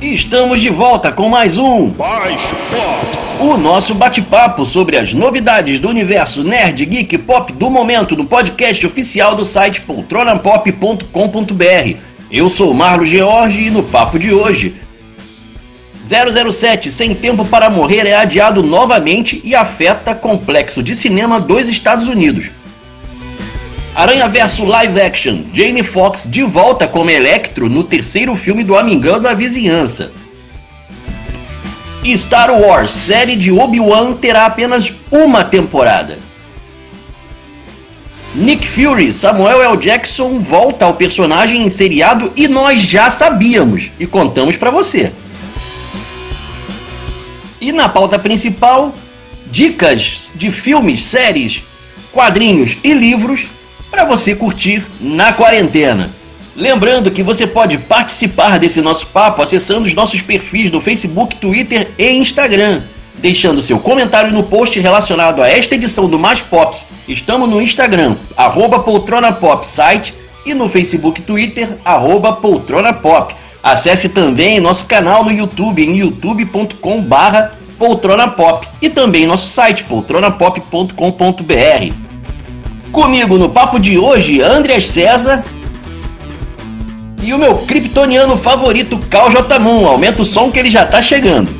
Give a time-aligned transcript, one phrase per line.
[0.00, 3.34] Estamos de volta com mais um Mais Pops.
[3.40, 8.86] o nosso bate-papo sobre as novidades do universo nerd, geek, pop do momento no podcast
[8.86, 12.00] oficial do site poltronapop.com.br.
[12.30, 14.76] Eu sou Marlo George e no papo de hoje
[16.08, 22.06] 007 Sem Tempo para Morrer é adiado novamente e afeta complexo de cinema dos Estados
[22.06, 22.48] Unidos.
[23.98, 29.20] Aranha Verso Live Action, Jane Fox de volta como Electro no terceiro filme do Amigão
[29.20, 30.12] da Vizinhança.
[32.16, 36.20] Star Wars, série de Obi-Wan, terá apenas uma temporada.
[38.36, 39.76] Nick Fury, Samuel L.
[39.76, 45.10] Jackson volta ao personagem em seriado e nós já sabíamos e contamos pra você.
[47.60, 48.94] E na pauta principal,
[49.50, 51.60] dicas de filmes, séries,
[52.12, 53.57] quadrinhos e livros
[53.90, 56.10] para você curtir na quarentena.
[56.54, 61.92] Lembrando que você pode participar desse nosso papo acessando os nossos perfis do Facebook, Twitter
[61.96, 62.82] e Instagram,
[63.16, 66.84] deixando seu comentário no post relacionado a esta edição do Mais Pops.
[67.06, 70.12] Estamos no Instagram, arroba Poltrona Pop site
[70.44, 73.34] e no Facebook Twitter, arroba Poltrona Pop.
[73.62, 79.84] Acesse também nosso canal no YouTube em youtube.com barra Poltrona Pop e também nosso site
[79.84, 82.07] poltronapop.com.br.
[82.92, 85.44] Comigo no papo de hoje, Andreas César
[87.22, 89.58] e o meu kryptoniano favorito, Cal J.
[89.58, 89.86] Moon.
[89.86, 91.50] Aumenta o som que ele já tá chegando.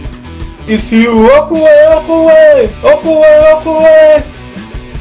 [0.67, 4.25] Away, walk away, walk away, walk away,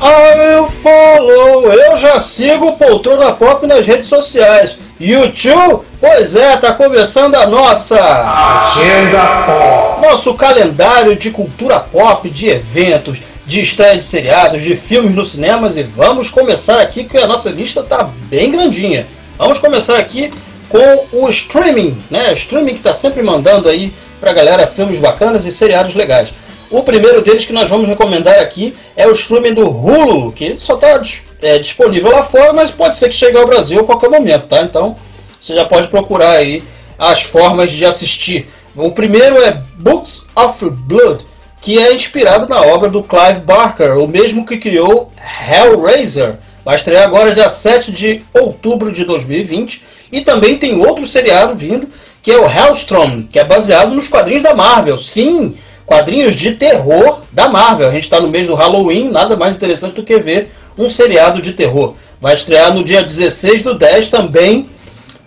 [0.02, 1.72] I will follow.
[1.72, 4.78] Eu já sigo o Poltrona Pop nas redes sociais.
[5.00, 5.86] YouTube?
[6.00, 10.08] Pois é, tá começando a nossa Agenda Pop.
[10.08, 15.78] nosso calendário de cultura pop, de eventos, de estreia de seriados, de filmes nos cinemas
[15.78, 19.08] e vamos começar aqui que a nossa lista tá bem grandinha.
[19.38, 20.32] Vamos começar aqui
[20.68, 22.32] com o streaming, né?
[22.32, 26.30] O streaming que tá sempre mandando aí pra galera filmes bacanas e seriados legais.
[26.70, 30.76] O primeiro deles que nós vamos recomendar aqui é o streaming do Hulu, que só
[30.76, 30.98] está
[31.60, 34.62] disponível lá fora, mas pode ser que chegue ao Brasil a qualquer momento, tá?
[34.62, 34.94] Então
[35.40, 36.62] você já pode procurar aí
[37.00, 38.50] as formas de assistir.
[38.76, 41.24] O primeiro é Books of Blood,
[41.62, 46.38] que é inspirado na obra do Clive Barker, o mesmo que criou Hellraiser.
[46.64, 49.82] Vai estrear agora dia 7 de outubro de 2020.
[50.12, 51.88] E também tem outro seriado vindo,
[52.22, 54.98] que é o Hellstrom, que é baseado nos quadrinhos da Marvel.
[54.98, 57.90] Sim, quadrinhos de terror da Marvel.
[57.90, 61.42] A gente está no mês do Halloween, nada mais interessante do que ver um seriado
[61.42, 61.96] de terror.
[62.20, 64.70] Vai estrear no dia 16 do 10 também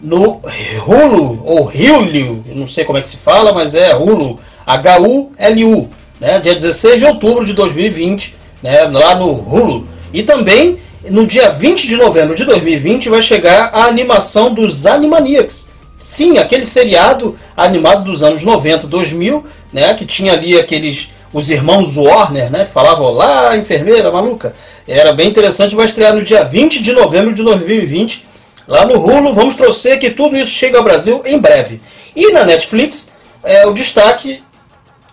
[0.01, 0.41] no
[0.87, 5.91] Hulu, ou Hulu, não sei como é que se fala, mas é Hulu, H-U-L-U,
[6.21, 6.39] né?
[6.39, 8.83] dia 16 de outubro de 2020, né?
[8.83, 9.87] lá no Hulu.
[10.13, 15.65] E também no dia 20 de novembro de 2020 vai chegar a animação dos Animaniacs.
[15.99, 21.97] Sim, aquele seriado animado dos anos 90, 2000, né, que tinha ali aqueles os irmãos
[21.97, 24.53] Warner, né, que falavam olá, enfermeira maluca.
[24.87, 28.27] Era bem interessante, vai estrear no dia 20 de novembro de 2020
[28.67, 29.33] lá no Hulu.
[29.33, 31.81] Vamos torcer que tudo isso chegue ao Brasil em breve.
[32.17, 33.09] E na Netflix,
[33.45, 34.43] é, o destaque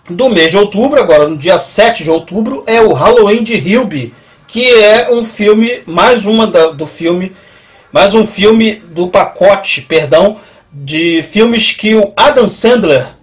[0.09, 4.13] do mês de outubro, agora no dia 7 de outubro, é o Halloween de Hilby,
[4.47, 7.35] que é um filme, mais uma da, do filme,
[7.91, 10.37] mais um filme do pacote, perdão,
[10.71, 13.17] de filmes que o Adam Sandler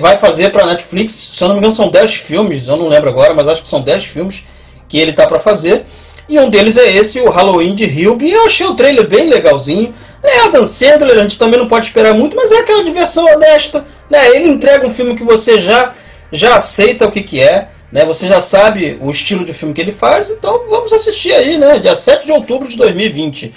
[0.00, 1.30] vai fazer para Netflix.
[1.34, 3.68] Se eu não me engano, são 10 filmes, eu não lembro agora, mas acho que
[3.68, 4.42] são 10 filmes
[4.88, 5.84] que ele tá para fazer.
[6.28, 8.32] E um deles é esse, o Halloween de Hilby.
[8.32, 9.94] Eu achei o trailer bem legalzinho.
[10.24, 13.84] É Adam Sandler, a gente também não pode esperar muito, mas é aquela diversão honesta.
[14.10, 14.28] Né?
[14.34, 15.94] Ele entrega um filme que você já,
[16.32, 17.68] já aceita o que, que é.
[17.90, 18.04] Né?
[18.04, 21.78] Você já sabe o estilo de filme que ele faz, então vamos assistir aí, né?
[21.78, 23.54] Dia 7 de outubro de 2020.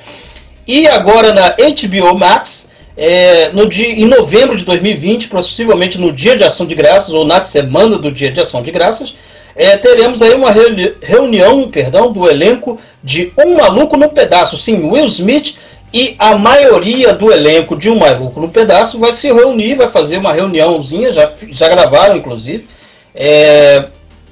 [0.68, 6.36] E agora na HBO Max, é, no dia, em novembro de 2020, possivelmente no dia
[6.36, 9.16] de ação de graças, ou na semana do dia de ação de graças,
[9.56, 14.60] é, teremos aí uma reuni reunião perdão, do elenco de Um Maluco no Pedaço.
[14.60, 15.56] Sim, Will Smith
[15.94, 20.18] e a maioria do elenco de Um Maluco no Pedaço vai se reunir, vai fazer
[20.18, 22.68] uma reuniãozinha, já, já gravaram inclusive,
[23.16, 23.88] é,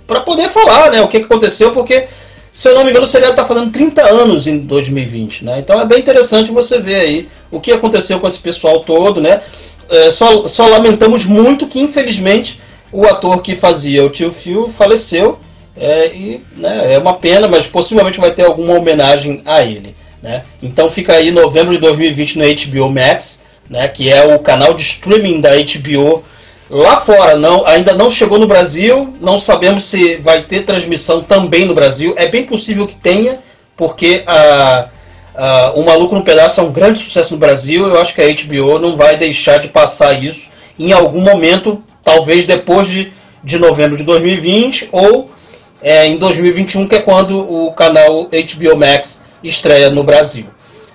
[0.05, 2.07] para poder falar né, o que, aconteceu, porque
[2.51, 5.59] se eu não me engano, o seriado está fazendo 30 anos em 2020, né?
[5.59, 9.41] Então é bem interessante você ver aí o que aconteceu com esse pessoal todo, né?
[9.89, 12.59] É, só, só lamentamos muito que, infelizmente,
[12.91, 15.39] o ator que fazia o tio Phil faleceu.
[15.75, 19.93] É, e, né, é uma pena, mas possivelmente vai ter alguma homenagem a ele.
[20.21, 20.43] Né?
[20.61, 24.83] Então fica aí novembro de 2020 no HBO Max, né, que é o canal de
[24.83, 26.23] streaming da HBO
[26.69, 27.35] lá fora.
[27.35, 32.13] Não, ainda não chegou no Brasil, não sabemos se vai ter transmissão também no Brasil.
[32.17, 33.39] É bem possível que tenha,
[33.75, 34.89] porque a,
[35.35, 37.87] a, O Maluco no Pedaço é um grande sucesso no Brasil.
[37.87, 40.47] Eu acho que a HBO não vai deixar de passar isso
[40.79, 43.11] em algum momento, talvez depois de,
[43.43, 45.29] de novembro de 2020 ou
[45.81, 49.16] é, em 2021, que é quando o canal HBO Max
[49.47, 50.45] estreia no Brasil.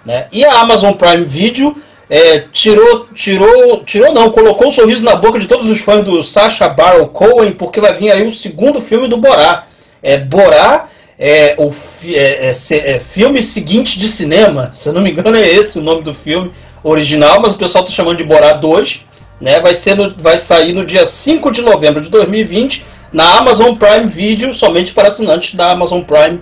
[0.05, 0.27] Né?
[0.33, 1.75] E a Amazon Prime Video
[2.11, 6.23] é, tirou, tirou, tirou não, colocou um sorriso na boca de todos os fãs do
[6.23, 9.67] Sacha Baron Cohen, porque vai vir aí o segundo filme do Borá.
[10.03, 10.89] É, Borá
[11.19, 11.73] é o
[12.05, 15.83] é, é, é, filme seguinte de cinema, se eu não me engano é esse o
[15.83, 16.51] nome do filme
[16.83, 19.01] original, mas o pessoal está chamando de Borá 2,
[19.41, 19.61] né?
[19.61, 24.13] vai, ser no, vai sair no dia 5 de novembro de 2020 na Amazon Prime
[24.13, 26.41] Video, somente para assinantes da Amazon Prime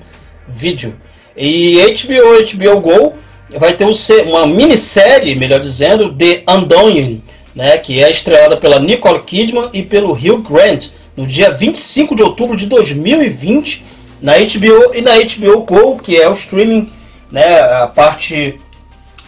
[0.49, 0.95] Video.
[1.37, 3.15] E HBO, HBO Go
[3.59, 3.87] vai ter
[4.25, 7.23] uma minissérie, melhor dizendo, The Undoing,
[7.55, 10.87] né, que é estrelada pela Nicole Kidman e pelo Hugh Grant,
[11.17, 13.85] no dia 25 de outubro de 2020,
[14.23, 16.91] na HBO e na HBO Go, que é o streaming,
[17.31, 18.56] né, a parte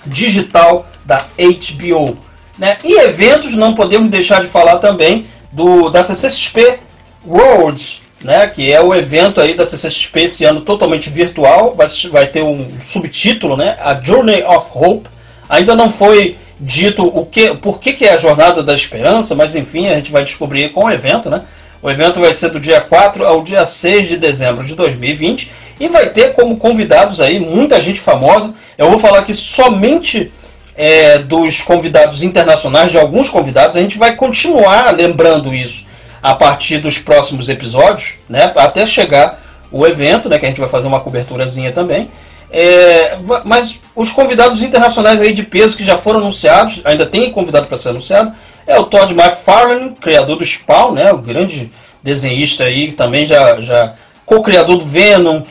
[0.06, 2.16] digital da HBO.
[2.58, 2.78] Né?
[2.84, 6.78] E eventos, não podemos deixar de falar também do da CCXP
[7.26, 12.26] Worlds, né, que é o evento aí da CCXP esse ano totalmente virtual, vai, vai
[12.26, 15.08] ter um subtítulo, né, a Journey of Hope.
[15.48, 19.54] Ainda não foi dito o que, por que, que é a Jornada da Esperança, mas
[19.56, 21.40] enfim, a gente vai descobrir com o evento, né?
[21.82, 25.88] O evento vai ser do dia 4 ao dia 6 de dezembro de 2020 e
[25.88, 28.54] vai ter como convidados aí muita gente famosa.
[28.78, 30.32] Eu vou falar aqui somente
[30.76, 35.84] é, dos convidados internacionais, de alguns convidados, a gente vai continuar lembrando isso
[36.22, 39.40] a partir dos próximos episódios, né, até chegar
[39.70, 42.08] o evento, né, que a gente vai fazer uma coberturazinha também.
[42.50, 47.66] É, mas os convidados internacionais aí de peso que já foram anunciados, ainda tem convidado
[47.66, 48.32] para ser anunciado,
[48.66, 51.72] é o Todd McFarlane, criador do Spawn, né, o grande
[52.02, 53.94] desenhista aí, também já, já
[54.26, 55.42] co-criador do Venom,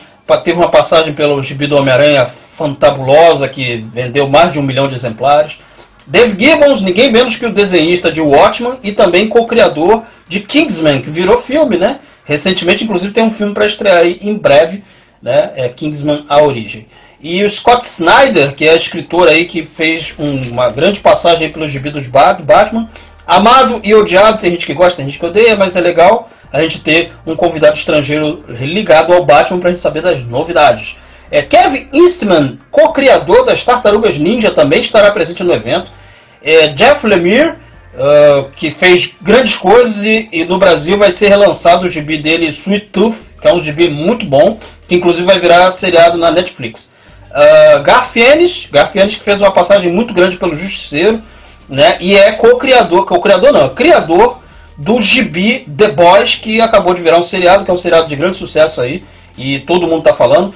[0.44, 4.94] teve uma passagem pelo gibi do Homem-Aranha fantabulosa, que vendeu mais de um milhão de
[4.94, 5.58] exemplares.
[6.06, 11.10] Dave Gibbons, ninguém menos que o desenhista de Watchmen e também co-criador de Kingsman, que
[11.10, 12.00] virou filme, né?
[12.24, 14.82] Recentemente, inclusive, tem um filme para estrear aí em breve,
[15.22, 15.52] né?
[15.56, 16.86] É Kingsman A Origem.
[17.20, 21.70] E o Scott Snyder, que é escritor aí que fez um, uma grande passagem pelos
[21.70, 22.88] gibi dos Batman,
[23.24, 26.60] amado e odiado, tem gente que gosta, tem gente que odeia, mas é legal a
[26.60, 30.96] gente ter um convidado estrangeiro ligado ao Batman para a gente saber das novidades.
[31.32, 35.90] É, Kevin Eastman, co-criador das Tartarugas Ninja, também estará presente no evento.
[36.42, 37.54] É, Jeff Lemire,
[37.94, 42.48] uh, que fez grandes coisas e, e, no Brasil vai ser relançado o gibi dele
[42.48, 46.90] Sweet Tooth, que é um gibi muito bom, que inclusive vai virar seriado na Netflix.
[47.30, 51.22] Uh, Garfienes, Garfienes que fez uma passagem muito grande pelo Justiceiro,
[51.66, 54.42] né, e é co-criador, co-criador não, criador
[54.76, 58.16] do gibi The Boys, que acabou de virar um seriado, que é um seriado de
[58.16, 59.02] grande sucesso aí,
[59.38, 60.52] e todo mundo está falando.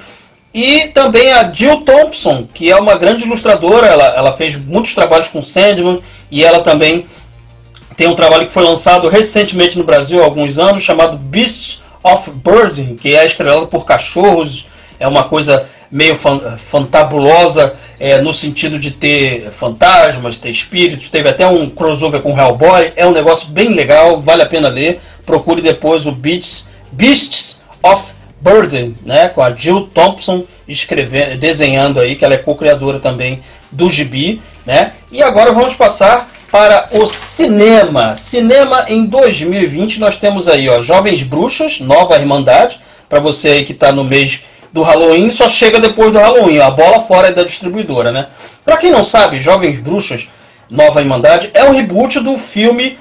[0.57, 5.29] E também a Jill Thompson, que é uma grande ilustradora, ela, ela fez muitos trabalhos
[5.29, 6.01] com Sandman
[6.31, 7.05] e ela também
[7.95, 12.31] tem um trabalho que foi lançado recentemente no Brasil há alguns anos, chamado Beasts of
[12.31, 14.67] Burden, que é estrelado por cachorros,
[14.99, 16.19] é uma coisa meio
[16.71, 22.95] fantabulosa é, no sentido de ter fantasmas, ter espíritos, teve até um crossover com Hellboy,
[22.97, 28.16] é um negócio bem legal, vale a pena ler, procure depois o Beasts, Beasts of
[28.41, 33.41] Burden, né, com a Jill Thompson escrevendo, desenhando aí, que ela é co-criadora também
[33.71, 34.93] do Gibi, né?
[35.11, 37.07] E agora vamos passar para o
[37.37, 38.15] cinema.
[38.15, 42.79] Cinema em 2020 nós temos aí, ó, Jovens Bruxas, Nova Irmandade,
[43.09, 44.41] para você aí que está no mês
[44.73, 48.27] do Halloween, só chega depois do Halloween, a bola fora é da distribuidora, né?
[48.65, 50.27] Para quem não sabe, Jovens Bruxas,
[50.69, 52.99] Nova Irmandade é um reboot do filme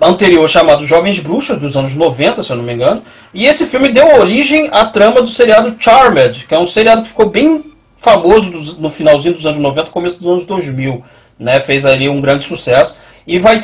[0.00, 3.02] anterior chamado Jovens Bruxas, dos anos 90, se eu não me engano.
[3.32, 7.08] E esse filme deu origem à trama do seriado Charmed, que é um seriado que
[7.08, 7.64] ficou bem
[7.98, 11.04] famoso no finalzinho dos anos 90, começo dos anos 2000.
[11.38, 11.60] Né?
[11.60, 12.94] Fez ali um grande sucesso.
[13.26, 13.60] E vai,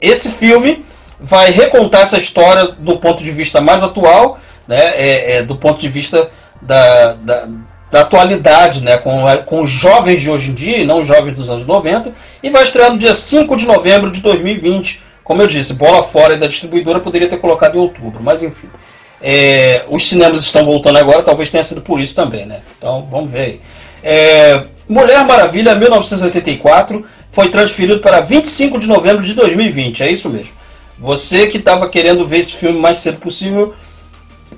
[0.00, 0.84] esse filme
[1.20, 4.78] vai recontar essa história do ponto de vista mais atual, né?
[4.78, 6.30] É, é, do ponto de vista
[6.62, 7.48] da, da,
[7.90, 8.96] da atualidade, né?
[8.98, 12.12] com, com os jovens de hoje em dia, e não os jovens dos anos 90,
[12.42, 16.36] e vai estrear no dia 5 de novembro de 2020 como eu disse, bola fora
[16.36, 18.68] da distribuidora poderia ter colocado em outubro, mas enfim.
[19.22, 22.62] É, os cinemas estão voltando agora, talvez tenha sido por isso também, né?
[22.76, 23.60] Então vamos ver aí.
[24.02, 30.50] É, Mulher Maravilha 1984 foi transferido para 25 de novembro de 2020, é isso mesmo.
[30.98, 33.72] Você que estava querendo ver esse filme o mais cedo possível,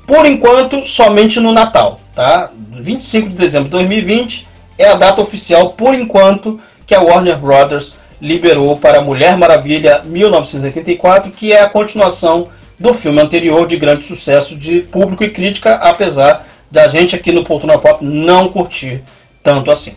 [0.06, 2.50] por enquanto somente no Natal, tá?
[2.80, 4.48] 25 de dezembro de 2020
[4.78, 11.32] é a data oficial, por enquanto, que a Warner Brothers liberou para Mulher Maravilha 1984,
[11.32, 12.44] que é a continuação
[12.78, 17.42] do filme anterior de grande sucesso de público e crítica, apesar da gente aqui no
[17.42, 19.02] Poltrona Pop não curtir
[19.42, 19.96] tanto assim.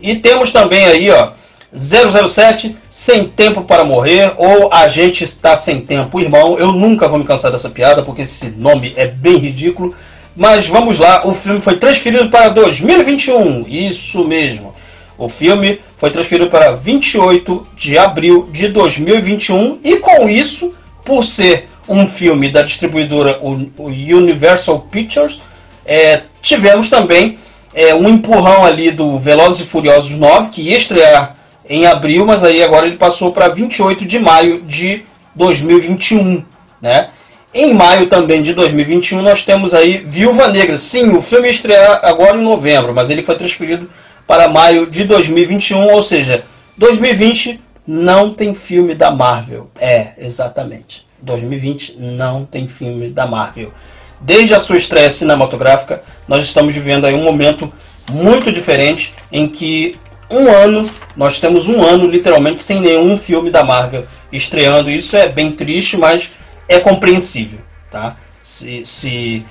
[0.00, 1.32] E temos também aí, ó,
[1.74, 6.58] 007, Sem Tempo para Morrer, ou A Gente Está Sem Tempo, irmão.
[6.58, 9.94] Eu nunca vou me cansar dessa piada, porque esse nome é bem ridículo.
[10.34, 14.72] Mas vamos lá, o filme foi transferido para 2021, isso mesmo.
[15.18, 21.66] O filme foi transferido para 28 de abril de 2021 e com isso, por ser
[21.88, 25.38] um filme da distribuidora Universal Pictures,
[25.86, 27.38] é, tivemos também
[27.72, 31.36] é, um empurrão ali do Velozes e Furiosos 9, que ia estrear
[31.68, 35.04] em abril, mas aí agora ele passou para 28 de maio de
[35.34, 36.44] 2021,
[36.80, 37.10] né?
[37.54, 40.78] Em maio também de 2021 nós temos aí Viúva Negra.
[40.78, 43.88] Sim, o filme ia estrear agora em novembro, mas ele foi transferido
[44.26, 46.44] para maio de 2021, ou seja,
[46.76, 49.70] 2020 não tem filme da Marvel.
[49.78, 51.06] É, exatamente.
[51.22, 53.72] 2020 não tem filme da Marvel.
[54.20, 57.72] Desde a sua estreia cinematográfica, nós estamos vivendo aí um momento
[58.10, 59.94] muito diferente em que
[60.30, 64.90] um ano, nós temos um ano literalmente sem nenhum filme da Marvel estreando.
[64.90, 66.28] Isso é bem triste, mas
[66.68, 68.16] é compreensível, tá?
[68.42, 69.44] Se, se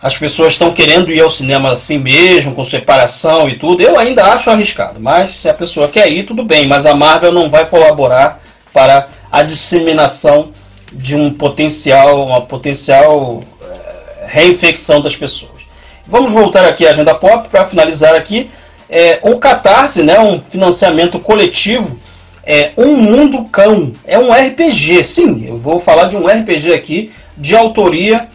[0.00, 4.24] as pessoas estão querendo ir ao cinema assim mesmo, com separação e tudo, eu ainda
[4.24, 5.00] acho arriscado.
[5.00, 6.66] Mas se a pessoa quer ir, tudo bem.
[6.66, 8.40] Mas a Marvel não vai colaborar
[8.72, 10.50] para a disseminação
[10.92, 15.56] de um potencial, uma potencial é, reinfecção das pessoas.
[16.06, 18.50] Vamos voltar aqui à agenda pop para finalizar aqui.
[18.88, 21.98] É, o Catarse, né, um financiamento coletivo,
[22.44, 23.90] é Um Mundo Cão.
[24.04, 28.28] É um RPG, sim, eu vou falar de um RPG aqui, de autoria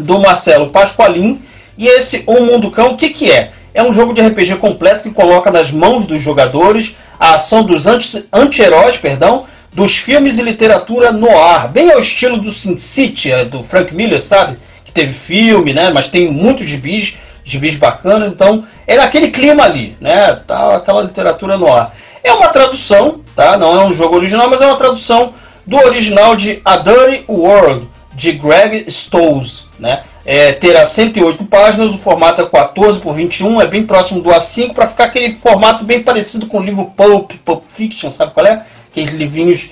[0.00, 1.40] do Marcelo Pasqualin.
[1.76, 3.52] E esse Um Mundo Cão, o que, que é?
[3.72, 7.84] É um jogo de RPG completo que coloca nas mãos dos jogadores a ação dos
[8.32, 13.44] anti-heróis, perdão, dos filmes e literatura no ar, bem ao estilo do Sin City, é,
[13.44, 14.56] do Frank Miller, sabe?
[14.84, 15.90] Que teve filme, né?
[15.94, 17.14] Mas tem muitos gibis,
[17.44, 20.32] gibis bacanas, então é naquele clima ali, né?
[20.46, 21.94] Tá, aquela literatura no ar.
[22.24, 23.56] É uma tradução, tá?
[23.56, 25.34] Não é um jogo original, mas é uma tradução
[25.66, 27.86] do original de A Dirty World,
[28.20, 30.02] de Greg Stolz, né?
[30.26, 34.74] É, terá 108 páginas, o formato é 14 por 21, é bem próximo do A5,
[34.74, 38.66] para ficar aquele formato bem parecido com o livro Pulp, Pulp Fiction, sabe qual é?
[38.90, 39.70] Aqueles livrinhos.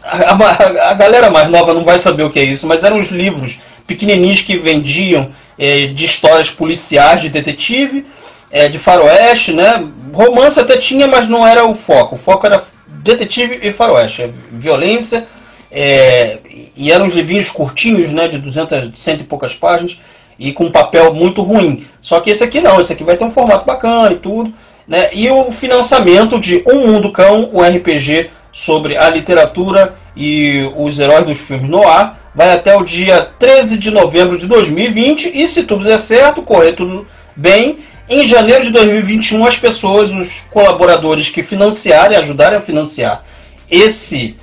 [0.00, 3.00] A, a, a, galera mais nova não vai saber o que é isso, mas eram
[3.00, 8.06] os livros pequenininhos que vendiam é, de histórias policiais, de detetive,
[8.52, 9.84] é, de faroeste, né?
[10.14, 12.14] Romance até tinha, mas não era o foco.
[12.14, 14.22] O foco era detetive e faroeste.
[14.22, 15.26] É violência,
[15.70, 16.38] é,
[16.76, 18.28] e eram uns livrinhos curtinhos, né?
[18.28, 19.96] De 200, cento e poucas páginas,
[20.38, 21.86] e com papel muito ruim.
[22.00, 24.52] Só que esse aqui não, esse aqui vai ter um formato bacana e tudo.
[24.86, 25.02] Né?
[25.12, 31.26] E o financiamento de Um Mundo Cão, um RPG sobre a literatura e os heróis
[31.26, 35.64] dos filmes no ar, vai até o dia 13 de novembro de 2020 e se
[35.64, 37.06] tudo der certo, correr tudo
[37.36, 43.22] bem, em janeiro de 2021 as pessoas, os colaboradores que financiarem, ajudarem a financiar
[43.70, 44.34] esse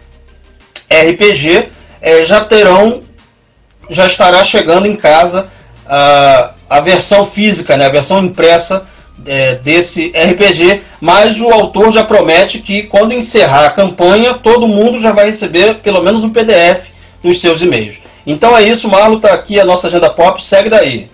[0.89, 1.69] RPG,
[2.01, 3.01] é, já terão,
[3.89, 5.49] já estará chegando em casa
[5.87, 8.87] a, a versão física, né, a versão impressa
[9.25, 15.01] é, desse RPG, mas o autor já promete que quando encerrar a campanha, todo mundo
[15.01, 16.87] já vai receber pelo menos um PDF
[17.23, 17.97] nos seus e-mails.
[18.25, 21.07] Então é isso, Marlo, está aqui a nossa agenda pop, segue daí.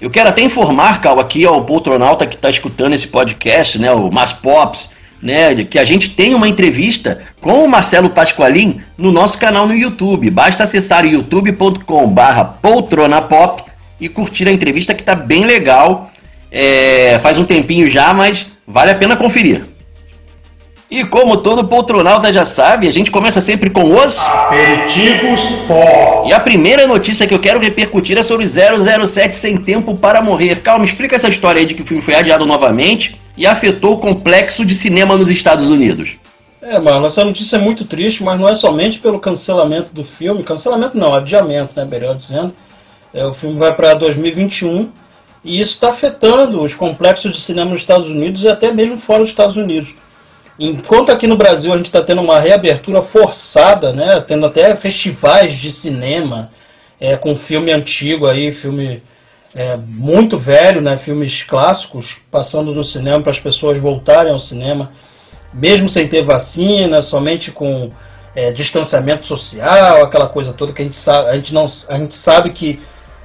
[0.00, 4.10] Eu quero até informar, Cal, aqui ao poltronauta que está escutando esse podcast, né, o
[4.10, 4.88] Mas Pops,
[5.24, 9.74] né, que a gente tem uma entrevista com o Marcelo Pasqualin no nosso canal no
[9.74, 10.30] YouTube.
[10.30, 13.64] Basta acessar youtube.com/barra poltronapop
[13.98, 16.10] e curtir a entrevista que está bem legal.
[16.52, 19.64] É, faz um tempinho já, mas vale a pena conferir.
[20.90, 26.26] E como todo poltronauta já sabe, a gente começa sempre com os aperitivos pó.
[26.28, 30.56] E a primeira notícia que eu quero repercutir é sobre 007 Sem Tempo para Morrer.
[30.56, 33.98] Calma, explica essa história aí de que o filme foi adiado novamente e afetou o
[33.98, 36.16] complexo de cinema nos Estados Unidos.
[36.62, 40.42] É, mano, essa notícia é muito triste, mas não é somente pelo cancelamento do filme,
[40.42, 42.54] cancelamento não, adiamento, né, melhor dizendo,
[43.12, 44.90] é, o filme vai para 2021
[45.44, 49.20] e isso está afetando os complexos de cinema nos Estados Unidos e até mesmo fora
[49.20, 49.92] dos Estados Unidos.
[50.58, 55.58] Enquanto aqui no Brasil a gente está tendo uma reabertura forçada, né, tendo até festivais
[55.58, 56.50] de cinema
[57.00, 59.02] é, com filme antigo aí, filme
[59.52, 64.92] é, muito velho, né, filmes clássicos passando no cinema para as pessoas voltarem ao cinema,
[65.52, 67.90] mesmo sem ter vacina, somente com
[68.34, 72.14] é, distanciamento social, aquela coisa toda que a gente sabe, a gente não, a gente
[72.14, 72.80] sabe que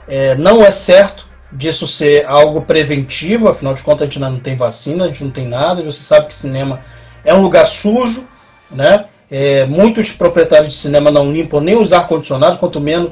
[0.08, 4.56] é, não é certo disso ser algo preventivo, afinal de contas a gente não tem
[4.56, 6.80] vacina, a gente não tem nada, você sabe que cinema
[7.24, 8.28] é um lugar sujo,
[8.72, 9.06] né?
[9.32, 13.12] É, muitos proprietários de cinema não limpam nem os ar-condicionados, quanto menos,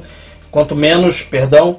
[0.50, 1.78] quanto menos, perdão,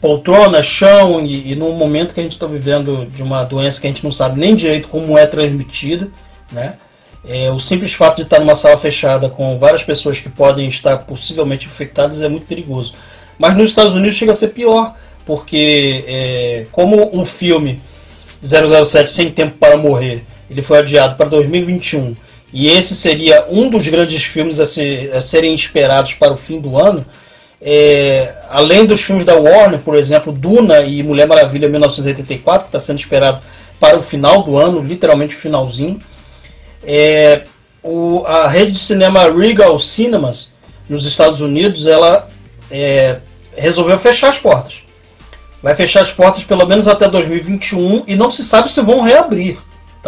[0.00, 3.86] poltrona, chão e, e no momento que a gente está vivendo de uma doença que
[3.86, 6.08] a gente não sabe nem direito como é transmitida,
[6.52, 6.74] né?
[7.26, 10.98] É, o simples fato de estar numa sala fechada com várias pessoas que podem estar
[11.04, 12.92] possivelmente infectadas é muito perigoso.
[13.38, 14.94] Mas nos Estados Unidos chega a ser pior,
[15.26, 17.80] porque é, como um filme
[18.42, 22.16] 007 Sem Tempo para Morrer, ele foi adiado para 2021,
[22.52, 26.60] e esse seria um dos grandes filmes a, ser, a serem esperados para o fim
[26.60, 27.04] do ano,
[27.60, 32.80] é, além dos filmes da Warner, por exemplo, Duna e Mulher Maravilha 1984, que está
[32.80, 33.40] sendo esperado
[33.80, 35.98] para o final do ano, literalmente o finalzinho.
[36.84, 37.42] É,
[37.82, 40.50] o, a rede de cinema Regal Cinemas
[40.88, 42.28] nos Estados Unidos, ela
[42.70, 43.18] é,
[43.56, 44.74] resolveu fechar as portas.
[45.62, 49.58] Vai fechar as portas pelo menos até 2021 e não se sabe se vão reabrir,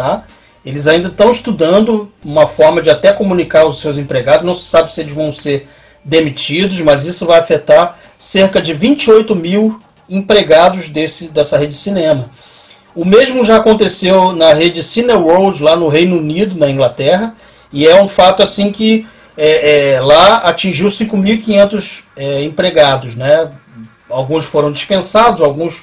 [0.01, 0.23] tá?
[0.65, 4.93] Eles ainda estão estudando uma forma de até comunicar os seus empregados, não se sabe
[4.93, 5.67] se eles vão ser
[6.03, 9.79] demitidos, mas isso vai afetar cerca de 28 mil
[10.09, 12.29] empregados desse, dessa rede de cinema.
[12.95, 17.35] O mesmo já aconteceu na rede Cineworld, lá no Reino Unido, na Inglaterra,
[17.71, 21.83] e é um fato assim que é, é, lá atingiu 5.500
[22.17, 23.15] é, empregados.
[23.15, 23.49] Né?
[24.09, 25.73] Alguns foram dispensados, alguns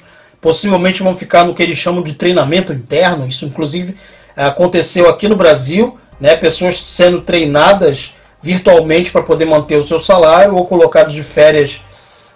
[0.40, 3.26] possivelmente vão ficar no que eles chamam de treinamento interno.
[3.26, 3.96] Isso, inclusive,
[4.36, 6.36] aconteceu aqui no Brasil, né?
[6.36, 11.80] pessoas sendo treinadas virtualmente para poder manter o seu salário ou colocados de férias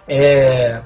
[0.09, 0.81] é,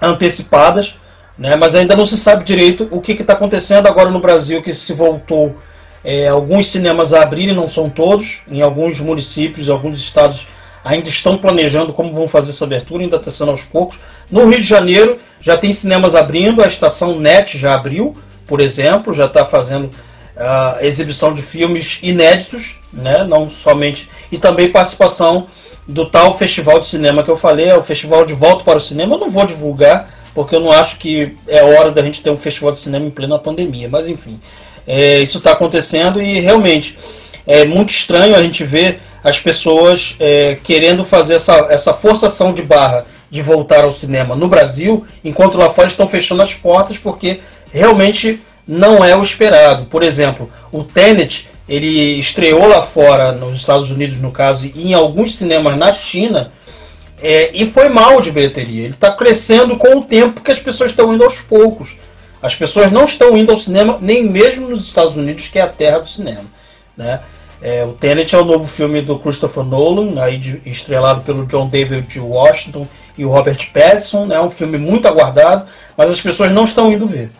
[0.00, 0.94] antecipadas,
[1.38, 1.52] né?
[1.58, 4.92] mas ainda não se sabe direito o que está acontecendo agora no Brasil, que se
[4.92, 5.56] voltou
[6.04, 10.46] é, alguns cinemas a abrirem, não são todos, em alguns municípios, alguns estados
[10.84, 13.98] ainda estão planejando como vão fazer essa abertura, ainda está sendo aos poucos.
[14.30, 18.14] No Rio de Janeiro já tem cinemas abrindo, a estação NET já abriu,
[18.46, 19.88] por exemplo, já está fazendo
[20.36, 25.46] a uh, exibição de filmes inéditos, né, não somente e também participação
[25.86, 28.80] do tal festival de cinema que eu falei, é o festival de volta para o
[28.80, 29.14] cinema.
[29.14, 32.38] Eu não vou divulgar porque eu não acho que é hora da gente ter um
[32.38, 34.40] festival de cinema em plena pandemia, mas enfim,
[34.86, 36.98] é, isso está acontecendo e realmente
[37.46, 42.62] é muito estranho a gente ver as pessoas é, querendo fazer essa, essa forçação de
[42.62, 47.40] barra de voltar ao cinema no Brasil, enquanto lá fora estão fechando as portas porque
[47.72, 49.86] realmente não é o esperado.
[49.86, 54.94] Por exemplo, o Tenet ele estreou lá fora, nos Estados Unidos no caso, e em
[54.94, 56.52] alguns cinemas na China,
[57.22, 58.84] é, e foi mal de bilheteria.
[58.84, 61.96] Ele está crescendo com o tempo que as pessoas estão indo aos poucos.
[62.42, 65.68] As pessoas não estão indo ao cinema, nem mesmo nos Estados Unidos, que é a
[65.68, 66.44] terra do cinema.
[66.94, 67.18] Né?
[67.62, 71.68] É, o Tenet é o novo filme do Christopher Nolan, aí de, estrelado pelo John
[71.68, 72.86] David Washington
[73.16, 74.24] e o Robert Pattinson.
[74.24, 74.40] É né?
[74.40, 77.30] um filme muito aguardado, mas as pessoas não estão indo ver.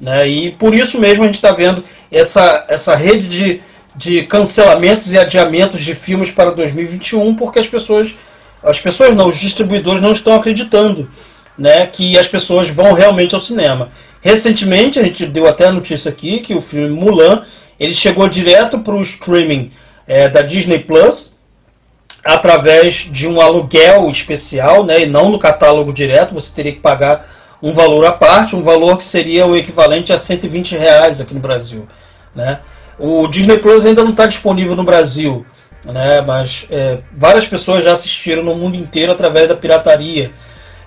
[0.00, 0.28] Né?
[0.28, 3.60] E por isso mesmo a gente está vendo essa, essa rede de
[3.96, 8.14] de cancelamentos e adiamentos de filmes para 2021 porque as pessoas,
[8.62, 11.08] as pessoas não, os distribuidores não estão acreditando
[11.56, 13.90] né, que as pessoas vão realmente ao cinema.
[14.20, 17.44] Recentemente, a gente deu até a notícia aqui que o filme Mulan
[17.78, 19.70] ele chegou direto para o streaming
[20.06, 21.34] é, da Disney Plus
[22.24, 26.34] através de um aluguel especial, né, e não no catálogo direto.
[26.34, 27.28] Você teria que pagar
[27.62, 31.40] um valor à parte, um valor que seria o equivalente a 120 reais aqui no
[31.40, 31.86] Brasil,
[32.34, 32.60] né?
[32.98, 35.44] O Disney Plus ainda não está disponível no Brasil,
[35.84, 36.20] né?
[36.20, 40.30] mas é, várias pessoas já assistiram no mundo inteiro através da pirataria.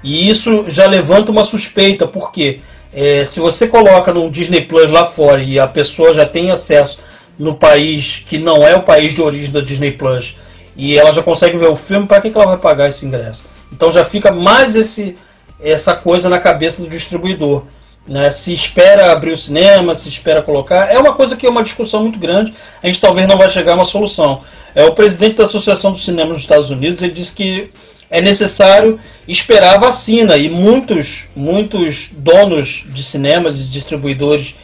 [0.04, 2.60] E isso já levanta uma suspeita, porque
[2.99, 6.97] é, se você coloca no Disney Plus lá fora e a pessoa já tem acesso
[7.38, 10.36] no país que não é o país de origem da Disney Plus
[10.75, 13.47] e ela já consegue ver o filme, para que, que ela vai pagar esse ingresso?
[13.71, 15.15] Então já fica mais esse,
[15.60, 17.65] essa coisa na cabeça do distribuidor.
[18.07, 18.31] Né?
[18.31, 20.91] Se espera abrir o cinema, se espera colocar.
[20.91, 22.51] É uma coisa que é uma discussão muito grande.
[22.81, 24.41] A gente talvez não vai chegar a uma solução.
[24.73, 27.69] É, o presidente da Associação do Cinema nos Estados Unidos ele disse que
[28.10, 34.56] é necessário esperar a vacina e muitos, muitos donos de cinemas e distribuidores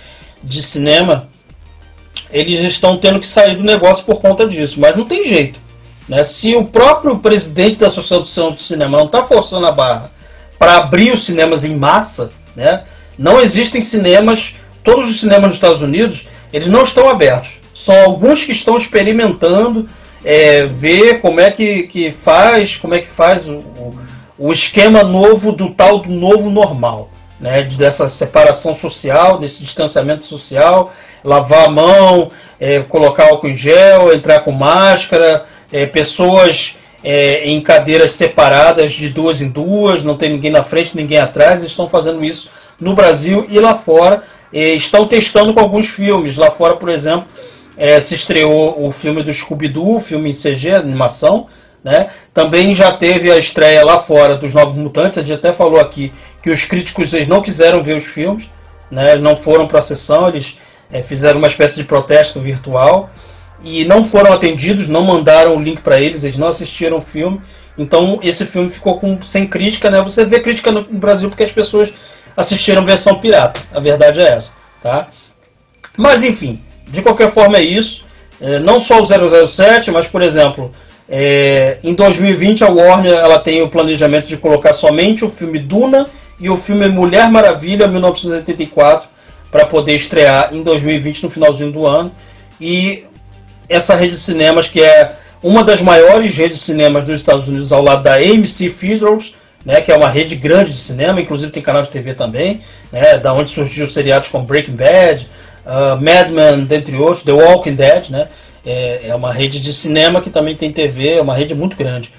[0.44, 1.30] de cinema
[2.32, 5.60] eles estão tendo que sair do negócio por conta disso, mas não tem jeito.
[6.10, 6.24] Né?
[6.24, 10.12] Se o próprio presidente da Associação do Cinema não está forçando a barra
[10.58, 12.84] para abrir os cinemas em massa, né?
[13.18, 17.52] Não existem cinemas, todos os cinemas dos Estados Unidos, eles não estão abertos.
[17.76, 19.88] São alguns que estão experimentando,
[20.24, 23.64] é, ver como é que, que faz, como é que faz o,
[24.38, 27.10] o esquema novo do tal do novo normal,
[27.40, 27.64] né?
[27.78, 34.40] Dessa separação social, desse distanciamento social, lavar a mão, é, colocar álcool em gel, entrar
[34.42, 40.52] com máscara, é, pessoas é, em cadeiras separadas de duas em duas, não tem ninguém
[40.52, 44.24] na frente, ninguém atrás, estão fazendo isso no Brasil e lá fora.
[44.52, 46.38] E estão testando com alguns filmes.
[46.38, 47.26] Lá fora, por exemplo,
[47.78, 51.48] é, se estreou o filme do Scooby-Doo, filme em CG, animação,
[51.84, 52.10] Né?
[52.34, 55.18] Também já teve a estreia lá fora dos Novos Mutantes.
[55.18, 58.50] A gente até falou aqui que os críticos eles não quiseram ver os filmes,
[58.90, 59.16] né?
[59.16, 60.56] não foram para a sessão, eles
[60.90, 63.10] é, fizeram uma espécie de protesto virtual
[63.64, 67.42] e não foram atendidos, não mandaram o link para eles, eles não assistiram o filme.
[67.78, 70.02] Então esse filme ficou com, sem crítica, né?
[70.02, 71.92] Você vê crítica no, no Brasil porque as pessoas
[72.38, 73.62] assistiram versão pirata.
[73.74, 75.08] A verdade é essa, tá?
[75.98, 78.04] Mas enfim, de qualquer forma é isso.
[78.42, 80.72] É, não só o 007, mas por exemplo,
[81.08, 86.06] é, em 2020 a Warner ela tem o planejamento de colocar somente o filme Duna
[86.40, 89.08] e o filme Mulher Maravilha 1984
[89.52, 92.12] para poder estrear em 2020 no finalzinho do ano.
[92.60, 93.04] E
[93.70, 97.72] essa rede de cinemas que é uma das maiores redes de cinemas dos Estados Unidos
[97.72, 99.34] ao lado da AMC Theaters,
[99.66, 103.18] né, que é uma rede grande de cinema, inclusive tem canal de TV também, né,
[103.18, 105.28] da onde surgiu seriados como Breaking Bad,
[105.66, 108.28] uh, Mad Men, dentre outros, The Walking Dead, né,
[108.66, 112.12] é, é, uma rede de cinema que também tem TV, é uma rede muito grande,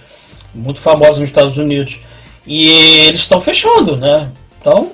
[0.54, 1.98] muito famosa nos Estados Unidos.
[2.46, 2.68] E
[3.06, 4.30] eles estão fechando, né?
[4.60, 4.92] Então,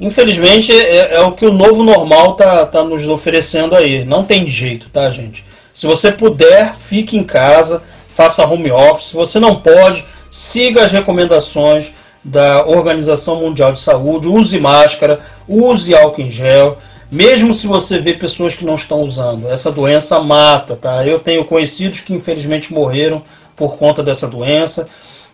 [0.00, 4.04] infelizmente, é, é, o que o novo normal tá, tá nos oferecendo aí.
[4.04, 5.44] Não tem jeito, tá, gente?
[5.72, 7.82] Se você puder, fique em casa,
[8.16, 9.10] faça home office.
[9.10, 11.92] Se você não pode, siga as recomendações
[12.24, 16.78] da Organização Mundial de Saúde, use máscara, use álcool em gel,
[17.10, 19.48] mesmo se você vê pessoas que não estão usando.
[19.48, 21.04] Essa doença mata, tá?
[21.06, 23.22] Eu tenho conhecidos que infelizmente morreram
[23.54, 24.86] por conta dessa doença.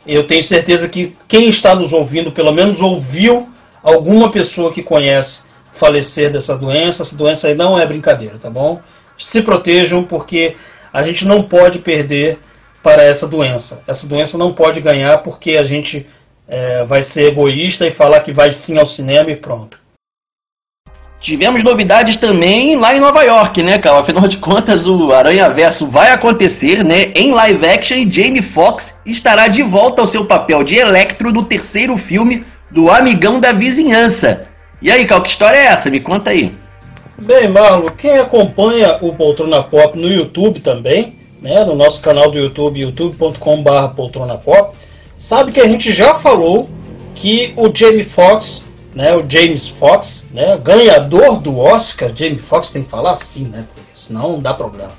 [0.06, 3.48] Eu tenho certeza que quem está nos ouvindo, pelo menos ouviu
[3.82, 5.42] alguma pessoa que conhece
[5.78, 7.02] falecer dessa doença.
[7.02, 8.80] Essa doença aí não é brincadeira, tá bom?
[9.18, 10.56] Se protejam porque
[10.92, 12.38] a gente não pode perder
[12.82, 13.82] para essa doença.
[13.87, 16.06] Essa doença não pode ganhar porque a gente
[16.46, 19.81] é, vai ser egoísta e falar que vai sim ao cinema e pronto.
[21.22, 24.00] Tivemos novidades também lá em Nova York, né, Carl?
[24.00, 28.92] Afinal de contas, o Aranha Verso vai acontecer, né, em live action e Jamie Foxx
[29.06, 34.48] estará de volta ao seu papel de Electro no terceiro filme do Amigão da Vizinhança.
[34.82, 35.88] E aí, Cal, que história é essa?
[35.88, 36.52] Me conta aí.
[37.16, 42.38] Bem, Marlon, quem acompanha o Poltrona Pop no YouTube também, né, no nosso canal do
[42.38, 44.76] YouTube, youtube.com.br poltronapop,
[45.20, 46.68] sabe que a gente já falou
[47.14, 52.83] que o Jamie Foxx, né, o James Fox, né, ganhador do Oscar, Jamie Foxx tem
[52.83, 54.92] que falar assim, né, senão não dá problema.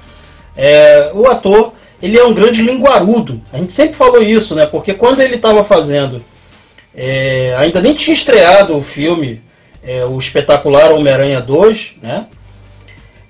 [0.55, 3.41] É, o ator, ele é um grande linguarudo.
[3.51, 6.23] A gente sempre falou isso, né, porque quando ele estava fazendo,
[6.95, 9.41] é, ainda nem tinha estreado o filme,
[9.83, 12.27] é, o espetacular Homem-Aranha 2, né,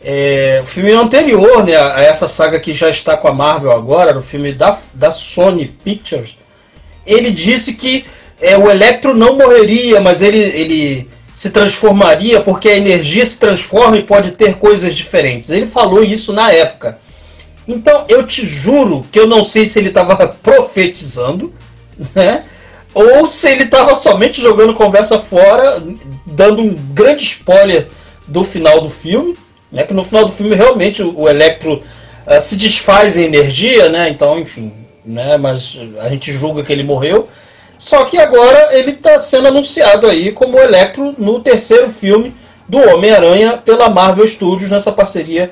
[0.04, 4.17] é, o filme anterior né, a essa saga que já está com a Marvel agora,
[4.17, 6.36] o filme da, da Sony Pictures,
[7.06, 8.06] ele disse que
[8.41, 13.98] é, o Electro não morreria, mas ele, ele se transformaria porque a energia se transforma
[13.98, 15.50] e pode ter coisas diferentes.
[15.50, 17.00] Ele falou isso na época.
[17.67, 21.54] Então eu te juro que eu não sei se ele estava profetizando,
[22.15, 22.43] né?
[22.93, 25.82] Ou se ele estava somente jogando conversa fora,
[26.28, 27.88] dando um grande spoiler
[28.28, 29.34] do final do filme,
[29.72, 29.84] né?
[29.84, 34.10] Que no final do filme realmente o Electro uh, se desfaz em energia, né?
[34.10, 34.72] Então, enfim,
[35.04, 35.38] né?
[35.38, 37.28] Mas a gente julga que ele morreu.
[37.77, 42.33] Só que agora ele está sendo anunciado aí como Electro no terceiro filme
[42.67, 45.51] do Homem-Aranha pela Marvel Studios nessa parceria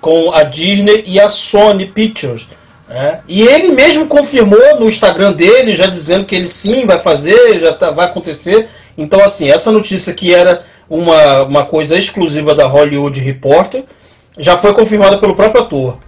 [0.00, 2.46] com a Disney e a Sony Pictures.
[2.88, 3.20] Né?
[3.28, 7.72] E ele mesmo confirmou no Instagram dele, já dizendo que ele sim vai fazer, já
[7.72, 8.68] tá, vai acontecer.
[8.96, 13.84] Então, assim, essa notícia que era uma, uma coisa exclusiva da Hollywood Reporter,
[14.38, 15.98] já foi confirmada pelo próprio ator.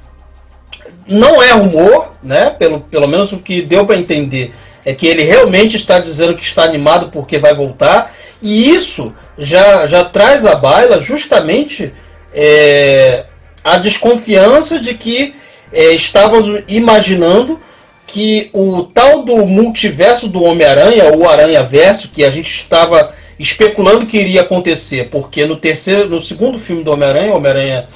[1.07, 2.51] Não é rumor, né?
[2.51, 4.53] Pelo, pelo menos o que deu para entender
[4.85, 9.87] é que ele realmente está dizendo que está animado porque vai voltar, e isso já,
[9.87, 11.92] já traz à baila justamente
[12.35, 13.27] é,
[13.62, 15.35] a desconfiança de que
[15.73, 17.61] é, estávamos imaginando
[18.07, 24.18] que o tal do multiverso do Homem-Aranha, o Aranha-Verso, que a gente estava especulando que
[24.18, 27.88] iria acontecer, porque no terceiro, no segundo filme do Homem-Aranha, Homem-Aranha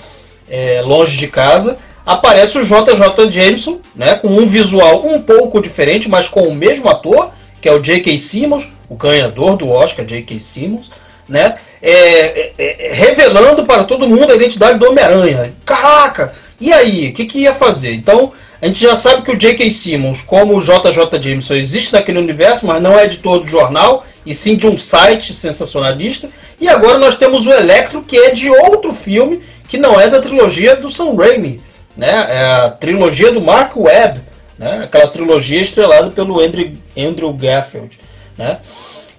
[0.48, 6.08] é, Longe de Casa, aparece o JJ Jameson, né, com um visual um pouco diferente,
[6.08, 8.16] mas com o mesmo ator, que é o J.K.
[8.18, 10.38] Simmons, o ganhador do Oscar, J.K.
[10.38, 10.88] Simmons,
[11.28, 15.52] né, é, é, é, revelando para todo mundo a identidade do Homem-Aranha.
[15.64, 16.32] Caraca!
[16.60, 17.92] E aí, o que, que ia fazer?
[17.92, 19.68] Então, a gente já sabe que o J.K.
[19.70, 24.32] Simmons, como o JJ Jameson, existe naquele universo, mas não é editor do jornal, e
[24.32, 26.28] sim de um site sensacionalista.
[26.60, 30.20] E agora nós temos o Electro, que é de outro filme, que não é da
[30.20, 31.60] trilogia do Sam Raimi.
[31.96, 32.08] Né?
[32.08, 34.20] É a trilogia do Mark Webb,
[34.58, 34.80] né?
[34.84, 37.98] aquela trilogia estrelada pelo Andrew, Andrew Garfield.
[38.36, 38.58] Né?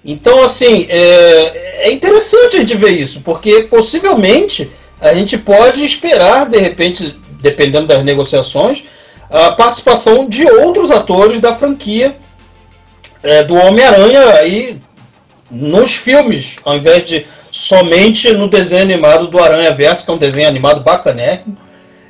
[0.05, 4.69] Então, assim, é, é interessante a gente ver isso, porque possivelmente
[5.01, 8.83] a gente pode esperar, de repente, dependendo das negociações,
[9.29, 12.15] a participação de outros atores da franquia
[13.21, 14.79] é, do Homem-Aranha aí
[15.51, 20.17] nos filmes, ao invés de somente no desenho animado do Aranha Verso, que é um
[20.17, 21.57] desenho animado bacanérrimo,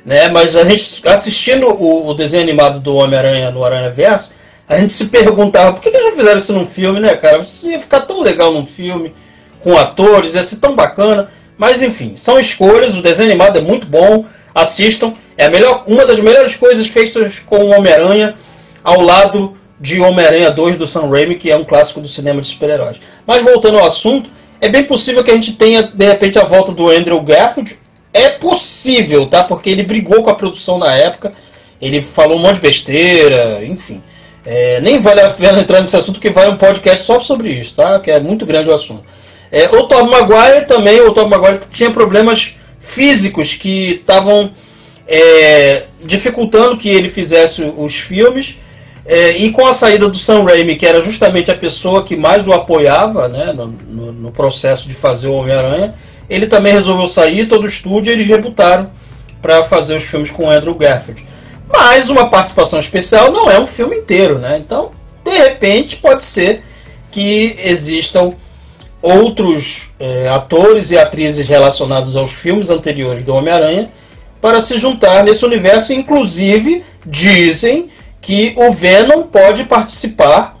[0.08, 0.26] né?
[0.30, 4.32] Mas a gente assistindo o, o desenho animado do Homem-Aranha no Aranha Verso,
[4.66, 7.42] a gente se perguntava por que, que já fizeram isso num filme, né, cara?
[7.42, 9.14] Isso ia ficar tão legal num filme,
[9.62, 11.28] com atores, ia ser tão bacana.
[11.58, 15.12] Mas enfim, são escolhas, o desenho animado é muito bom, assistam.
[15.36, 18.34] É a melhor, uma das melhores coisas feitas com o Homem-Aranha
[18.82, 22.48] ao lado de Homem-Aranha 2 do Sam Raimi, que é um clássico do cinema de
[22.48, 22.98] super-heróis.
[23.26, 26.72] Mas voltando ao assunto, é bem possível que a gente tenha de repente a volta
[26.72, 27.78] do Andrew Garfield.
[28.12, 29.44] É possível, tá?
[29.44, 31.32] Porque ele brigou com a produção na época,
[31.80, 34.02] ele falou um monte de besteira, enfim.
[34.44, 37.76] É, nem vale a pena entrar nesse assunto, que vai um podcast só sobre isso,
[37.76, 38.00] tá?
[38.00, 39.04] Que é muito grande o assunto.
[39.50, 42.54] É, o Tom Maguire também, o Tom Maguire tinha problemas
[42.94, 44.52] físicos que estavam
[45.06, 48.54] é, dificultando que ele fizesse os filmes.
[49.10, 52.46] É, e com a saída do Sam Raimi, que era justamente a pessoa que mais
[52.46, 55.94] o apoiava né, no, no, no processo de fazer o Homem-Aranha,
[56.28, 58.86] ele também resolveu sair, todo o estúdio, e eles rebutaram
[59.40, 61.24] para fazer os filmes com Andrew Garfield.
[61.72, 64.58] Mas uma participação especial não é um filme inteiro, né?
[64.58, 64.90] Então,
[65.24, 66.62] de repente, pode ser
[67.10, 68.32] que existam
[69.00, 73.88] outros é, atores e atrizes relacionados aos filmes anteriores do Homem-Aranha
[74.38, 75.94] para se juntar nesse universo.
[75.94, 77.88] Inclusive, dizem
[78.28, 80.58] que o Venom pode participar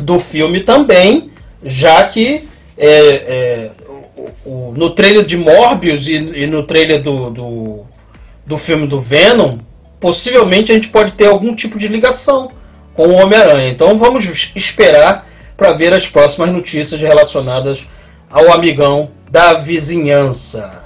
[0.00, 1.30] do filme também,
[1.62, 3.70] já que é, é,
[4.44, 7.86] o, o, no trailer de Morbius e, e no trailer do, do,
[8.44, 9.58] do filme do Venom,
[10.00, 12.50] possivelmente a gente pode ter algum tipo de ligação
[12.94, 13.70] com o Homem-Aranha.
[13.70, 14.24] Então vamos
[14.56, 15.24] esperar
[15.56, 17.78] para ver as próximas notícias relacionadas
[18.28, 20.82] ao amigão da vizinhança.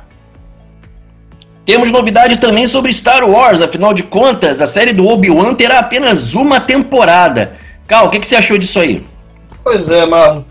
[1.67, 6.33] Temos novidade também sobre Star Wars, afinal de contas, a série do Obi-Wan terá apenas
[6.33, 7.57] uma temporada.
[7.89, 9.05] Cal, o que, que, você achou disso aí?
[9.65, 10.45] Pois é, Marlon.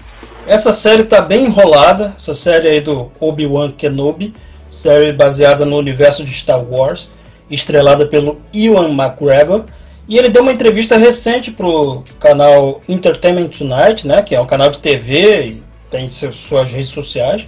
[0.46, 4.34] Essa série está bem enrolada, essa série aí do Obi-Wan Kenobi,
[4.70, 7.10] série baseada no universo de Star Wars,
[7.50, 9.64] estrelada pelo Ewan McGregor.
[10.10, 14.70] E ele deu uma entrevista recente pro canal Entertainment Tonight, né, que é um canal
[14.70, 17.48] de TV e tem suas redes sociais.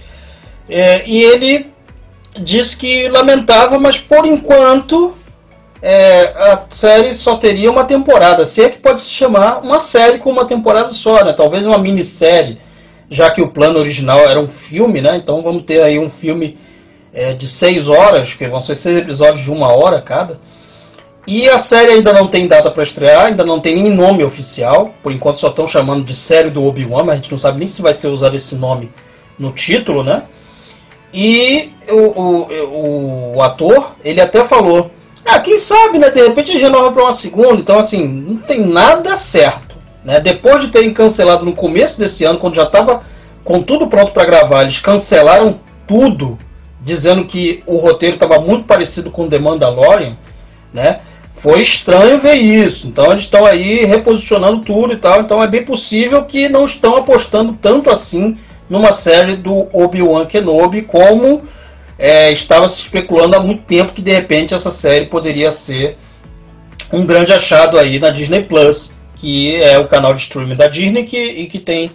[0.70, 1.66] É, e ele
[2.40, 5.14] disse que lamentava, mas por enquanto
[5.80, 8.44] é, a série só teria uma temporada.
[8.44, 11.32] Se é que pode se chamar uma série com uma temporada só, né?
[11.32, 12.58] Talvez uma minissérie,
[13.10, 15.16] já que o plano original era um filme, né?
[15.16, 16.58] Então vamos ter aí um filme
[17.12, 20.38] é, de seis horas, que vão ser seis episódios de uma hora cada.
[21.26, 24.94] E a série ainda não tem data para estrear, ainda não tem nem nome oficial.
[25.02, 27.68] Por enquanto só estão chamando de série do Obi-Wan, mas a gente não sabe nem
[27.68, 28.90] se vai ser usado esse nome
[29.38, 30.22] no título, né?
[31.12, 34.90] E o, o, o ator, ele até falou:
[35.24, 36.10] Ah, quem sabe, né?
[36.10, 37.60] De repente renova para uma segunda.
[37.60, 39.76] Então, assim, não tem nada certo.
[40.04, 40.20] Né?
[40.20, 43.02] Depois de terem cancelado no começo desse ano, quando já estava
[43.44, 46.36] com tudo pronto para gravar, eles cancelaram tudo,
[46.80, 50.16] dizendo que o roteiro estava muito parecido com The Mandalorian,
[50.72, 51.00] né?
[51.42, 52.86] Foi estranho ver isso.
[52.86, 55.20] Então eles estão aí reposicionando tudo e tal.
[55.20, 58.36] Então é bem possível que não estão apostando tanto assim
[58.68, 61.42] numa série do Obi-Wan Kenobi como
[61.98, 65.96] é, estava se especulando há muito tempo que de repente essa série poderia ser
[66.92, 71.04] um grande achado aí na Disney Plus, que é o canal de streaming da Disney
[71.04, 71.90] que, e que tem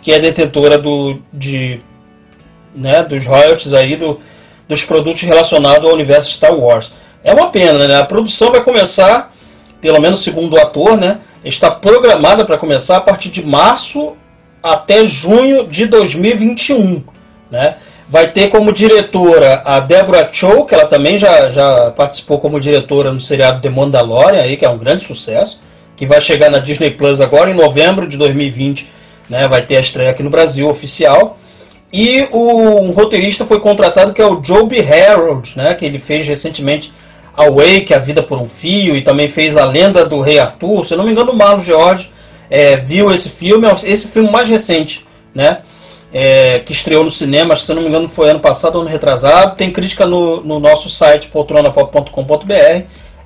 [0.00, 1.80] que é detentora do, de,
[2.74, 4.20] né, dos royalties aí do,
[4.68, 6.90] dos produtos relacionados ao universo Star Wars.
[7.24, 7.96] É uma pena, né?
[7.96, 9.32] A produção vai começar,
[9.80, 11.20] pelo menos segundo o ator, né?
[11.44, 14.16] Está programada para começar a partir de março
[14.62, 17.02] até junho de 2021,
[17.50, 17.76] né?
[18.10, 23.12] Vai ter como diretora a Deborah Chow, que ela também já, já participou como diretora
[23.12, 25.60] no seriado The Mandalorian, aí, que é um grande sucesso,
[25.94, 28.88] que vai chegar na Disney Plus agora em novembro de 2020,
[29.28, 29.46] né?
[29.46, 31.36] Vai ter a estreia aqui no Brasil oficial.
[31.92, 35.74] E o um roteirista foi contratado que é o Joby Harold, né?
[35.74, 36.90] Que ele fez recentemente
[37.36, 40.86] Awake, A Vida por um Fio, e também fez A Lenda do Rei Arthur.
[40.86, 42.10] Se eu não me engano, o Marlon George
[42.50, 45.62] é, viu esse filme, é esse filme mais recente, né?
[46.10, 49.56] É, que estreou no cinema, se não me engano foi ano passado ou ano retrasado.
[49.56, 52.52] Tem crítica no, no nosso site poltronapop.com.br.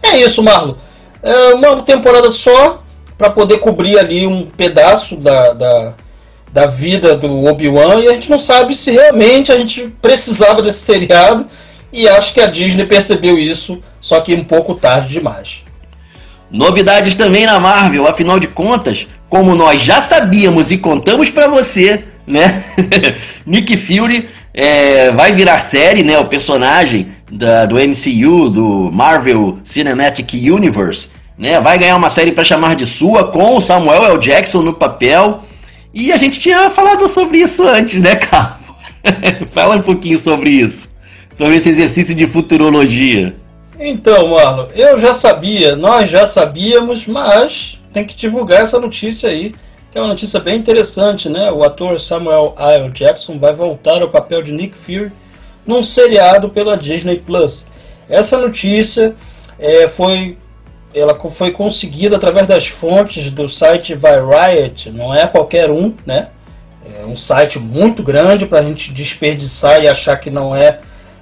[0.03, 0.75] É isso, Marlon.
[1.23, 2.83] É uma temporada só
[3.17, 5.95] para poder cobrir ali um pedaço da, da,
[6.53, 10.83] da vida do Obi-Wan e a gente não sabe se realmente a gente precisava desse
[10.83, 11.47] seriado
[11.93, 15.63] e acho que a Disney percebeu isso só que um pouco tarde demais.
[16.51, 22.05] Novidades também na Marvel, afinal de contas, como nós já sabíamos e contamos para você,
[22.27, 22.65] né?
[23.47, 26.19] Nick Fury é, vai virar série, né?
[26.19, 31.59] O personagem da, do MCU, do Marvel Cinematic Universe, né?
[31.63, 34.19] Vai ganhar uma série para chamar de sua com o Samuel L.
[34.19, 35.41] Jackson no papel.
[35.95, 38.77] E a gente tinha falado sobre isso antes, né, Carlos?
[39.55, 40.91] Fala um pouquinho sobre isso,
[41.39, 43.35] sobre esse exercício de futurologia.
[43.81, 49.53] Então, Marlon, eu já sabia, nós já sabíamos, mas tem que divulgar essa notícia aí,
[49.91, 51.51] que é uma notícia bem interessante, né?
[51.51, 52.91] O ator Samuel L.
[52.91, 55.13] Jackson vai voltar ao papel de Nick Fury
[55.67, 57.67] num seriado pela Disney Plus.
[58.09, 59.15] Essa notícia
[59.59, 60.37] é, foi
[60.95, 66.29] ela foi conseguida através das fontes do site Variety, não é qualquer um, né?
[66.99, 70.81] É um site muito grande para a gente desperdiçar e achar que não é,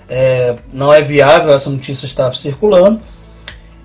[0.08, 3.00] é, não é viável essa notícia estar circulando.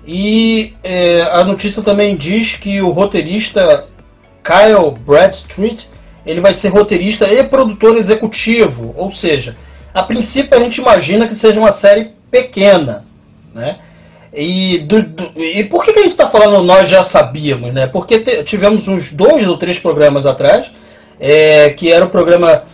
[0.06, 3.86] E é, a notícia também diz que o roteirista
[4.44, 5.88] Kyle Bradstreet
[6.24, 9.54] ele vai ser roteirista e produtor executivo, ou seja,
[9.94, 13.04] a princípio a gente imagina que seja uma série pequena,
[13.54, 13.78] né?
[14.34, 17.86] E, do, do, e por que, que a gente está falando nós já sabíamos, né?
[17.86, 20.70] Porque te, tivemos uns dois ou três programas atrás,
[21.18, 22.64] é, que era o programa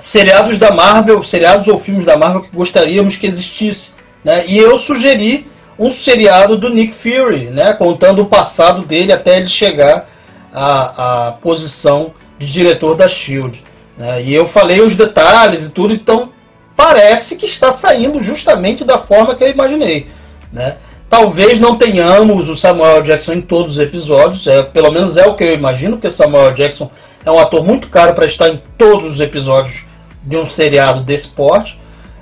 [0.00, 3.90] seriados da Marvel, seriados ou filmes da Marvel que gostaríamos que existisse,
[4.24, 4.46] né?
[4.46, 5.46] E eu sugeri
[5.78, 7.72] um seriado do Nick Fury, né?
[7.74, 10.06] Contando o passado dele até ele chegar
[10.52, 13.60] à, à posição de diretor da Shield.
[13.96, 14.22] Né?
[14.22, 16.30] E eu falei os detalhes e tudo, então
[16.76, 20.08] parece que está saindo justamente da forma que eu imaginei.
[20.52, 20.76] Né?
[21.08, 25.34] Talvez não tenhamos o Samuel Jackson em todos os episódios, é, pelo menos é o
[25.34, 26.90] que eu imagino, porque Samuel Jackson
[27.24, 29.84] é um ator muito caro para estar em todos os episódios
[30.22, 31.78] de um seriado desse porte.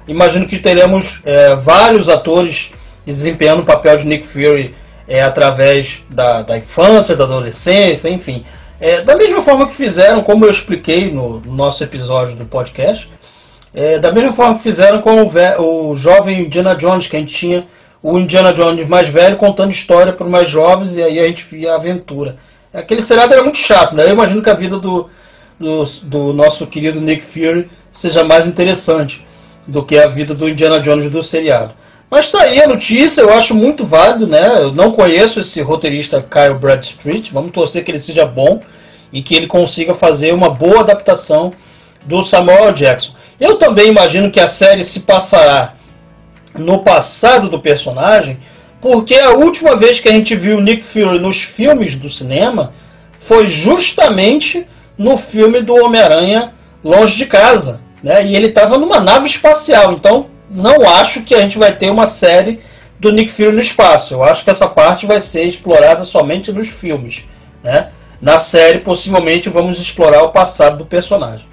[0.06, 2.70] Imagino que teremos é, vários atores
[3.06, 4.74] desempenhando o papel de Nick Fury
[5.08, 8.44] é, através da, da, infância, da adolescência, enfim.
[8.80, 13.08] É, da mesma forma que fizeram, como eu expliquei no, no nosso episódio do podcast,
[13.74, 17.34] é, da mesma forma que fizeram com o, o jovem Indiana Jones, que a gente
[17.34, 17.66] tinha
[18.02, 21.46] o Indiana Jones mais velho contando história para os mais jovens e aí a gente
[21.50, 22.36] via a aventura.
[22.74, 24.04] Aquele seriado era muito chato, né?
[24.04, 25.08] Eu imagino que a vida do,
[25.58, 29.24] do, do, nosso querido Nick Fury seja mais interessante
[29.66, 31.74] do que a vida do Indiana Jones do seriado.
[32.12, 34.56] Mas tá aí a notícia, eu acho muito válido, né?
[34.58, 38.58] Eu não conheço esse roteirista Kyle Bradstreet, vamos torcer que ele seja bom
[39.10, 41.48] e que ele consiga fazer uma boa adaptação
[42.04, 43.14] do Samuel Jackson.
[43.40, 45.72] Eu também imagino que a série se passará
[46.54, 48.36] no passado do personagem,
[48.78, 52.74] porque a última vez que a gente viu Nick Fury nos filmes do cinema
[53.26, 54.66] foi justamente
[54.98, 56.52] no filme do Homem-Aranha
[56.84, 57.80] Longe de Casa.
[58.02, 58.16] Né?
[58.22, 62.16] E ele estava numa nave espacial, então não acho que a gente vai ter uma
[62.16, 62.60] série
[63.00, 64.14] do Nick Fury no espaço.
[64.14, 67.22] Eu acho que essa parte vai ser explorada somente nos filmes.
[67.64, 67.88] Né?
[68.20, 71.44] Na série, possivelmente, vamos explorar o passado do personagem.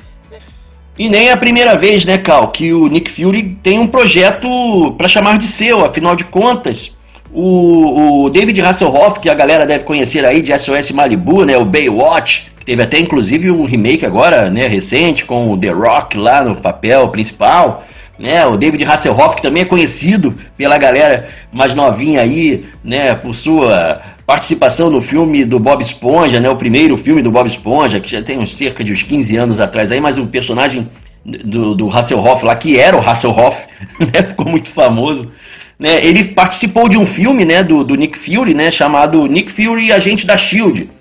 [0.98, 4.94] E nem é a primeira vez, né, Cal, que o Nick Fury tem um projeto
[4.98, 6.92] para chamar de seu, afinal de contas.
[7.32, 11.64] O, o, David Hasselhoff, que a galera deve conhecer aí de SOS Malibu, né, o
[11.64, 16.44] Baywatch, que teve até inclusive um remake agora, né, recente, com o The Rock lá
[16.44, 17.86] no papel principal,
[18.20, 23.34] né, o David Hasselhoff, que também é conhecido pela galera mais novinha aí, né, por
[23.34, 28.12] sua participação no filme do Bob Esponja, né, o primeiro filme do Bob Esponja, que
[28.12, 30.90] já tem uns cerca de uns 15 anos atrás aí, mas o personagem
[31.26, 33.58] do, do Hasselhoff lá, que era o Hasselhoff,
[34.00, 35.32] né, ficou muito famoso.
[35.80, 39.94] Né, ele participou de um filme né, do, do Nick Fury, né, chamado Nick Fury
[39.94, 40.99] Agente da S.H.I.E.L.D.,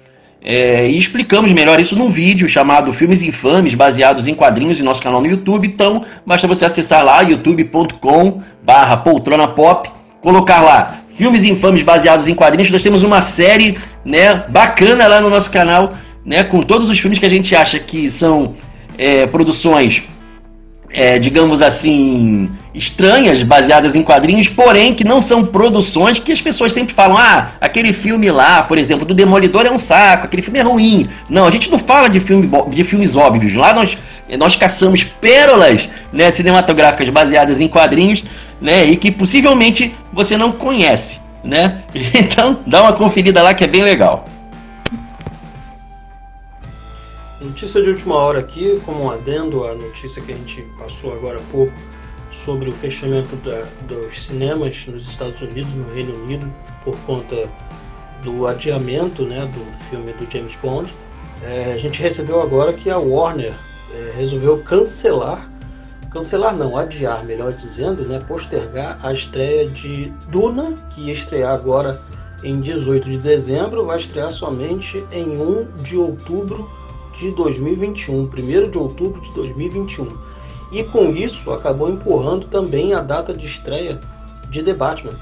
[0.50, 5.02] é, e explicamos melhor isso num vídeo chamado Filmes Infames, baseados em quadrinhos em nosso
[5.02, 5.68] canal no YouTube.
[5.68, 9.90] Então, basta você acessar lá youtube.com barra poltrona pop,
[10.22, 12.70] colocar lá filmes infames baseados em quadrinhos.
[12.70, 15.92] Nós temos uma série, né, bacana lá no nosso canal,
[16.24, 18.54] né, com todos os filmes que a gente acha que são
[18.96, 20.02] é, produções,
[20.90, 26.72] é, digamos assim, estranhas, baseadas em quadrinhos, porém que não são produções que as pessoas
[26.72, 30.58] sempre falam, ah, aquele filme lá, por exemplo, do Demolidor é um saco, aquele filme
[30.58, 31.08] é ruim.
[31.28, 33.54] Não, a gente não fala de, filme, de filmes óbvios.
[33.54, 33.96] Lá nós,
[34.38, 38.22] nós caçamos pérolas né, cinematográficas baseadas em quadrinhos
[38.60, 38.84] né?
[38.84, 41.82] E que possivelmente você não conhece, né?
[42.14, 44.24] Então dá uma conferida lá que é bem legal.
[47.40, 51.38] Notícia de última hora aqui, como um adendo à notícia que a gente passou agora
[51.38, 51.72] há pouco
[52.44, 56.52] sobre o fechamento da, dos cinemas nos Estados Unidos, no Reino Unido,
[56.82, 57.48] por conta
[58.22, 60.92] do adiamento né, do filme do James Bond.
[61.42, 63.54] É, a gente recebeu agora que a Warner
[63.94, 65.48] é, resolveu cancelar
[66.10, 72.00] cancelar não, adiar, melhor dizendo, né, postergar a estreia de Duna, que ia estrear agora
[72.42, 76.68] em 18 de dezembro, vai estrear somente em 1 de outubro
[77.18, 80.06] de 2021, 1 de outubro de 2021.
[80.70, 83.98] e com isso acabou empurrando também a data de estreia
[84.50, 85.14] de The Batman,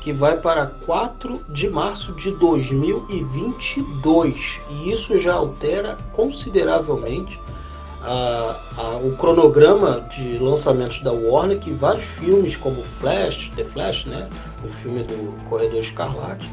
[0.00, 4.36] que vai para 4 de março de 2022.
[4.70, 7.40] E isso já altera consideravelmente
[8.02, 14.06] a, a, o cronograma de lançamentos da Warner, que vários filmes como Flash, The Flash,
[14.06, 14.28] né,
[14.64, 16.50] o filme do Corredor Escarlate,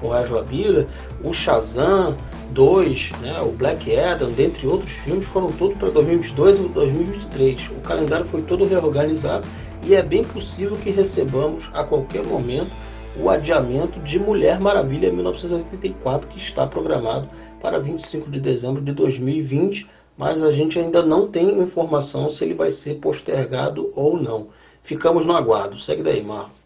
[0.00, 0.86] com Ezra Miller,
[1.24, 2.16] o Shazam
[2.50, 7.70] 2, né, o Black Adam, dentre outros filmes, foram todos para 2022 e 2023.
[7.70, 9.46] O calendário foi todo reorganizado
[9.84, 12.70] e é bem possível que recebamos a qualquer momento
[13.16, 17.28] o adiamento de Mulher Maravilha 1984, que está programado
[17.60, 22.54] para 25 de dezembro de 2020, mas a gente ainda não tem informação se ele
[22.54, 24.48] vai ser postergado ou não.
[24.82, 25.78] Ficamos no aguardo.
[25.78, 26.59] Segue daí, Marco.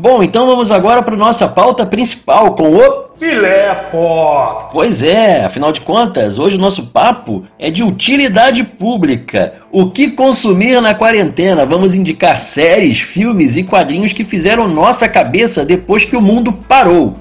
[0.00, 4.70] Bom, então vamos agora para nossa pauta principal com o Filé Pop.
[4.72, 9.54] Pois é, afinal de contas, hoje o nosso papo é de utilidade pública.
[9.72, 11.66] O que consumir na quarentena?
[11.66, 17.16] Vamos indicar séries, filmes e quadrinhos que fizeram nossa cabeça depois que o mundo parou.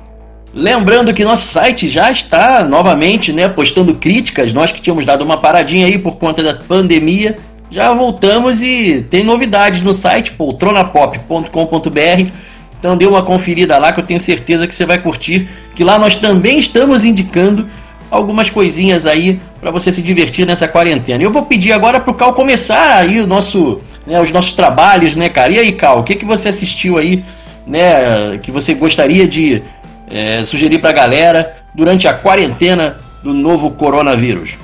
[0.54, 4.54] Lembrando que nosso site já está novamente, né, postando críticas.
[4.54, 7.38] Nós que tínhamos dado uma paradinha aí por conta da pandemia,
[7.72, 12.48] já voltamos e tem novidades no site poltronapop.com.br
[12.80, 15.98] então dê uma conferida lá que eu tenho certeza que você vai curtir, que lá
[15.98, 17.68] nós também estamos indicando
[18.10, 21.24] algumas coisinhas aí para você se divertir nessa quarentena.
[21.24, 25.16] Eu vou pedir agora para o Cal começar aí o nosso, né, os nossos trabalhos,
[25.16, 25.54] né, cara?
[25.54, 27.24] E aí, Cal, o que, que você assistiu aí,
[27.66, 29.62] né, que você gostaria de
[30.10, 34.56] é, sugerir para a galera durante a quarentena do novo coronavírus?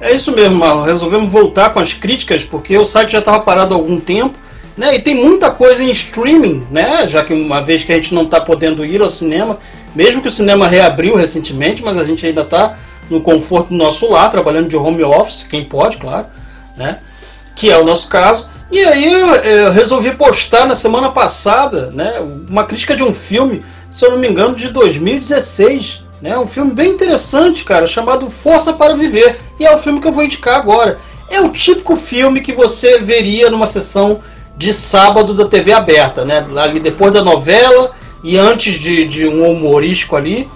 [0.00, 0.82] É isso mesmo, Marlon.
[0.82, 4.38] Resolvemos voltar com as críticas porque o site já estava parado há algum tempo
[4.76, 4.94] né?
[4.94, 7.06] E tem muita coisa em streaming, né?
[7.08, 9.58] Já que uma vez que a gente não está podendo ir ao cinema,
[9.94, 12.74] mesmo que o cinema reabriu recentemente, mas a gente ainda está
[13.10, 16.26] no conforto do nosso lar, trabalhando de home office, quem pode, claro,
[16.76, 16.98] né?
[17.54, 18.48] Que é o nosso caso.
[18.70, 22.18] E aí eu resolvi postar na semana passada, né?
[22.48, 26.36] Uma crítica de um filme, se eu não me engano, de 2016, né?
[26.38, 29.38] Um filme bem interessante, cara, chamado Força para Viver.
[29.60, 30.98] E é o filme que eu vou indicar agora.
[31.30, 34.20] É o típico filme que você veria numa sessão
[34.56, 36.46] de sábado da TV aberta, né?
[36.56, 37.90] Ali depois da novela
[38.22, 40.48] e antes de, de um humorístico ali,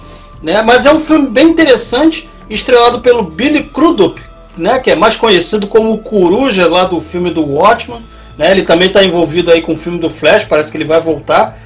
[0.42, 0.62] né?
[0.62, 4.20] Mas é um filme bem interessante, estrelado pelo Billy Crudup,
[4.57, 4.78] né?
[4.78, 8.01] Que é mais conhecido como o Coruja lá do filme do Watchman,
[8.36, 8.53] né?
[8.53, 11.59] Ele também está envolvido aí com o filme do Flash, parece que ele vai voltar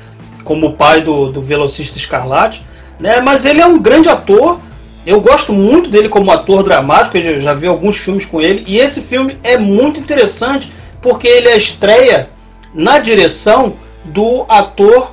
[0.42, 2.64] como pai do, do velocista Escarlate,
[2.98, 3.20] né?
[3.20, 4.58] Mas ele é um grande ator.
[5.04, 8.78] Eu gosto muito dele como ator dramático, eu já vi alguns filmes com ele, e
[8.78, 10.70] esse filme é muito interessante
[11.02, 12.30] porque ele é estreia
[12.72, 13.74] na direção
[14.04, 15.12] do ator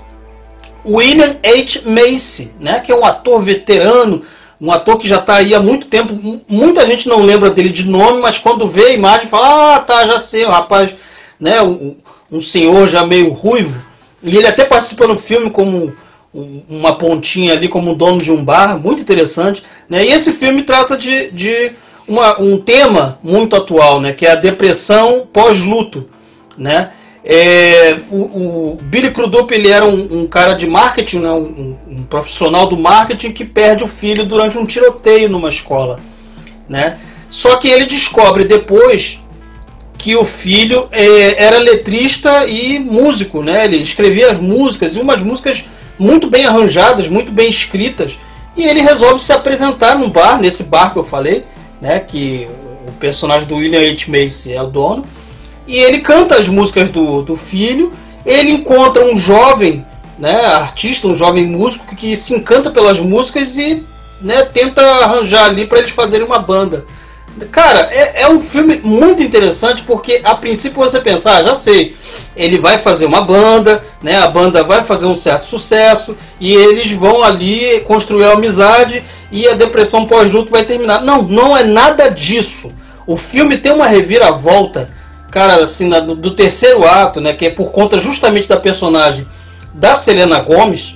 [0.86, 1.82] William H.
[1.86, 4.24] Macy, né, que é um ator veterano,
[4.62, 6.14] um ator que já está aí há muito tempo.
[6.48, 10.06] Muita gente não lembra dele de nome, mas quando vê a imagem fala: Ah, tá,
[10.06, 10.94] já sei, o rapaz,
[11.40, 11.96] né, um,
[12.32, 13.82] um senhor já meio ruivo.
[14.22, 15.94] E ele até participa no filme como
[16.34, 19.64] uma pontinha ali, como dono de um bar, muito interessante.
[19.90, 20.04] Né?
[20.04, 21.72] E esse filme trata de, de
[22.10, 26.10] uma, um tema muito atual, né, que é a depressão pós-luto.
[26.58, 26.92] Né?
[27.24, 32.04] É, o, o, Billy Crudup ele era um, um cara de marketing, né, um, um,
[32.10, 35.98] profissional do marketing que perde o filho durante um tiroteio numa escola.
[36.68, 37.00] Né?
[37.30, 39.20] Só que ele descobre depois
[40.00, 43.66] que o filho é, era letrista e músico, né?
[43.66, 45.66] Ele escrevia as músicas e umas músicas
[46.00, 48.18] muito bem arranjadas, muito bem escritas.
[48.56, 51.44] E ele resolve se apresentar num bar, nesse bar que eu falei,
[51.82, 52.48] né, que
[52.88, 54.06] o personagem do William H.
[54.08, 55.04] Macy é o dono,
[55.68, 57.92] e ele canta as músicas do, do filho,
[58.26, 59.86] ele encontra um jovem
[60.18, 63.84] né, artista, um jovem músico que se encanta pelas músicas e
[64.22, 66.86] né, tenta arranjar ali para eles fazerem uma banda.
[67.52, 71.96] Cara, é, é, um filme muito interessante porque a princípio você pensa, ah, já sei,
[72.36, 74.18] ele vai fazer uma banda, né?
[74.18, 79.48] A banda vai fazer um certo sucesso e eles vão ali construir a amizade e
[79.48, 81.02] a depressão pós-luto vai terminar.
[81.02, 82.70] Não, não é nada disso.
[83.06, 84.90] O filme tem uma reviravolta,
[85.32, 87.34] cara, assim, na, do terceiro ato, né?
[87.34, 89.26] Que é por conta justamente da personagem
[89.74, 90.96] da Selena Gomes,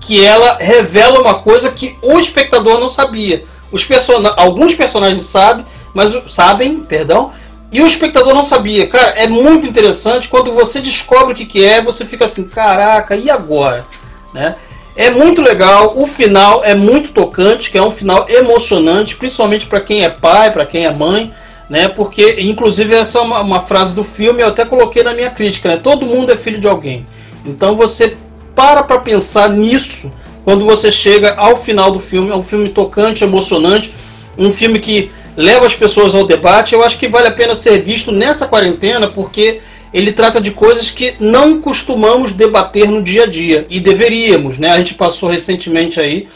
[0.00, 3.44] que ela revela uma coisa que o espectador não sabia.
[3.72, 5.64] Os person alguns personagens sabem,
[5.94, 7.32] mas sabem, perdão,
[7.72, 8.86] e o espectador não sabia.
[8.86, 13.16] Cara, é muito interessante quando você descobre o que, que é, você fica assim, caraca,
[13.16, 13.84] e agora?
[14.32, 14.54] Né?
[14.94, 19.80] É muito legal, o final é muito tocante, que é um final emocionante, principalmente para
[19.80, 21.32] quem é pai, para quem é mãe,
[21.68, 21.88] né?
[21.88, 25.68] Porque, inclusive, essa é uma, uma, frase do filme, eu até coloquei na minha crítica,
[25.68, 25.76] né?
[25.76, 27.04] Todo mundo é filho de alguém.
[27.44, 28.16] Então você
[28.54, 30.10] para para pensar nisso
[30.46, 32.30] quando você chega ao final do filme.
[32.30, 33.92] É um filme tocante, emocionante,
[34.38, 36.72] um filme que leva as pessoas ao debate.
[36.72, 39.60] Eu acho que vale a pena ser visto nessa quarentena, porque
[39.92, 44.68] ele trata de coisas que não costumamos debater no dia a dia e deveríamos, né?
[44.70, 46.28] A gente passou recentemente aí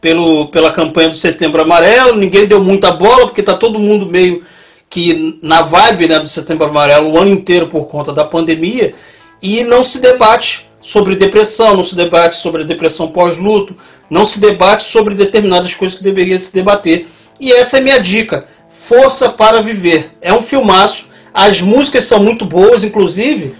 [0.00, 4.44] pelo, pela campanha do Setembro Amarelo, ninguém deu muita bola porque está todo mundo meio
[4.88, 8.94] que na vibe né, do Setembro Amarelo o ano inteiro por conta da pandemia
[9.42, 13.76] e não se debate sobre depressão, não se debate sobre depressão pós-luto,
[14.10, 17.06] não se debate sobre determinadas coisas que deveria se debater.
[17.40, 18.46] E essa é minha dica.
[18.88, 20.12] Força para Viver.
[20.20, 21.04] É um filmaço.
[21.34, 23.54] As músicas são muito boas, inclusive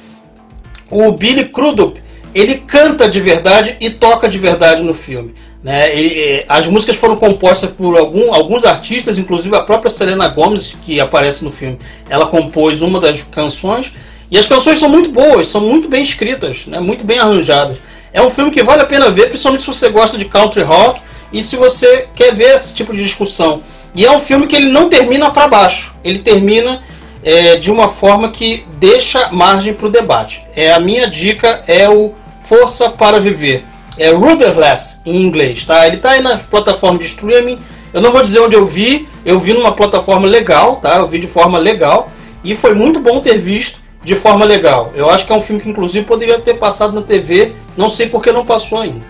[0.91, 2.01] o Billy Crudup,
[2.35, 5.35] ele canta de verdade e toca de verdade no filme.
[5.63, 5.79] Né?
[5.97, 11.01] E, as músicas foram compostas por algum, alguns artistas, inclusive a própria Selena Gomez, que
[11.01, 11.79] aparece no filme.
[12.09, 13.91] Ela compôs uma das canções.
[14.31, 16.81] E as canções são muito boas, são muito bem escritas, né?
[16.81, 17.79] muito bem arranjadas.
[18.13, 21.01] É um filme que vale a pena ver, principalmente se você gosta de country rock
[21.33, 23.63] e se você quer ver esse tipo de discussão.
[23.95, 26.83] E é um filme que ele não termina para baixo, ele termina
[27.23, 30.43] é, de uma forma que deixa margem para o debate.
[30.55, 32.15] É a minha dica é o
[32.49, 33.65] Força para Viver.
[33.99, 35.87] É Rudderless em inglês, tá?
[35.87, 37.59] Ele está aí na plataforma de streaming.
[37.93, 40.99] Eu não vou dizer onde eu vi, eu vi numa plataforma legal, tá?
[40.99, 42.11] Eu vi de forma legal
[42.45, 44.93] e foi muito bom ter visto de forma legal.
[44.95, 48.09] Eu acho que é um filme que inclusive poderia ter passado na TV, não sei
[48.09, 49.05] por que não passou ainda.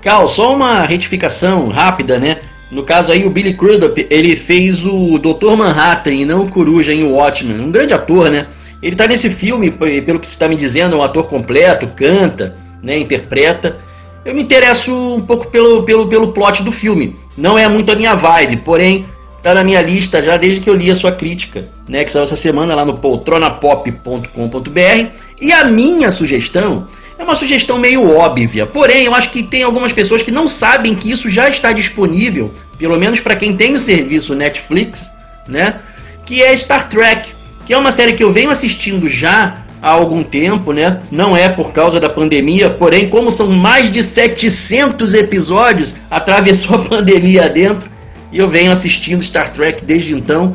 [0.00, 2.36] Cal, só uma retificação rápida, né?
[2.70, 5.56] No caso aí, o Billy Crudup, ele fez o Dr.
[5.56, 7.60] Manhattan e não o Coruja em Watchmen.
[7.60, 8.46] Um grande ator, né?
[8.80, 12.54] Ele está nesse filme, pelo que você está me dizendo, é um ator completo, canta,
[12.80, 13.76] né, interpreta.
[14.24, 17.16] Eu me interesso um pouco pelo, pelo, pelo plot do filme.
[17.36, 19.06] Não é muito a minha vibe, porém
[19.46, 22.24] está na minha lista já desde que eu li a sua crítica, né, que saiu
[22.24, 25.06] essa semana lá no poltronapop.com.br.
[25.40, 29.92] E a minha sugestão é uma sugestão meio óbvia, porém eu acho que tem algumas
[29.92, 33.78] pessoas que não sabem que isso já está disponível, pelo menos para quem tem o
[33.78, 34.98] serviço Netflix,
[35.46, 35.76] né,
[36.24, 37.30] que é Star Trek,
[37.64, 40.98] que é uma série que eu venho assistindo já há algum tempo, né?
[41.12, 46.78] Não é por causa da pandemia, porém, como são mais de 700 episódios, atravessou a
[46.88, 47.88] pandemia dentro,
[48.36, 50.54] e eu venho assistindo Star Trek desde então,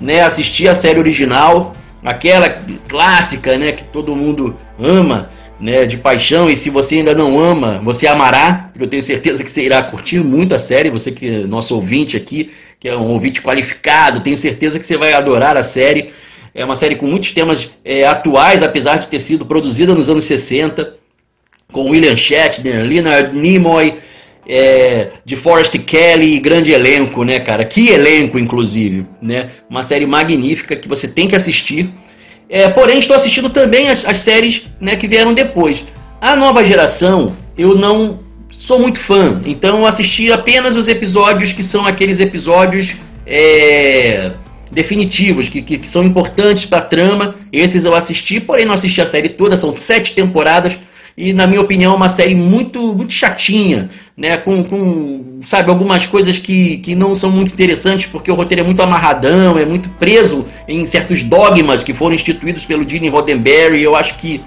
[0.00, 0.22] né?
[0.22, 2.48] Assisti a série original, aquela
[2.88, 5.28] clássica, né, que todo mundo ama,
[5.60, 9.50] né, de paixão, e se você ainda não ama, você amará, eu tenho certeza que
[9.50, 12.50] você irá curtir muito a série, você que é nosso ouvinte aqui,
[12.80, 16.10] que é um ouvinte qualificado, tenho certeza que você vai adorar a série.
[16.54, 20.26] É uma série com muitos temas é, atuais, apesar de ter sido produzida nos anos
[20.26, 20.94] 60,
[21.70, 23.92] com William Shatner, Leonard Nimoy,
[24.46, 27.64] é, de Forrest Kelly, grande elenco, né, cara?
[27.64, 29.50] Que elenco, inclusive, né?
[29.68, 31.90] Uma série magnífica que você tem que assistir.
[32.48, 35.82] É, porém, estou assistindo também as, as, séries né, que vieram depois.
[36.20, 38.18] A nova geração, eu não
[38.66, 42.92] sou muito fã, então eu assisti apenas os episódios que são aqueles episódios
[43.26, 44.32] é,
[44.70, 47.36] definitivos, que, que, que são importantes para a trama.
[47.52, 50.76] Esses eu assisti, porém não assisti a série toda, são sete temporadas
[51.16, 56.06] e na minha opinião é uma série muito muito chatinha, né, com, com sabe algumas
[56.06, 59.88] coisas que, que não são muito interessantes porque o roteiro é muito amarradão, é muito
[59.90, 63.82] preso em certos dogmas que foram instituídos pelo Gene Roddenberry.
[63.82, 64.40] Eu acho que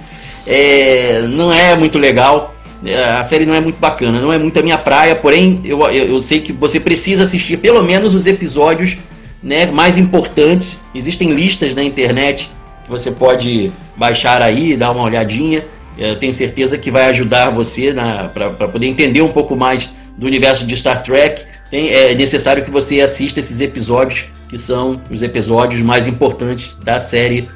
[0.45, 2.53] é, não é muito legal.
[2.85, 5.79] É, a série não é muito bacana, não é muito a minha praia, porém eu,
[5.83, 8.97] eu, eu sei que você precisa assistir pelo menos os episódios
[9.41, 10.79] né, mais importantes.
[10.93, 12.49] Existem listas na internet
[12.83, 15.63] que você pode baixar aí, dar uma olhadinha.
[15.97, 17.93] Eu tenho certeza que vai ajudar você
[18.33, 19.87] para poder entender um pouco mais
[20.17, 21.43] do universo de Star Trek.
[21.69, 26.99] Tem, é necessário que você assista esses episódios, que são os episódios mais importantes da
[26.99, 27.47] série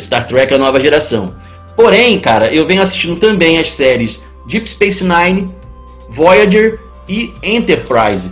[0.00, 1.34] Star Trek A Nova Geração.
[1.76, 5.48] Porém, cara, eu venho assistindo também as séries Deep Space Nine,
[6.10, 6.78] Voyager
[7.08, 8.30] e Enterprise.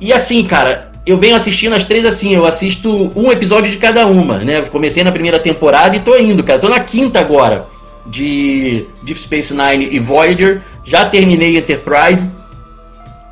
[0.00, 4.06] E assim, cara, eu venho assistindo as três assim, eu assisto um episódio de cada
[4.06, 4.62] uma, né?
[4.62, 6.58] Comecei na primeira temporada e tô indo, cara.
[6.58, 7.73] Tô na quinta agora
[8.06, 10.62] de Deep Space Nine e Voyager.
[10.84, 12.28] Já terminei Enterprise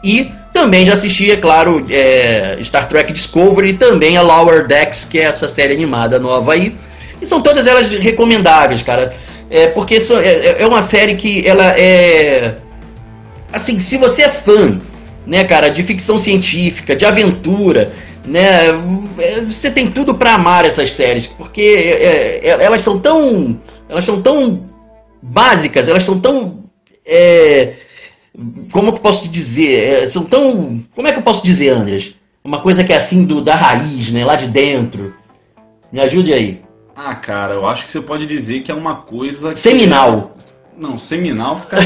[0.03, 5.05] e também já assisti, é claro, é, Star Trek Discovery e também a Lower Decks,
[5.07, 6.77] que é essa série animada nova aí.
[7.21, 9.15] E são todas elas recomendáveis, cara.
[9.49, 12.57] É, porque é, é uma série que ela é.
[13.53, 14.79] Assim, se você é fã,
[15.27, 17.93] né, cara, de ficção científica, de aventura,
[18.27, 18.69] né,
[19.19, 23.59] é, você tem tudo para amar essas séries, porque é, é, elas são tão
[23.89, 24.73] elas são tão
[25.23, 26.65] básicas, elas são tão.
[27.07, 27.77] É,
[28.73, 29.79] como eu posso dizer?
[29.79, 30.83] É, são tão.
[30.95, 32.15] Como é que eu posso dizer, Andres?
[32.43, 34.25] Uma coisa que é assim do, da raiz, né?
[34.25, 35.15] Lá de dentro.
[35.93, 36.63] Me ajude aí.
[36.97, 39.55] Ah, cara, eu acho que você pode dizer que é uma coisa.
[39.57, 40.37] Seminal.
[40.77, 41.77] Não, seminal fica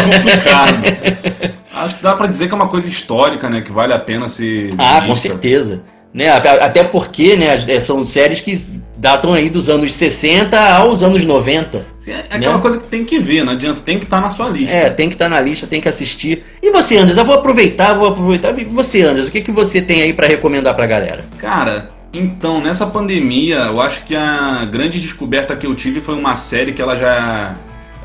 [0.00, 1.53] complicado.
[1.84, 3.60] Acho que dá para dizer que é uma coisa histórica, né?
[3.62, 4.70] Que vale a pena ser.
[4.78, 5.82] Ah, com certeza.
[6.12, 6.30] né?
[6.30, 8.54] Até porque, né, é, são séries que
[8.96, 11.86] datam aí dos anos 60 aos anos 90.
[12.06, 12.62] É, é aquela né?
[12.62, 14.74] coisa que tem que ver, não adianta, tem que estar tá na sua lista.
[14.74, 16.44] É, tem que estar tá na lista, tem que assistir.
[16.62, 18.58] E você, Anderson, eu vou aproveitar, vou aproveitar.
[18.58, 21.24] E você, Anderson, o que, que você tem aí para recomendar pra galera?
[21.38, 26.36] Cara, então, nessa pandemia, eu acho que a grande descoberta que eu tive foi uma
[26.48, 27.54] série que ela já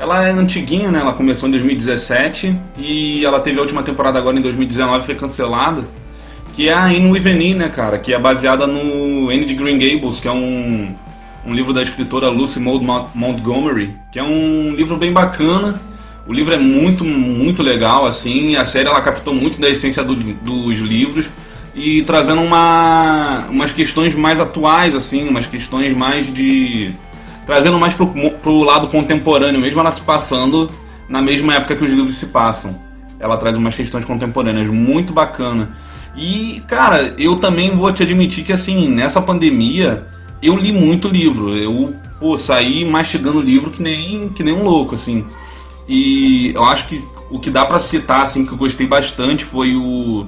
[0.00, 0.98] ela é antiguinha, né?
[0.98, 5.84] Ela começou em 2017 e ela teve a última temporada agora em 2019 foi cancelada
[6.54, 7.98] que é a In With né, cara?
[7.98, 10.94] Que é baseada no Anne de Green Gables, que é um,
[11.46, 12.84] um livro da escritora Lucy Maud
[13.14, 15.80] Montgomery, que é um livro bem bacana.
[16.26, 20.14] O livro é muito, muito legal, assim, a série ela captou muito da essência do,
[20.14, 21.28] dos livros
[21.74, 26.90] e trazendo uma, umas questões mais atuais, assim, umas questões mais de...
[27.50, 30.70] trazendo mais pro, pro lado contemporâneo, mesmo ela se passando
[31.08, 32.80] na mesma época que os livros se passam.
[33.18, 35.70] Ela traz umas questões contemporâneas muito bacana.
[36.16, 40.04] E, cara, eu também vou te admitir que, assim, nessa pandemia,
[40.40, 41.58] eu li muito livro.
[41.58, 45.24] Eu, pô, saí mastigando livro que nem, que nem um louco, assim.
[45.88, 49.74] E eu acho que o que dá para citar, assim, que eu gostei bastante foi
[49.74, 50.24] o,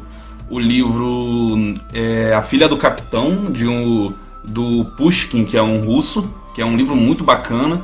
[0.51, 4.13] o livro é, A Filha do Capitão, de um,
[4.45, 7.83] do Pushkin, que é um russo, que é um livro muito bacana.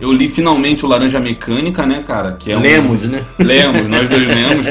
[0.00, 2.32] Eu li finalmente o Laranja Mecânica, né, cara?
[2.32, 2.60] Que é um...
[2.60, 3.24] Lemos, né?
[3.38, 4.66] Lemos, nós dois lemos.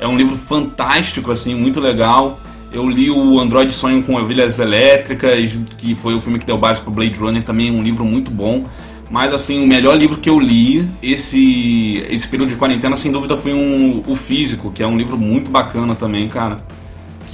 [0.00, 2.40] É um livro fantástico, assim, muito legal.
[2.72, 6.82] Eu li o Android Sonho com Ovelhas Elétricas, que foi o filme que deu base
[6.82, 8.64] pro Blade Runner, também um livro muito bom.
[9.08, 13.36] Mas, assim, o melhor livro que eu li esse, esse período de quarentena, sem dúvida,
[13.36, 16.64] foi um, O Físico, que é um livro muito bacana também, cara.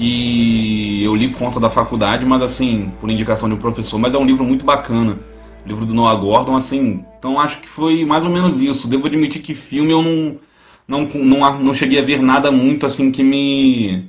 [0.01, 3.99] Que eu li por conta da faculdade, mas, assim, por indicação de um professor.
[3.99, 5.19] Mas é um livro muito bacana
[5.67, 7.05] livro do Noah Gordon, assim.
[7.19, 8.89] Então acho que foi mais ou menos isso.
[8.89, 10.37] Devo admitir que filme eu não,
[10.89, 14.05] não, não, não cheguei a ver nada muito assim que me.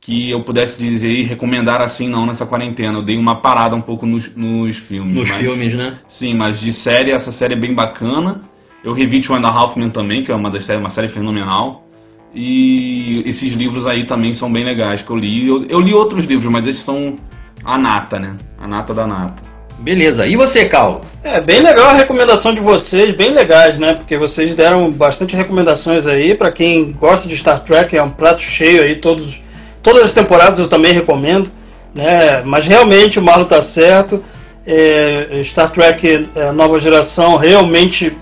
[0.00, 2.98] que eu pudesse dizer e recomendar assim não nessa quarentena.
[2.98, 5.16] Eu dei uma parada um pouco nos, nos filmes.
[5.16, 5.98] Nos mas, filmes, né?
[6.08, 8.42] Sim, mas de série, essa série é bem bacana.
[8.84, 11.08] Eu revi Two and a Half Men também, que é uma das séries, uma série
[11.08, 11.87] fenomenal.
[12.34, 15.48] E esses livros aí também são bem legais que eu li.
[15.48, 17.16] Eu, eu li outros livros, mas esses são
[17.64, 18.36] a nata, né?
[18.60, 19.42] A nata da nata.
[19.78, 20.26] Beleza.
[20.26, 21.00] E você, Cal?
[21.22, 23.92] É bem legal a recomendação de vocês, bem legais, né?
[23.94, 28.42] Porque vocês deram bastante recomendações aí para quem gosta de Star Trek, é um prato
[28.42, 29.40] cheio aí todos
[29.80, 31.48] todas as temporadas eu também recomendo,
[31.94, 32.42] né?
[32.44, 34.22] Mas realmente o Marlon tá certo.
[34.66, 38.14] É, Star Trek é, nova geração realmente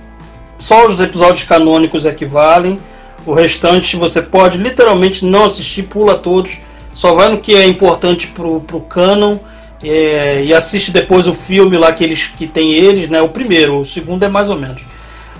[0.58, 2.78] só os episódios canônicos é que valem.
[3.26, 6.56] O restante você pode literalmente não assistir, pula todos.
[6.94, 9.38] Só vai no que é importante pro, pro canon
[9.82, 13.20] é, e assiste depois o filme lá que eles que tem eles, né?
[13.20, 14.80] O primeiro, o segundo é mais ou menos.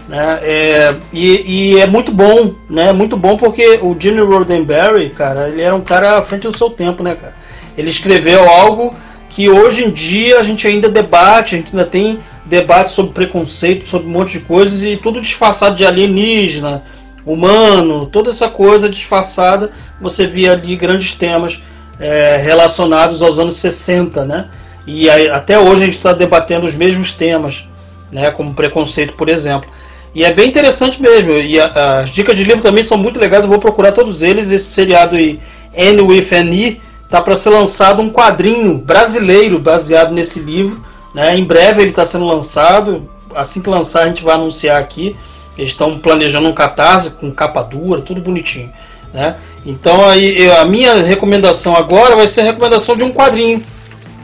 [0.09, 0.39] Né?
[0.43, 2.93] É, e, e, é muito bom, né?
[2.93, 6.70] Muito bom porque o Gene Roddenberry, cara, ele era um cara à frente do seu
[6.70, 7.34] tempo, né, cara?
[7.76, 8.95] Ele escreveu algo
[9.30, 13.89] que hoje em dia a gente ainda debate, a gente ainda tem debate sobre preconceito,
[13.89, 16.84] sobre um monte de coisas e tudo disfarçado de alienígena,
[17.27, 19.70] humano, toda essa coisa disfarçada.
[20.01, 21.61] Você via ali grandes temas
[21.99, 24.49] é, relacionados aos anos 60, né?
[24.87, 27.64] E aí, até hoje a gente está debatendo os mesmos temas,
[28.12, 28.31] né?
[28.31, 29.68] Como preconceito, por exemplo.
[30.14, 31.33] E é bem interessante mesmo.
[31.33, 33.43] E a, as dicas de livro também são muito legais.
[33.43, 34.51] Eu vou procurar todos eles.
[34.51, 35.41] Esse seriado aí,
[35.74, 40.81] N with N tá para ser lançado um quadrinho brasileiro baseado nesse livro.
[41.14, 41.37] Né?
[41.37, 43.11] Em breve ele está sendo lançado.
[43.35, 45.16] Assim que lançar a gente vai anunciar aqui.
[45.59, 48.71] Eles estão planejando um catarse com capa dura, tudo bonitinho.
[49.13, 49.37] Né?
[49.65, 53.65] Então aí a minha recomendação agora vai ser a recomendação de um quadrinho.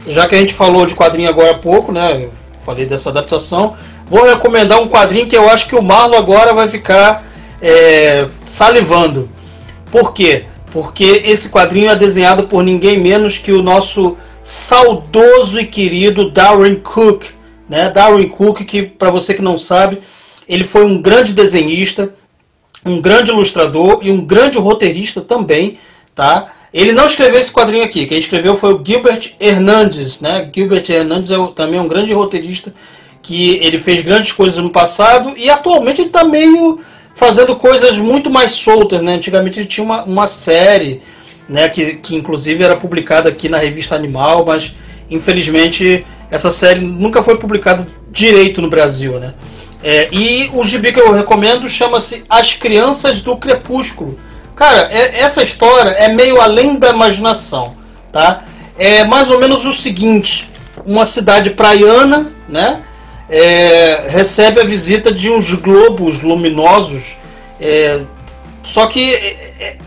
[0.07, 2.21] Já que a gente falou de quadrinho agora há pouco, né?
[2.23, 2.31] Eu
[2.65, 3.75] falei dessa adaptação.
[4.05, 7.23] Vou recomendar um quadrinho que eu acho que o Marlon agora vai ficar
[7.61, 9.29] é, salivando.
[9.89, 10.45] Por quê?
[10.71, 16.75] Porque esse quadrinho é desenhado por ninguém menos que o nosso saudoso e querido Darwin
[16.75, 17.23] Cook.
[17.69, 17.89] Né?
[17.93, 20.01] Darwin Cook, que para você que não sabe,
[20.47, 22.13] ele foi um grande desenhista
[22.85, 25.77] um grande ilustrador e um grande roteirista também,
[26.15, 26.53] tá?
[26.73, 30.49] Ele não escreveu esse quadrinho aqui, quem escreveu foi o Gilbert Hernandes, né?
[30.53, 32.73] Gilbert Hernandes é também um grande roteirista
[33.21, 36.79] que ele fez grandes coisas no passado e atualmente ele está meio
[37.15, 39.13] fazendo coisas muito mais soltas, né?
[39.13, 41.01] Antigamente ele tinha uma, uma série,
[41.47, 41.69] né?
[41.69, 44.73] Que, que inclusive era publicada aqui na revista Animal, mas
[45.09, 49.35] infelizmente essa série nunca foi publicada direito no Brasil, né?
[49.83, 54.17] É, e o gibi que eu recomendo chama-se As Crianças do Crepúsculo.
[54.55, 57.75] Cara, é, essa história é meio além da imaginação,
[58.11, 58.45] tá?
[58.77, 60.47] É mais ou menos o seguinte:
[60.85, 62.83] uma cidade praiana, né?
[63.29, 67.01] É, recebe a visita de uns globos luminosos
[67.59, 68.01] é,
[68.73, 69.77] Só que é, é,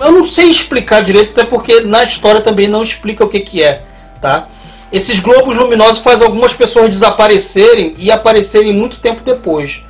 [0.00, 3.62] eu não sei explicar direito, até porque na história também não explica o que, que
[3.62, 3.82] é,
[4.20, 4.48] tá?
[4.92, 9.82] Esses globos luminosos fazem algumas pessoas desaparecerem e aparecerem muito tempo depois,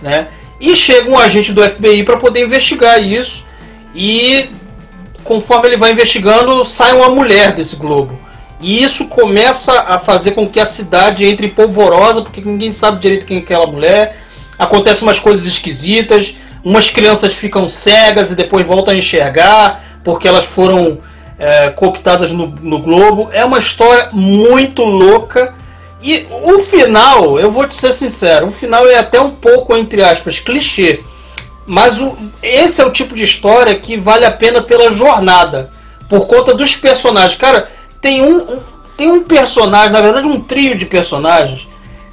[0.00, 0.28] né?
[0.60, 3.44] E chega um agente do FBI para poder investigar isso
[3.94, 4.48] e
[5.22, 8.18] conforme ele vai investigando, sai uma mulher desse globo.
[8.60, 13.26] E isso começa a fazer com que a cidade entre polvorosa, porque ninguém sabe direito
[13.26, 14.16] quem é aquela mulher.
[14.58, 16.34] Acontecem umas coisas esquisitas,
[16.64, 20.98] umas crianças ficam cegas e depois voltam a enxergar, porque elas foram
[21.38, 23.28] é, cooptadas no, no Globo.
[23.32, 25.54] É uma história muito louca.
[26.02, 30.02] E o final, eu vou te ser sincero, o final é até um pouco, entre
[30.02, 31.02] aspas, clichê.
[31.66, 35.70] Mas o, esse é o tipo de história que vale a pena pela jornada.
[36.08, 37.36] Por conta dos personagens.
[37.36, 37.68] Cara,
[38.00, 38.62] tem um, um
[38.98, 41.64] tem um personagem, na verdade um trio de personagens,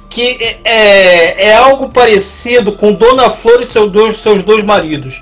[0.08, 5.20] que é, é, é algo parecido com Dona Flor e seu dois, seus dois maridos.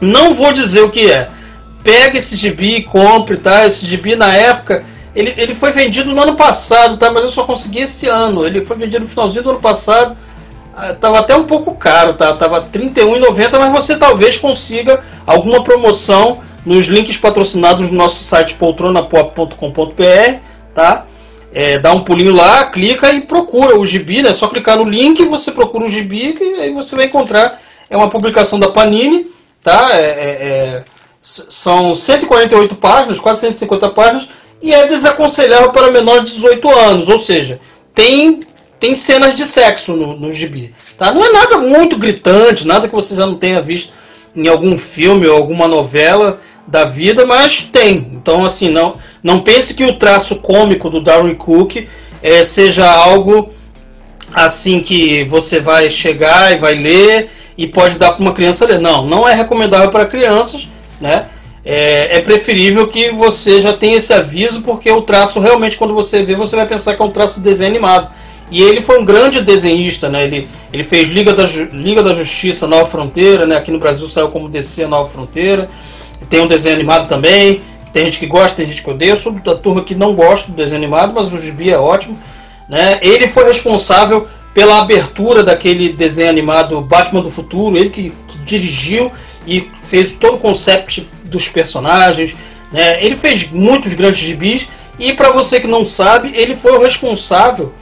[0.00, 1.28] Não vou dizer o que é.
[1.82, 3.66] Pega esse gibi compre, tá?
[3.66, 4.84] Esse gibi na época.
[5.14, 7.10] Ele, ele foi vendido no ano passado, tá?
[7.12, 8.46] Mas eu só consegui esse ano.
[8.46, 10.16] Ele foi vendido no finalzinho do ano passado.
[10.76, 12.32] Ah, tava até um pouco caro, tá?
[12.34, 18.54] Tava R$ 31,90, mas você talvez consiga alguma promoção nos links patrocinados no nosso site
[18.54, 20.38] poltronapop.com.br,
[20.74, 21.06] tá?
[21.52, 24.30] É, dá um pulinho lá, clica e procura o gibi, né?
[24.30, 27.58] É só clicar no link, você procura o gibi e aí você vai encontrar.
[27.88, 29.26] É uma publicação da Panini,
[29.64, 29.90] tá?
[29.94, 30.84] É, é, é
[31.22, 34.28] são 148 páginas, quase 150 páginas,
[34.62, 37.60] e é desaconselhável para menor de 18 anos, ou seja,
[37.94, 38.40] tem,
[38.78, 40.74] tem cenas de sexo no, no gibi.
[40.98, 41.12] Tá?
[41.12, 43.92] Não é nada muito gritante, nada que você já não tenha visto
[44.34, 48.10] em algum filme ou alguma novela da vida, mas tem.
[48.14, 51.76] Então, assim, não, não pense que o traço cômico do Darwin Cook
[52.22, 53.50] é, seja algo
[54.32, 58.78] assim que você vai chegar e vai ler e pode dar para uma criança ler.
[58.78, 60.68] Não, não é recomendável para crianças,
[61.00, 61.28] né?
[61.64, 66.24] É, é, preferível que você já tenha esse aviso, porque o traço realmente, quando você
[66.24, 68.10] vê, você vai pensar que é um traço de desenho animado.
[68.50, 70.24] E ele foi um grande desenhista, né?
[70.24, 73.56] Ele, ele fez Liga da, Liga da Justiça Nova Fronteira, né?
[73.56, 75.68] Aqui no Brasil saiu como DC Nova Fronteira.
[76.28, 77.60] Tem um desenho animado também.
[77.92, 79.10] Tem gente que gosta, tem gente que odeia.
[79.10, 82.18] Eu sou da turma que não gosta do desenho animado, mas o Gibi é ótimo.
[82.68, 82.98] Né?
[83.02, 87.76] Ele foi responsável pela abertura daquele desenho animado Batman do Futuro.
[87.76, 89.12] Ele que, que dirigiu
[89.50, 92.32] e fez todo o concept dos personagens.
[92.72, 93.04] Né?
[93.04, 94.64] Ele fez muitos grandes gibis.
[94.96, 97.74] E para você que não sabe, ele foi o responsável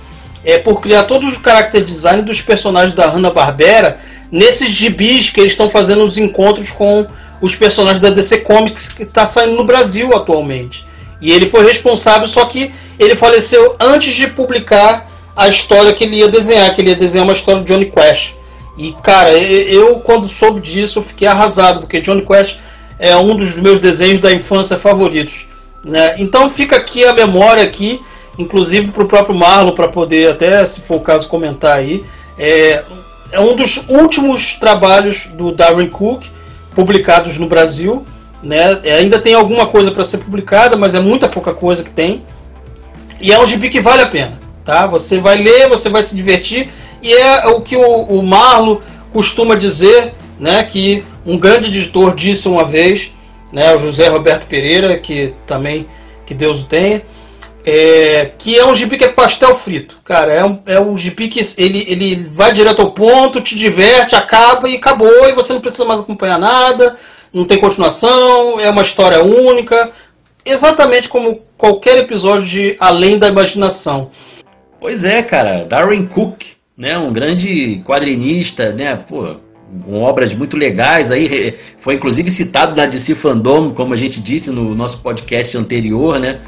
[0.43, 4.01] é, por criar todo o character design dos personagens da Hanna-Barbera
[4.33, 7.07] nesses gibis que eles estão fazendo os encontros com
[7.41, 10.87] os personagens da DC Comics que está saindo no Brasil atualmente.
[11.21, 15.07] E ele foi responsável, só que ele faleceu antes de publicar
[15.37, 18.38] a história que ele ia desenhar, que ele ia desenhar uma história de Johnny Quest.
[18.79, 22.57] E cara, eu quando soube disso, eu fiquei arrasado, porque Johnny Quest
[22.99, 25.35] é um dos meus desenhos da infância favoritos.
[25.85, 26.15] Né?
[26.19, 28.01] Então fica aqui a memória aqui,
[28.39, 32.05] inclusive para o próprio Marlon, para poder até, se for o caso, comentar aí.
[32.39, 32.85] É,
[33.33, 36.25] é um dos últimos trabalhos do Darwin Cook,
[36.75, 38.05] publicados no Brasil.
[38.43, 38.81] Né?
[38.85, 42.23] É, ainda tem alguma coisa para ser publicada, mas é muita pouca coisa que tem.
[43.21, 44.39] E é um gibi que vale a pena.
[44.65, 44.87] Tá?
[44.87, 46.71] Você vai ler, você vai se divertir.
[47.03, 48.83] E é o que o, o Marlo
[49.13, 53.11] costuma dizer, né, que um grande editor disse uma vez,
[53.53, 55.87] né, o José Roberto Pereira, que também
[56.27, 57.03] que Deus o tenha,
[57.65, 59.97] é, que é um gibi que é pastel frito.
[60.05, 64.15] Cara, é um, é um gibi que ele, ele vai direto ao ponto, te diverte,
[64.15, 66.97] acaba e acabou, e você não precisa mais acompanhar nada,
[67.33, 69.91] não tem continuação, é uma história única,
[70.45, 74.11] exatamente como qualquer episódio de Além da Imaginação.
[74.81, 76.45] Pois é, cara, Darwin Cook,
[76.79, 79.35] né, um grande quadrinista, né, pô,
[79.85, 84.51] com obras muito legais aí, foi inclusive citado na DC Fandom, como a gente disse
[84.51, 86.39] no nosso podcast anterior, né,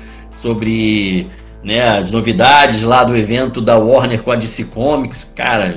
[0.41, 1.27] sobre
[1.65, 5.77] né, as novidades lá do evento da Warner com a DC Comics, cara,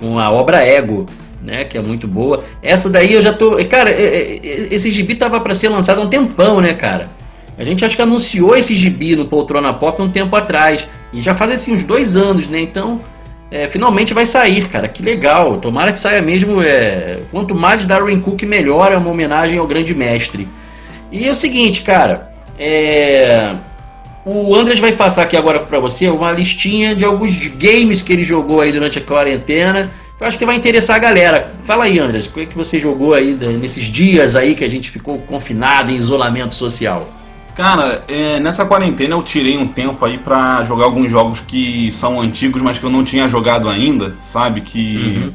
[0.00, 1.06] com a obra Ego,
[1.40, 2.42] né, que é muito boa.
[2.60, 6.60] Essa daí eu já tô, cara, esse gibi tava para ser lançado há um tempão,
[6.60, 7.08] né, cara?
[7.56, 11.34] A gente acho que anunciou esse gibi no Poltrona Pop um tempo atrás e já
[11.34, 12.60] faz assim uns dois anos, né?
[12.60, 12.98] Então,
[13.50, 14.88] é, finalmente vai sair, cara.
[14.88, 15.60] Que legal.
[15.60, 16.60] Tomara que saia mesmo.
[16.62, 20.48] É, quanto mais Darwin Cook melhor, é uma homenagem ao grande mestre.
[21.12, 22.30] E é o seguinte, cara.
[22.58, 23.54] É,
[24.24, 28.24] o Andres vai passar aqui agora para você uma listinha de alguns games que ele
[28.24, 29.90] jogou aí durante a quarentena.
[30.18, 31.52] Eu acho que vai interessar a galera.
[31.66, 34.70] Fala aí, Andres, o que, é que você jogou aí nesses dias aí que a
[34.70, 37.06] gente ficou confinado em isolamento social?
[37.56, 42.20] Cara, é, nessa quarentena eu tirei um tempo aí para jogar alguns jogos que são
[42.20, 44.60] antigos, mas que eu não tinha jogado ainda, sabe?
[44.60, 45.34] Que uhum.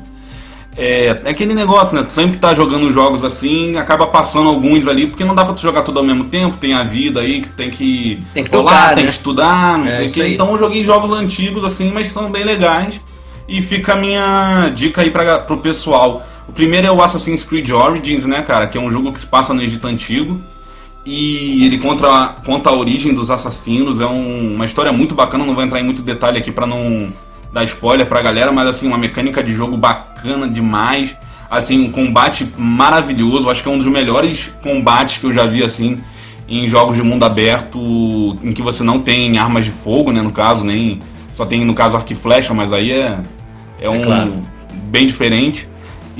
[0.77, 2.03] é, é aquele negócio, né?
[2.03, 5.63] Tu sempre tá jogando jogos assim, acaba passando alguns ali, porque não dá pra tu
[5.63, 8.89] jogar tudo ao mesmo tempo, tem a vida aí que tem que, tem que tocar,
[8.89, 8.95] né?
[8.97, 10.33] tem que estudar, não é, sei o que.
[10.35, 13.01] Então eu joguei jogos antigos assim, mas são bem legais.
[13.49, 16.23] E fica a minha dica aí pra, pro pessoal.
[16.47, 18.67] O primeiro é o Assassin's Creed Origins, né, cara?
[18.67, 20.39] Que é um jogo que se passa no Egito Antigo.
[21.05, 23.99] E ele conta, conta a origem dos assassinos.
[23.99, 27.11] É um, uma história muito bacana, não vou entrar em muito detalhe aqui pra não
[27.51, 31.15] dar spoiler pra galera, mas assim, uma mecânica de jogo bacana demais.
[31.49, 33.49] Assim, um combate maravilhoso.
[33.49, 35.97] Acho que é um dos melhores combates que eu já vi assim
[36.47, 37.79] em jogos de mundo aberto,
[38.43, 40.99] em que você não tem armas de fogo, né, no caso, nem
[41.31, 43.21] só tem no caso arco e flecha, mas aí é
[43.81, 44.33] é, é um claro.
[44.85, 45.67] bem diferente.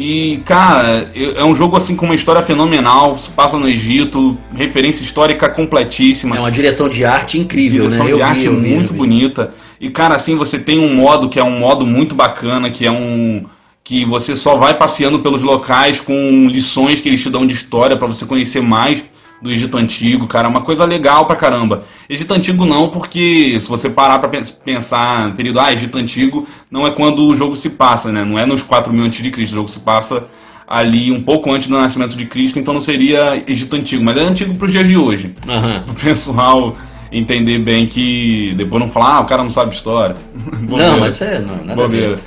[0.01, 5.03] E, cara, é um jogo assim com uma história fenomenal, se passa no Egito, referência
[5.03, 6.35] histórica completíssima.
[6.35, 8.11] É uma direção de arte incrível, direção né?
[8.11, 8.97] de eu arte vi, muito vi.
[8.97, 9.53] bonita.
[9.79, 12.91] E, cara, assim, você tem um modo que é um modo muito bacana, que é
[12.91, 13.45] um
[13.83, 17.95] que você só vai passeando pelos locais com lições que eles te dão de história
[17.97, 19.03] para você conhecer mais
[19.41, 21.83] do Egito Antigo, cara, uma coisa legal pra caramba.
[22.09, 24.29] Egito Antigo não, porque se você parar pra
[24.63, 28.23] pensar no período, ah, Egito Antigo, não é quando o jogo se passa, né?
[28.23, 30.25] Não é nos 4000 a.C., o jogo se passa
[30.67, 34.21] ali um pouco antes do nascimento de Cristo, então não seria Egito Antigo, mas é
[34.21, 35.33] antigo pros dias de hoje.
[35.47, 35.91] Uhum.
[35.91, 36.77] O pessoal
[37.11, 40.15] entender bem que depois não falar, ah, o cara não sabe história.
[40.69, 42.19] não, mas é, não, nada Bobeira.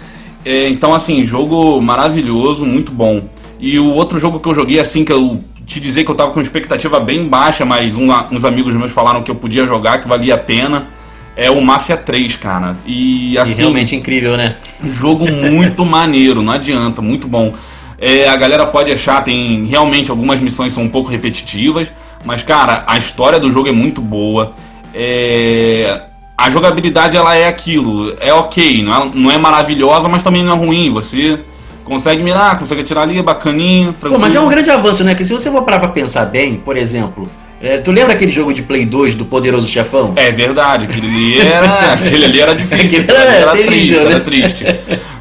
[0.44, 3.18] É, então, assim, jogo maravilhoso, muito bom.
[3.58, 6.32] E o outro jogo que eu joguei, assim, que eu te dizer que eu tava
[6.32, 10.08] com expectativa bem baixa, mas um, uns amigos meus falaram que eu podia jogar, que
[10.08, 10.88] valia a pena.
[11.36, 12.74] É o Mafia 3, cara.
[12.86, 13.52] E assim.
[13.52, 14.56] E realmente incrível, né?
[14.84, 17.54] Jogo muito maneiro, não adianta, muito bom.
[17.98, 21.90] É, a galera pode achar, tem realmente algumas missões são um pouco repetitivas,
[22.24, 24.52] mas cara, a história do jogo é muito boa.
[24.92, 26.02] É,
[26.36, 30.52] a jogabilidade ela é aquilo, é ok, não é, não é maravilhosa, mas também não
[30.52, 30.92] é ruim.
[30.92, 31.44] Você
[31.84, 34.14] consegue mirar, consegue atirar ali, bacaninho, tranquilo.
[34.14, 35.14] Pô, mas é um grande avanço, né?
[35.14, 37.28] Que se você for parar pra pensar bem, por exemplo,
[37.60, 40.12] é, tu lembra aquele jogo de Play 2 do Poderoso Chefão?
[40.16, 41.64] É verdade, aquele ali era,
[41.94, 43.96] aquele ali era difícil, era, era triste, né?
[43.96, 44.64] era triste.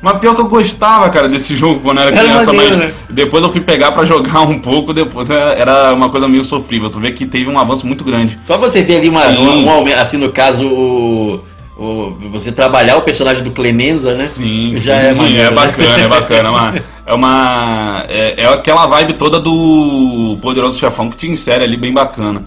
[0.01, 2.93] Mas pior que eu gostava, cara, desse jogo quando eu era criança, era mas né?
[3.09, 6.89] depois eu fui pegar para jogar um pouco, depois é, era uma coisa meio sofrível.
[6.89, 8.37] Tu vê que teve um avanço muito grande.
[8.43, 13.03] Só você ver ali uma, um, um, assim no caso o o, você trabalhar o
[13.03, 14.31] personagem do Clemenza, né?
[14.35, 16.03] Sim, já sim, é, maneiro, é bacana, né?
[16.03, 16.47] é bacana.
[16.47, 21.63] É uma, é, uma é, é, aquela vibe toda do Poderoso Chefão que te insere
[21.63, 22.43] ali bem bacana.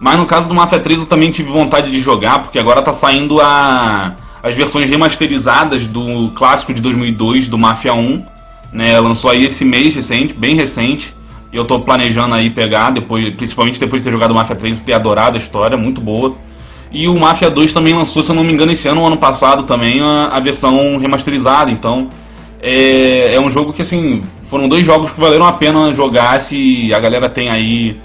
[0.00, 2.92] Mas no caso do Mafia 3 eu também tive vontade de jogar, porque agora tá
[2.94, 8.26] saindo a, as versões remasterizadas do clássico de 2002, do Mafia 1.
[8.72, 8.98] Né?
[8.98, 11.14] Lançou aí esse mês recente, bem recente.
[11.52, 14.84] E eu tô planejando aí pegar, depois, principalmente depois de ter jogado Mafia 3 e
[14.84, 16.36] ter adorado a história, muito boa.
[16.90, 19.16] E o Mafia 2 também lançou, se eu não me engano, esse ano ou ano
[19.16, 21.70] passado também, a, a versão remasterizada.
[21.70, 22.08] Então,
[22.62, 26.88] é, é, um jogo que, assim, foram dois jogos que valeram a pena jogar se
[26.94, 27.96] a galera tem aí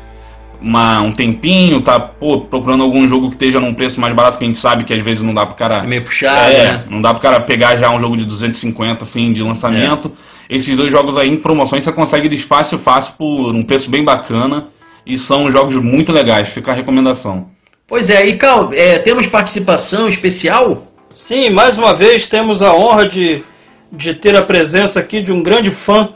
[0.62, 4.44] uma, um tempinho, tá pô, procurando algum jogo que esteja num preço mais barato, que
[4.44, 5.84] a gente sabe que às vezes não dá pro cara...
[5.84, 6.86] É meio puxado, é, né?
[6.90, 10.12] Não dá pro cara pegar já um jogo de 250, assim, de lançamento.
[10.50, 10.56] É.
[10.58, 14.04] Esses dois jogos aí, em promoções, você consegue eles fácil, fácil, por um preço bem
[14.04, 14.68] bacana.
[15.06, 17.48] E são jogos muito legais, fica a recomendação.
[17.90, 20.84] Pois é, e Cal, é, temos participação especial?
[21.10, 23.44] Sim, mais uma vez temos a honra de,
[23.92, 26.10] de ter a presença aqui de um grande fã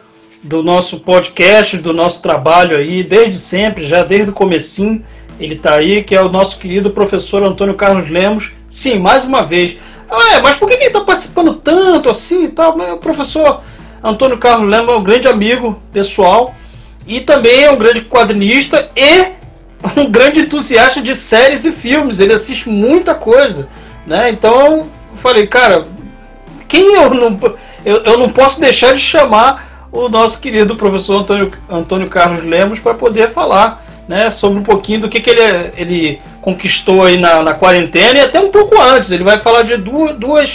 [0.43, 5.03] do nosso podcast, do nosso trabalho aí, desde sempre, já desde o comecinho,
[5.39, 8.51] ele está aí, que é o nosso querido professor Antônio Carlos Lemos.
[8.69, 9.75] Sim, mais uma vez.
[10.11, 12.77] Ah, é, mas por que ele está participando tanto assim e tal?
[12.77, 13.63] O professor
[14.03, 16.53] Antônio Carlos Lemos é um grande amigo pessoal
[17.07, 19.41] e também é um grande quadrinista e
[19.97, 23.67] um grande entusiasta de séries e filmes, ele assiste muita coisa,
[24.05, 24.29] né?
[24.29, 24.87] Então,
[25.21, 25.85] falei, cara,
[26.67, 27.37] quem eu não
[27.85, 32.79] eu, eu não posso deixar de chamar o nosso querido professor Antônio, Antônio Carlos Lemos
[32.79, 37.43] para poder falar né, sobre um pouquinho do que, que ele, ele conquistou aí na,
[37.43, 39.11] na quarentena e até um pouco antes.
[39.11, 40.49] Ele vai falar de duas, duas,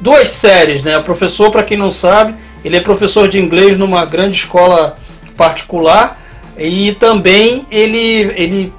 [0.00, 0.82] duas séries.
[0.82, 0.96] Né?
[0.98, 2.34] O professor, para quem não sabe,
[2.64, 4.96] ele é professor de inglês numa grande escola
[5.36, 6.23] particular
[6.58, 8.72] e também ele, ele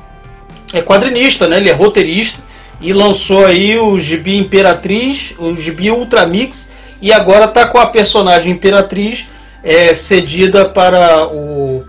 [0.73, 1.57] é quadrinista, né?
[1.57, 2.39] Ele é roteirista
[2.82, 6.67] e lançou aí o Gibi Imperatriz, o Gibi Ultramix
[7.01, 9.26] e agora está com a personagem Imperatriz
[9.63, 11.84] é, cedida para o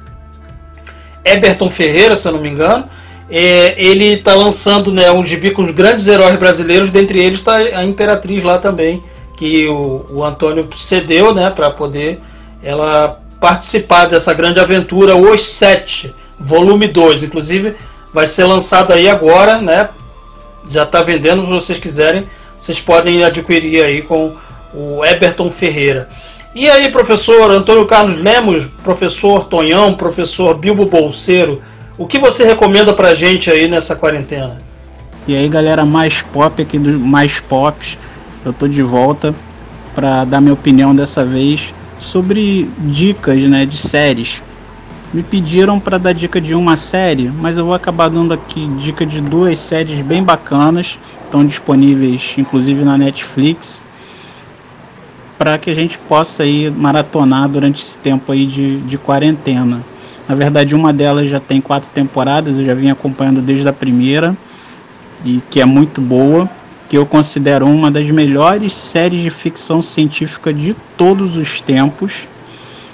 [1.24, 2.88] Eberton Ferreira, se eu não me engano.
[3.28, 7.56] É, ele está lançando né, um gibi com os grandes heróis brasileiros, dentre eles está
[7.56, 9.02] a Imperatriz lá também,
[9.36, 12.20] que o, o Antônio cedeu né, para poder
[12.62, 17.22] ela participar dessa grande aventura Os Sete, volume 2.
[17.22, 17.76] Inclusive,
[18.12, 19.88] vai ser lançado aí agora, né?
[20.68, 22.26] Já está vendendo, se vocês quiserem,
[22.58, 24.34] vocês podem adquirir aí com
[24.74, 26.08] o Eberton Ferreira.
[26.56, 31.62] E aí, professor Antônio Carlos Lemos, professor Tonhão, professor Bilbo Bolseiro,
[31.96, 34.58] o que você recomenda pra gente aí nessa quarentena?
[35.28, 37.96] E aí, galera mais pop aqui dos mais pops,
[38.44, 39.32] eu tô de volta
[39.94, 44.42] para dar minha opinião dessa vez sobre dicas, né, de séries.
[45.12, 49.06] Me pediram para dar dica de uma série, mas eu vou acabar dando aqui dica
[49.06, 53.80] de duas séries bem bacanas, estão disponíveis inclusive na Netflix,
[55.38, 59.80] para que a gente possa aí maratonar durante esse tempo aí de, de quarentena.
[60.28, 64.36] Na verdade, uma delas já tem quatro temporadas, eu já vim acompanhando desde a primeira
[65.24, 66.48] e que é muito boa,
[66.88, 72.26] que eu considero uma das melhores séries de ficção científica de todos os tempos,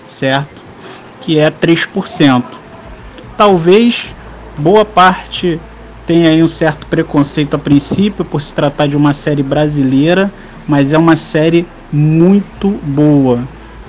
[0.05, 0.63] certo?
[1.21, 2.43] Que é 3%.
[3.37, 4.07] Talvez
[4.57, 5.61] boa parte
[6.07, 10.33] tenha aí um certo preconceito a princípio por se tratar de uma série brasileira,
[10.67, 13.41] mas é uma série muito boa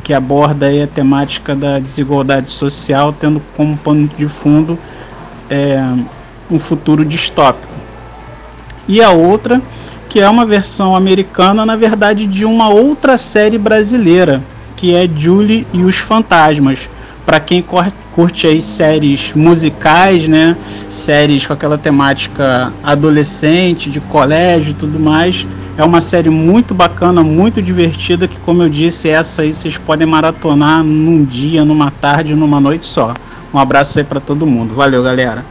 [0.04, 4.78] que aborda a temática da desigualdade social, tendo como pano de fundo
[5.50, 5.82] é,
[6.52, 7.74] um futuro distópico
[8.88, 9.62] e a outra
[10.14, 14.44] que é uma versão americana, na verdade, de uma outra série brasileira,
[14.76, 16.88] que é Julie e os Fantasmas.
[17.26, 17.66] Para quem
[18.12, 20.56] curte aí séries musicais, né,
[20.88, 27.24] séries com aquela temática adolescente, de colégio e tudo mais, é uma série muito bacana,
[27.24, 32.36] muito divertida, que como eu disse, essa aí vocês podem maratonar num dia, numa tarde,
[32.36, 33.16] numa noite só.
[33.52, 34.76] Um abraço aí para todo mundo.
[34.76, 35.44] Valeu, galera.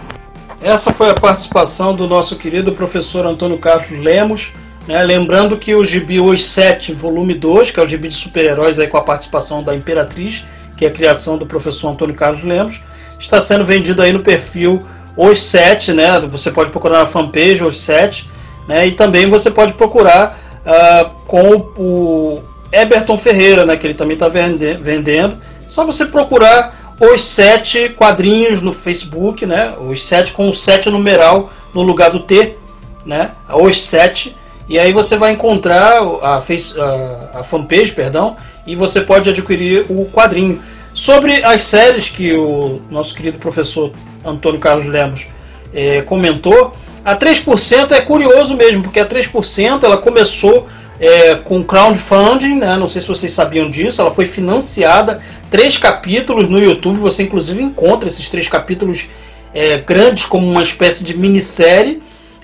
[0.62, 4.52] Essa foi a participação do nosso querido professor Antônio Carlos Lemos.
[4.86, 5.02] Né?
[5.02, 8.96] Lembrando que o Gibi Os 7, volume 2, que é o Gibi de super-heróis com
[8.96, 10.44] a participação da Imperatriz,
[10.76, 12.80] que é a criação do professor Antônio Carlos Lemos,
[13.18, 14.78] está sendo vendido aí no perfil
[15.16, 16.20] Os 7, né?
[16.30, 18.30] Você pode procurar na fanpage Os 7,
[18.68, 18.86] né?
[18.86, 23.76] E também você pode procurar uh, com o, o Eberton Ferreira, né?
[23.76, 25.38] Que ele também está vendendo.
[25.66, 29.74] Só você procurar os sete quadrinhos no Facebook, né?
[29.76, 32.56] Os sete com o sete numeral no lugar do T,
[33.04, 33.32] né?
[33.52, 34.36] Os sete.
[34.68, 39.84] E aí você vai encontrar a, face, a, a fanpage, perdão, e você pode adquirir
[39.88, 40.62] o quadrinho.
[40.94, 43.90] Sobre as séries que o nosso querido professor
[44.24, 45.26] Antônio Carlos Lemos
[45.74, 46.72] é, comentou,
[47.04, 50.68] a 3% é curioso mesmo, porque a 3% ela começou
[51.02, 52.76] é, com crowdfunding, né?
[52.76, 57.60] não sei se vocês sabiam disso, ela foi financiada, três capítulos no YouTube, você inclusive
[57.60, 59.04] encontra esses três capítulos
[59.52, 62.00] é, grandes como uma espécie de minissérie,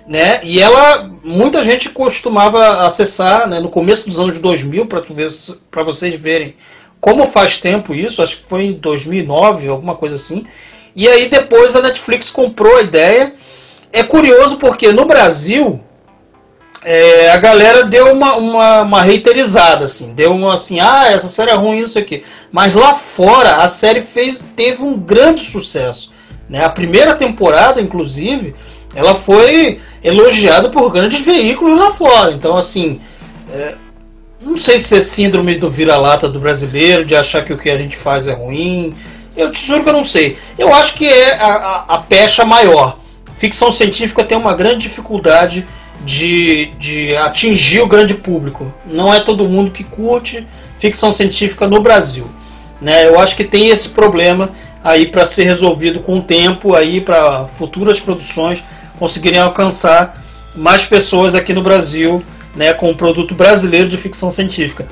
[0.08, 0.40] né?
[0.42, 6.56] E ela, muita gente costumava acessar né, no começo dos anos 2000 para vocês verem
[7.00, 10.44] como faz tempo isso, acho que foi em 2009, alguma coisa assim.
[10.96, 13.34] E aí depois a Netflix comprou a ideia.
[13.92, 15.80] É curioso porque no Brasil
[16.90, 21.50] é, a galera deu uma, uma, uma reiterizada, assim, deu uma assim, ah, essa série
[21.50, 22.22] é ruim, não sei o quê.
[22.50, 26.10] Mas lá fora a série fez, teve um grande sucesso.
[26.48, 26.64] Né?
[26.64, 28.54] A primeira temporada, inclusive,
[28.94, 32.32] ela foi elogiada por grandes veículos lá fora.
[32.32, 33.02] Então, assim,
[33.52, 33.74] é,
[34.40, 37.76] não sei se é síndrome do vira-lata do brasileiro, de achar que o que a
[37.76, 38.94] gente faz é ruim.
[39.36, 40.38] Eu te juro que eu não sei.
[40.58, 42.98] Eu acho que é a, a, a pecha maior.
[43.38, 45.66] Ficção científica tem uma grande dificuldade
[46.04, 48.72] de, de atingir o grande público.
[48.86, 50.46] Não é todo mundo que curte
[50.80, 52.26] ficção científica no Brasil.
[52.80, 53.06] Né?
[53.06, 54.50] Eu acho que tem esse problema
[54.82, 58.62] aí para ser resolvido com o tempo aí para futuras produções
[58.98, 60.12] conseguirem alcançar
[60.54, 62.22] mais pessoas aqui no Brasil,
[62.54, 64.86] né, com o produto brasileiro de ficção científica.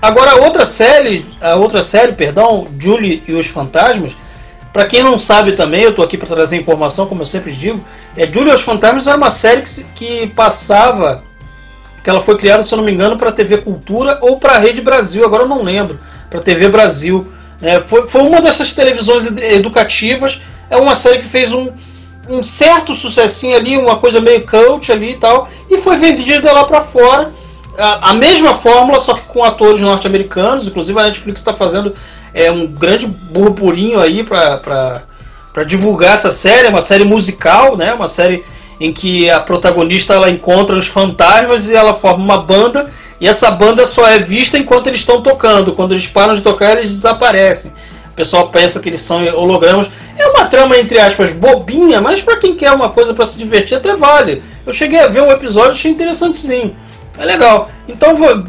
[0.00, 4.12] Agora a outra série, a outra série, perdão, Julie e os Fantasmas,
[4.72, 7.84] para quem não sabe também, eu estou aqui para trazer informação, como eu sempre digo,
[8.16, 11.22] é, Julia os Fantasmas era uma série que, que passava,
[12.02, 14.58] que ela foi criada, se eu não me engano, para TV Cultura ou para a
[14.58, 15.98] Rede Brasil, agora eu não lembro,
[16.28, 17.30] para TV Brasil.
[17.62, 21.68] É, foi, foi uma dessas televisões educativas, é uma série que fez um,
[22.28, 26.64] um certo sucessinho ali, uma coisa meio cult ali e tal, e foi vendida lá
[26.64, 27.32] para fora.
[27.78, 31.94] A, a, mesma fórmula, só que com atores norte-americanos, inclusive a Netflix está fazendo
[32.34, 35.02] é, um grande burburinho aí para
[35.52, 37.92] para divulgar essa série, é uma série musical, né?
[37.92, 38.44] Uma série
[38.80, 42.90] em que a protagonista ela encontra os fantasmas e ela forma uma banda
[43.20, 45.72] e essa banda só é vista enquanto eles estão tocando.
[45.72, 47.70] Quando eles param de tocar, eles desaparecem.
[48.10, 49.88] O pessoal pensa que eles são hologramas.
[50.16, 53.76] É uma trama entre aspas bobinha, mas para quem quer uma coisa para se divertir
[53.76, 54.42] até vale.
[54.66, 56.74] Eu cheguei a ver um episódio, achei interessantezinho.
[57.18, 57.68] É legal.
[57.86, 58.42] Então vou,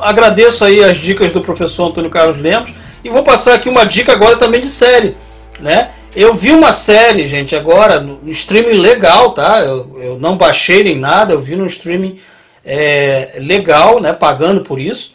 [0.00, 2.70] agradeço aí as dicas do professor Antônio Carlos Lemos
[3.02, 5.16] e vou passar aqui uma dica agora também de série,
[5.58, 5.90] né?
[6.16, 9.56] Eu vi uma série, gente, agora, no streaming legal, tá?
[9.60, 12.20] Eu, eu não baixei nem nada, eu vi no streaming
[12.64, 14.12] é, legal, né?
[14.12, 15.12] Pagando por isso.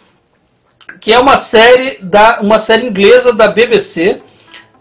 [1.00, 4.22] que é uma série da uma série inglesa da BBC,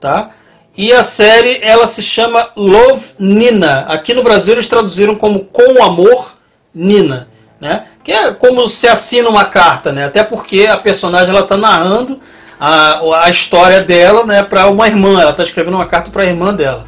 [0.00, 0.32] tá?
[0.76, 3.86] E a série ela se chama Love Nina.
[3.88, 6.36] Aqui no Brasil eles traduziram como Com Amor
[6.74, 7.28] Nina,
[7.60, 7.86] né?
[8.02, 10.06] Que é como se assina uma carta, né?
[10.06, 12.20] Até porque a personagem ela está narrando
[12.58, 15.20] a, a história dela, né, para uma irmã.
[15.20, 16.86] Ela está escrevendo uma carta para a irmã dela.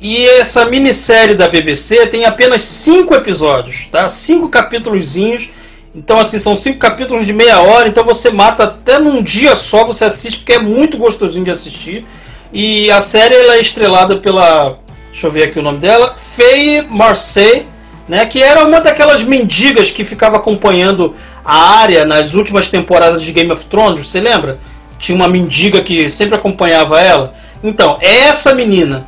[0.00, 4.08] E essa minissérie da BBC tem apenas cinco episódios, tá?
[4.08, 5.48] Cinco capítulozinhos.
[5.94, 7.88] Então, assim, são cinco capítulos de meia hora.
[7.88, 12.06] Então, você mata até num dia só, você assiste, porque é muito gostosinho de assistir.
[12.52, 14.78] E a série ela é estrelada pela.
[15.12, 16.16] Deixa eu ver aqui o nome dela.
[16.34, 17.66] Faye Marseille,
[18.08, 18.24] né?
[18.24, 21.14] Que era uma daquelas mendigas que ficava acompanhando
[21.44, 24.10] a área nas últimas temporadas de Game of Thrones.
[24.10, 24.58] Você lembra?
[24.98, 27.34] Tinha uma mendiga que sempre acompanhava ela.
[27.62, 29.06] Então, é essa menina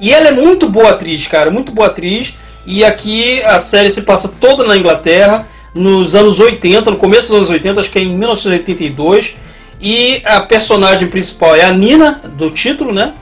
[0.00, 2.34] e ela é muito boa atriz, cara, muito boa atriz.
[2.66, 7.38] E aqui a série se passa toda na Inglaterra, nos anos 80, no começo dos
[7.38, 9.34] anos 80, acho que é em 1982.
[9.80, 13.12] E a personagem principal é a Nina, do título, né?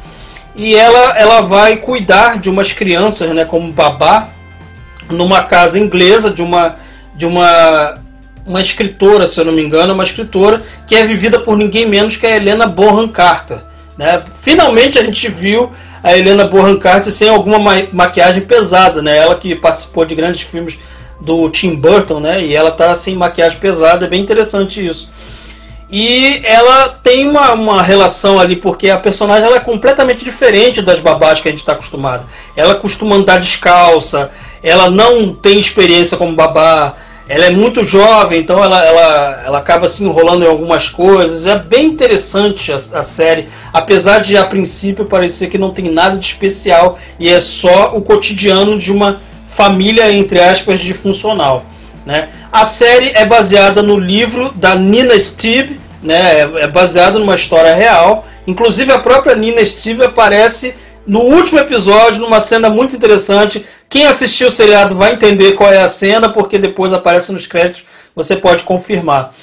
[0.54, 4.28] E ela, ela vai cuidar de umas crianças, né, como babá,
[5.08, 6.76] numa casa inglesa de uma,
[7.16, 8.01] de uma,
[8.46, 12.16] uma escritora, se eu não me engano, uma escritora que é vivida por ninguém menos
[12.16, 13.62] que a Helena Bonham Carter.
[13.96, 14.22] Né?
[14.42, 15.70] Finalmente a gente viu
[16.02, 19.16] a Helena Bonham Carter sem alguma ma maquiagem pesada, né?
[19.16, 20.76] Ela que participou de grandes filmes
[21.20, 22.42] do Tim Burton, né?
[22.44, 25.08] E ela tá sem maquiagem pesada, é bem interessante isso.
[25.88, 30.98] E ela tem uma, uma relação ali, porque a personagem ela é completamente diferente das
[31.00, 32.26] babás que a gente está acostumado.
[32.56, 34.30] Ela costuma andar descalça,
[34.62, 36.96] ela não tem experiência como babá,
[37.28, 41.46] ela é muito jovem, então ela, ela, ela acaba se enrolando em algumas coisas.
[41.46, 46.18] É bem interessante a, a, série, apesar de a princípio parecer que não tem nada
[46.18, 49.20] de especial e é só o cotidiano de uma
[49.56, 51.64] família, entre aspas, de funcional.
[52.04, 52.30] Né?
[52.50, 56.40] A série é baseada no livro da Nina Steve, né?
[56.40, 58.26] é, baseada numa história real.
[58.46, 60.74] Inclusive a própria Nina Steve aparece
[61.06, 65.82] no último episódio, numa cena muito interessante, quem assistiu o seriado vai entender qual é
[65.82, 67.84] a cena, porque depois aparece nos créditos,
[68.16, 69.34] você pode confirmar.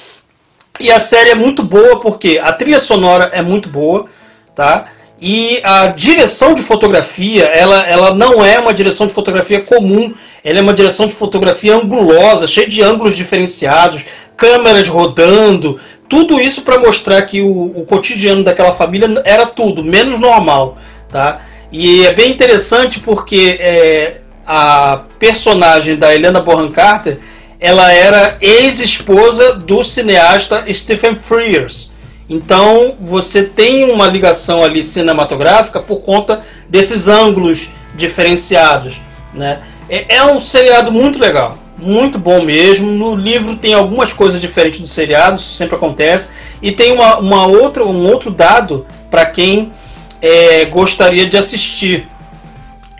[0.80, 4.08] E a série é muito boa porque a trilha sonora é muito boa,
[4.56, 4.88] tá?
[5.20, 10.58] E a direção de fotografia, ela, ela não é uma direção de fotografia comum, ela
[10.58, 14.02] é uma direção de fotografia angulosa, cheia de ângulos diferenciados,
[14.36, 15.78] câmeras rodando,
[16.08, 20.78] tudo isso para mostrar que o, o, cotidiano daquela família era tudo, menos normal,
[21.08, 21.42] tá?
[21.70, 24.20] E é bem interessante porque é,
[24.52, 27.20] a personagem da Helena Bonham Carter,
[27.60, 31.88] ela era ex-esposa do cineasta Stephen Frears.
[32.28, 37.60] Então você tem uma ligação ali cinematográfica por conta desses ângulos
[37.94, 39.00] diferenciados.
[39.32, 39.60] Né?
[39.88, 42.90] É, é um seriado muito legal, muito bom mesmo.
[42.90, 46.28] No livro tem algumas coisas diferentes do seriado, isso sempre acontece.
[46.60, 49.72] E tem uma, uma outra, um outro dado para quem
[50.20, 52.08] é, gostaria de assistir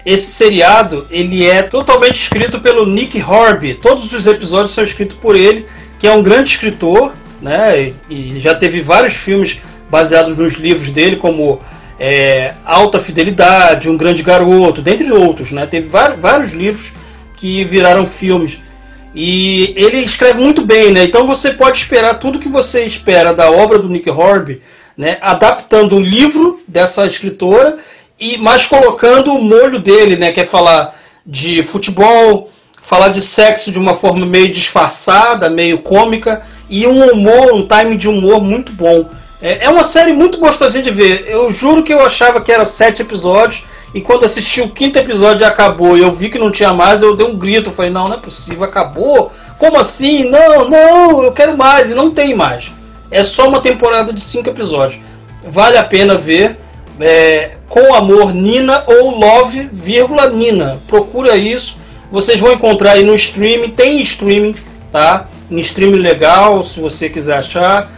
[0.04, 3.74] esse seriado ele é totalmente escrito pelo Nick Horby.
[3.74, 5.66] Todos os episódios são escritos por ele,
[5.98, 7.92] que é um grande escritor, né?
[8.08, 9.58] E já teve vários filmes
[9.90, 11.60] baseados nos livros dele, como
[11.98, 15.66] é, Alta Fidelidade, Um Grande Garoto, dentre outros, né?
[15.66, 16.90] Teve vários, livros
[17.36, 18.58] que viraram filmes.
[19.14, 21.04] E ele escreve muito bem, né?
[21.04, 24.62] Então você pode esperar tudo que você espera da obra do Nick Horby,
[24.96, 25.18] né?
[25.20, 27.78] Adaptando o livro dessa escritora
[28.20, 30.30] e mas colocando o molho dele, né?
[30.30, 30.94] Que é falar
[31.24, 32.50] de futebol,
[32.88, 37.96] falar de sexo de uma forma meio disfarçada, meio cômica e um humor, um time
[37.96, 39.08] de humor muito bom.
[39.40, 41.24] É, é uma série muito gostosinha de ver.
[41.26, 43.62] Eu juro que eu achava que era sete episódios
[43.94, 47.00] e quando assisti o quinto episódio e acabou e eu vi que não tinha mais,
[47.00, 47.72] eu dei um grito.
[47.72, 49.32] Falei, não, não é possível, acabou?
[49.58, 50.28] Como assim?
[50.28, 51.90] Não, não, eu quero mais.
[51.90, 52.70] E não tem mais.
[53.10, 55.00] É só uma temporada de cinco episódios.
[55.48, 56.58] Vale a pena ver.
[57.00, 60.78] É, com amor Nina ou Love, vírgula Nina.
[60.86, 61.76] Procura isso.
[62.10, 63.70] Vocês vão encontrar aí no streaming.
[63.70, 64.54] Tem streaming,
[64.92, 65.28] tá?
[65.50, 67.88] Em streaming legal, se você quiser achar.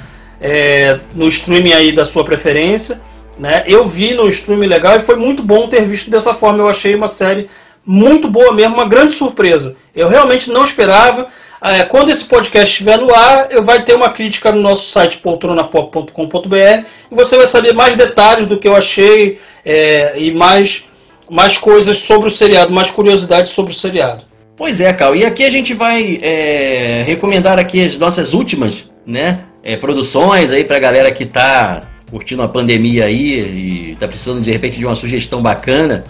[0.40, 3.00] É, no streaming aí da sua preferência.
[3.38, 3.64] Né?
[3.66, 6.58] Eu vi no streaming legal e foi muito bom ter visto dessa forma.
[6.58, 7.48] Eu achei uma série
[7.84, 9.74] muito boa mesmo, uma grande surpresa.
[9.94, 11.28] Eu realmente não esperava.
[11.64, 15.18] É, quando esse podcast estiver no ar, eu vai ter uma crítica no nosso site
[15.18, 20.82] poltronapop.com.br e você vai saber mais detalhes do que eu achei é, e mais,
[21.30, 24.24] mais coisas sobre o seriado, mais curiosidades sobre o seriado.
[24.56, 25.14] Pois é, Cal.
[25.14, 30.64] E aqui a gente vai é, recomendar aqui as nossas últimas, né, é, produções aí
[30.64, 31.80] para a galera que está
[32.10, 36.02] curtindo a pandemia aí e está precisando de repente de uma sugestão bacana.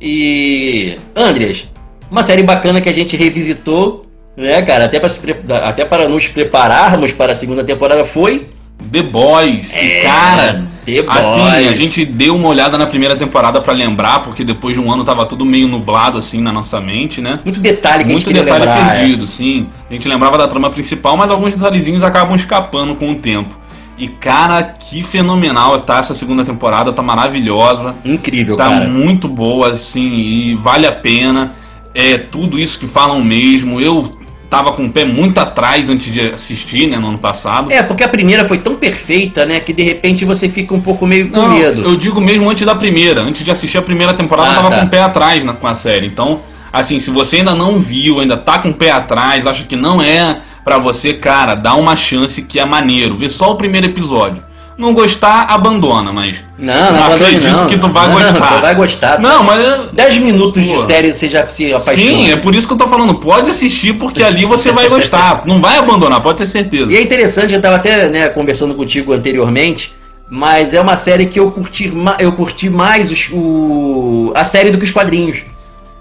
[0.00, 1.62] E Andreas,
[2.10, 4.09] uma série bacana que a gente revisitou
[4.40, 4.84] Né, cara?
[4.86, 5.36] Até para, pre...
[5.50, 8.46] até para nos prepararmos para a segunda temporada foi
[8.90, 9.70] The Boys.
[9.72, 11.68] É, e, cara, The assim, Boys.
[11.72, 15.04] a gente deu uma olhada na primeira temporada pra lembrar, porque depois de um ano
[15.04, 17.40] tava tudo meio nublado assim na nossa mente, né?
[17.44, 18.96] muito detalhe que Muito a gente detalhe lembrar.
[18.96, 18.98] é.
[19.00, 19.66] perdido, sim.
[19.90, 23.54] A gente lembrava da trama principal, mas alguns detalhezinhos acabam escapando com o tempo.
[23.98, 27.94] E cara, que fenomenal tá essa segunda temporada, tá maravilhosa.
[28.02, 28.08] é.
[28.08, 28.88] Incrível, Tá cara.
[28.88, 31.52] muito boa, assim, e vale a pena.
[31.94, 33.78] É tudo isso que falam mesmo.
[33.80, 34.10] Eu
[34.50, 37.70] tava com o pé muito atrás antes de assistir, né, no ano passado.
[37.70, 41.06] É, porque a primeira foi tão perfeita, né, que de repente você fica um pouco
[41.06, 41.82] meio com Não, medo.
[41.82, 43.22] eu digo mesmo antes da primeira.
[43.22, 44.80] Antes de assistir a primeira temporada, Ah, eu tava tá.
[44.80, 46.06] com o pé atrás na, com a série.
[46.08, 46.40] Então,
[46.72, 50.00] assim, se você ainda não viu, ainda tá com o pé atrás, acha que não
[50.02, 53.16] é pra você, cara, dá uma chance que é maneiro.
[53.16, 54.42] Vê só o primeiro episódio.
[54.80, 56.42] Não gostar, abandona, mas.
[56.58, 57.66] Não, não, acredito não.
[57.66, 58.56] que tu vai Não, gostar.
[58.56, 59.18] Tu vai gostar.
[59.20, 59.62] Não, mas.
[59.68, 60.76] eu- 10 minutos Pô.
[60.86, 61.98] de série você já se apaixona.
[62.12, 63.14] Sim, é por isso que eu tô falando.
[63.20, 65.42] Pode assistir, porque ali você vai gostar.
[65.44, 66.90] Não vai abandonar, pode ter certeza.
[66.90, 69.92] E é interessante, eu tava até né, conversando contigo anteriormente,
[70.30, 74.78] mas é uma série que eu curti, eu curti mais os- o, a série do
[74.78, 75.38] que os quadrinhos.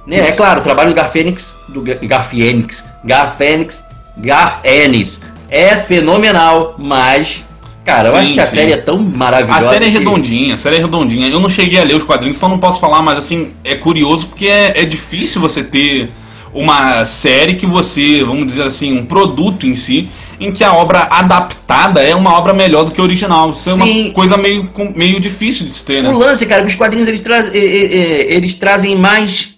[0.08, 0.20] Né?
[0.20, 3.76] É claro, o trabalho do Garfênix, do Ga- Garfênix, Garfênix,
[4.18, 5.20] Garfênix
[5.50, 7.44] é fenomenal, mas,
[7.86, 8.56] cara, eu Sim, acho que a sim.
[8.56, 9.66] série é tão maravilhosa.
[9.66, 11.28] A série é que- redondinha, a série é redondinha.
[11.28, 14.28] Eu não cheguei a ler os quadrinhos, então não posso falar, mas assim, é curioso
[14.28, 16.10] porque é, é difícil você ter
[16.54, 21.08] uma série que você, vamos dizer assim, um produto em si, em que a obra
[21.12, 23.52] adaptada é uma obra melhor do que a original.
[23.52, 24.06] Isso é Sim.
[24.06, 26.10] uma coisa meio, meio difícil de se ter, né?
[26.10, 29.50] O lance, cara, que os quadrinhos eles, tra eh, eles trazem mais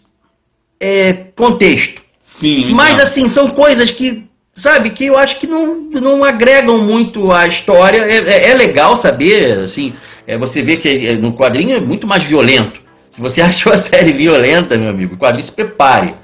[0.80, 2.02] eh, contexto.
[2.26, 4.23] Sim, eu Mas assim, são coisas que,
[4.56, 8.02] sabe, que eu acho que não, não agregam muito à história.
[8.03, 9.94] É, é- é legal saber, assim,
[10.28, 12.80] é, você vê que é, no quadrinho é muito mais violento.
[13.11, 16.15] Se você achou a série violenta, meu amigo, o quadrinho se prepare.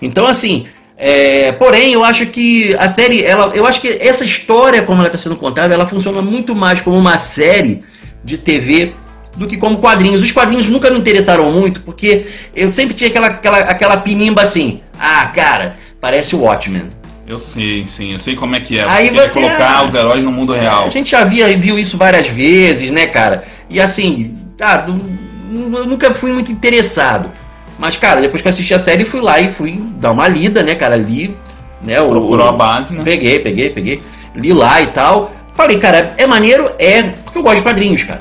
[0.00, 4.82] Então, assim, é, porém, eu acho que a série, ela, eu acho que essa história,
[4.82, 7.82] como ela está sendo contada, ela funciona muito mais como uma série
[8.24, 8.94] de TV
[9.36, 10.22] do que como quadrinhos.
[10.22, 14.80] Os quadrinhos nunca me interessaram muito, porque eu sempre tinha aquela, aquela, aquela pinimba assim,
[14.98, 16.88] ah, cara, parece o Watchmen.
[17.26, 18.84] Eu sei, sim, eu sei como é que é.
[18.88, 20.86] Aí Você colocar os heróis no mundo real.
[20.86, 23.42] A gente já via, viu isso várias vezes, né, cara?
[23.68, 27.30] E assim, ah, eu nunca fui muito interessado.
[27.78, 30.62] Mas, cara, depois que eu assisti a série, fui lá e fui dar uma lida,
[30.62, 30.96] né, cara?
[30.96, 31.36] Li,
[31.82, 32.00] né?
[32.00, 33.02] o- Procurou o- a base, né?
[33.04, 34.02] Peguei, peguei, peguei.
[34.34, 35.32] Li lá e tal.
[35.54, 36.70] Falei, cara, é maneiro?
[36.78, 38.20] É, porque eu gosto de quadrinhos, cara.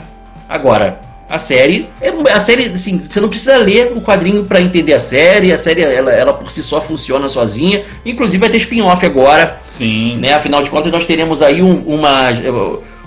[0.49, 0.99] Agora,
[1.29, 4.99] a série, é, a série, assim, você não precisa ler o quadrinho pra entender a
[4.99, 5.53] série.
[5.53, 7.83] A série, ela, ela por si só funciona sozinha.
[8.05, 10.17] Inclusive vai ter spin-off agora, Sim.
[10.17, 10.33] né?
[10.33, 12.29] Afinal de contas, nós teremos aí um- uma,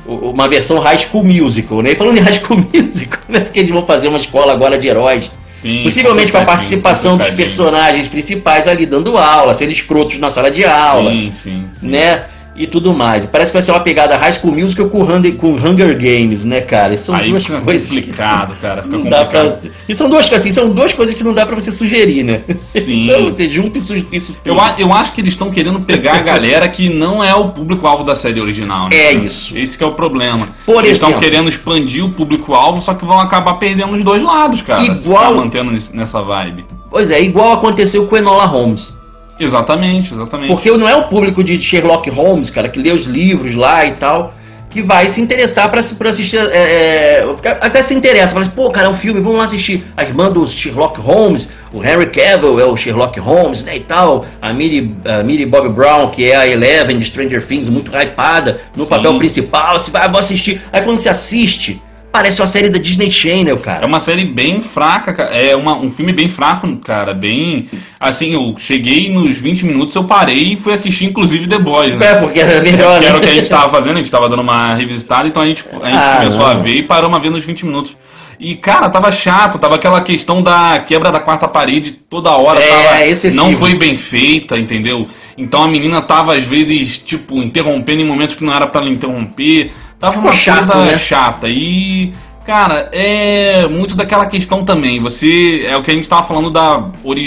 [0.06, 1.92] uma versão High School Musical, né?
[1.92, 3.40] E falando em High School Musical, né?
[3.40, 5.30] Porque eles vão fazer uma escola agora de heróis.
[5.62, 10.50] sim Possivelmente com a participação dos personagens principais ali dando aula, sendo escrotos na sala
[10.50, 11.88] de aula Sim, sim, sim.
[11.88, 12.24] né?
[12.58, 13.24] E tudo mais.
[13.26, 16.60] Parece que vai ser uma pegada High School Musical com Hunger, com Hunger Games, né,
[16.60, 16.94] cara?
[16.94, 18.82] E são Aí duas fica coisas que complicado, cara.
[18.82, 19.60] Fica não dá complicado.
[19.60, 19.70] pra...
[19.88, 22.42] E são duas, assim, são duas coisas que não dá pra você sugerir, né?
[22.72, 23.04] Sim.
[23.04, 24.34] então você junta isso.
[24.44, 28.04] Eu, eu acho que eles estão querendo pegar a galera que não é o público-alvo
[28.04, 28.88] da série original.
[28.88, 28.96] né?
[28.96, 29.56] É isso.
[29.56, 30.48] Esse que é o problema.
[30.66, 34.62] Por eles estão querendo expandir o público-alvo, só que vão acabar perdendo os dois lados,
[34.62, 34.82] cara.
[34.84, 36.64] Igual- ficar mantendo nessa vibe.
[36.90, 38.97] Pois é, igual aconteceu com Enola Holmes.
[39.38, 40.48] Exatamente, exatamente.
[40.48, 43.92] Porque não é o público de Sherlock Holmes, cara, que lê os livros lá e
[43.94, 44.34] tal,
[44.68, 46.36] que vai se interessar pra, pra assistir.
[46.36, 47.24] é, é,
[47.60, 49.84] até se interessa, fala assim, pô, cara, é um filme, vamos lá assistir.
[49.96, 54.24] A irmã do Sherlock Holmes, o Henry Cavill é o Sherlock Holmes, né, e tal.
[54.42, 58.60] A Millie, a Millie Bobby Brown, que é a Eleven de Stranger Things, muito hypada,
[58.76, 58.90] no Sim.
[58.90, 60.60] papel principal, você vai, vou assistir.
[60.72, 61.80] Aí quando você assiste,
[62.18, 63.84] parece uma série da Disney Channel, cara.
[63.84, 65.30] É uma série bem fraca, cara.
[65.30, 67.14] É uma, um filme bem fraco, cara.
[67.14, 67.68] Bem.
[68.00, 72.06] Assim, eu cheguei nos 20 minutos, eu parei e fui assistir, inclusive, The Boys, né?
[72.06, 73.24] É, porque era melhor, Que era o né?
[73.26, 75.86] que a gente tava fazendo, a gente tava dando uma revisitada, então a gente, a
[75.86, 76.46] gente Ah, começou não.
[76.46, 77.96] a ver e parou uma vez nos 20 minutos.
[78.40, 82.68] E, cara, tava chato, tava aquela questão da quebra da quarta parede toda hora, É,
[82.68, 83.34] tava- excessivo.
[83.34, 85.08] não foi bem feita, entendeu?
[85.36, 88.90] Então a menina tava, às vezes, tipo, interrompendo em momentos que não era pra ela
[88.90, 89.72] interromper.
[90.00, 90.98] Tava Ficou uma chato, coisa né?
[91.08, 91.48] chata.
[91.48, 92.12] E,
[92.46, 95.02] cara, é muito daquela questão também.
[95.02, 96.84] Você, é o que a gente tava falando da,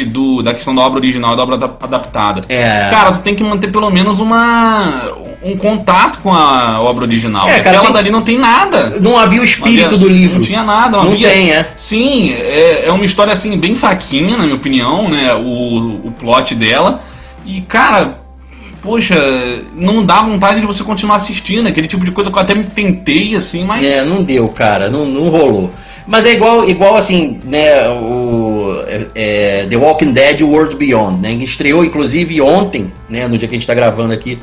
[0.08, 2.44] do, da questão da obra original, da obra da- adaptada.
[2.48, 2.86] É.
[2.90, 5.12] Cara, tu tem que manter pelo menos uma
[5.44, 7.48] um contato com a obra original.
[7.50, 8.96] É, cara, Aquela tem- dali não tem nada.
[9.02, 10.36] Não havia o espírito havia- do livro.
[10.36, 10.98] Não tinha nada.
[10.98, 11.74] Não, Não havia- tem, é.
[11.90, 15.34] Sim, é, é uma história assim bem fraquinha, na minha opinião, né?
[15.34, 17.02] O, o plot dela.
[17.46, 18.21] E, cara,
[18.82, 19.16] poxa,
[19.76, 21.68] não dá vontade de você continuar assistindo.
[21.68, 23.86] Aquele tipo de coisa que eu até me tentei, assim, mas.
[23.86, 25.70] É, não deu, cara, não, não rolou.
[26.08, 31.36] Mas é igual, igual assim, né, o, é, é, The Walking Dead World Beyond, né?
[31.38, 33.28] Que estreou inclusive ontem, né?
[33.28, 34.38] No dia que a gente está gravando aqui,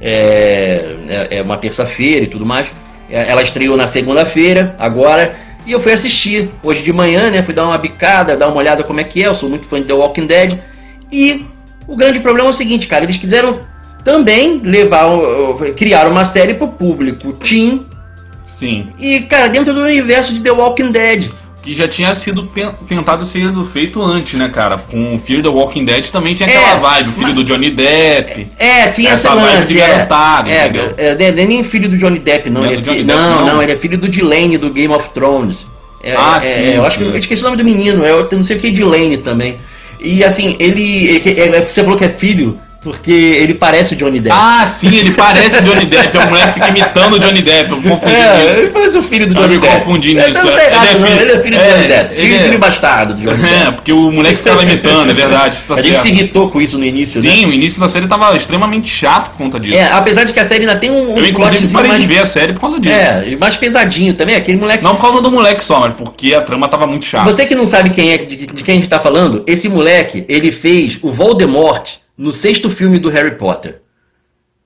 [0.00, 2.70] é, é, é uma terça-feira e tudo mais.
[3.10, 5.32] É, ela estreou na segunda-feira, agora,
[5.66, 7.42] e eu fui assistir hoje de manhã, né?
[7.42, 9.28] Fui dar uma bicada, dar uma olhada como é que é.
[9.28, 10.58] Eu sou muito fã de The Walking Dead.
[11.10, 11.44] E
[11.86, 13.60] o grande problema é o seguinte, cara, eles quiseram
[14.04, 15.08] também levar,
[15.76, 17.86] criar uma série para o público teen.
[18.58, 18.88] Sim.
[18.98, 21.30] E, cara, dentro do universo de The Walking Dead
[21.62, 22.48] que já tinha sido
[22.88, 24.78] tentado ser feito antes, né, cara?
[24.78, 27.34] Com o Fear the Walking Dead também tinha aquela é, vibe, o filho mas...
[27.36, 28.48] do Johnny Depp.
[28.58, 32.50] É, tinha essa, essa lance, de garotado, é, é, é, nem filho do Johnny Depp,
[32.50, 32.62] não.
[32.62, 35.64] Não, é filho, não, não, não, ele é filho do Delane do Game of Thrones.
[36.02, 36.88] É, ah, é, sim, eu sim.
[36.88, 39.18] acho que eu esqueci o nome do menino, eu não sei o que de Lane
[39.18, 39.56] também.
[40.00, 44.36] E assim, ele, ele, você falou que é filho porque ele parece o Johnny Depp.
[44.36, 46.18] Ah, sim, ele parece o Johnny Depp.
[46.18, 47.70] A mulher fica imitando o Johnny Depp.
[47.70, 48.58] Eu confundi é, isso.
[48.58, 49.84] ele parece o filho do Johnny Depp.
[49.84, 50.32] confundindo isso.
[50.32, 52.14] Não sei nada, ele, é filho, ele é filho é, do Johnny Depp.
[52.14, 53.68] Filho, é, filho bastardo do Johnny é, Depp.
[53.68, 55.58] É, porque o moleque ficava imitando, é verdade.
[55.68, 55.86] Tá a certo.
[55.86, 57.36] gente se irritou com isso no início, sim, né?
[57.36, 59.78] Sim, o início da série tava extremamente chato por conta disso.
[59.78, 62.02] É, apesar de que a série ainda tem um, um Eu, inclusive, parei mais...
[62.02, 62.94] de ver a série por causa disso.
[62.94, 64.34] É, mais pesadinho também.
[64.34, 64.82] Aquele moleque...
[64.82, 67.30] Não por causa do moleque só, mas porque a trama tava muito chata.
[67.30, 70.24] Você que não sabe quem é, de, de quem a gente tá falando, esse moleque,
[70.28, 73.80] ele fez o Voldemort no sexto filme do Harry Potter.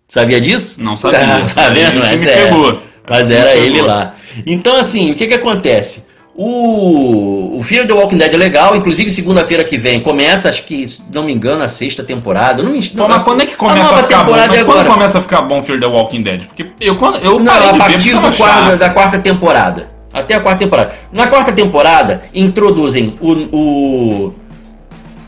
[0.08, 0.76] Sabia disso?
[0.78, 1.20] Não sabia.
[1.20, 1.98] Ah, tá vendo?
[1.98, 2.82] Mas, me é, pegou.
[3.08, 3.64] mas era pegou.
[3.64, 4.14] ele lá.
[4.46, 6.04] Então, assim, o que que acontece?
[6.34, 10.86] O, o Fear the Walking Dead é legal, inclusive segunda-feira que vem começa, acho que,
[10.86, 12.62] se não me engano, a sexta temporada.
[12.62, 14.32] Não, não, mas quando é que começa a, a ficar bom?
[14.32, 16.44] Mas é quando começa a ficar bom Fear the Walking Dead?
[16.44, 19.88] Porque eu, quando, eu não, a partir do quarto, da quarta temporada.
[20.12, 20.94] Até a quarta temporada.
[21.10, 24.34] Na quarta temporada, introduzem o, o,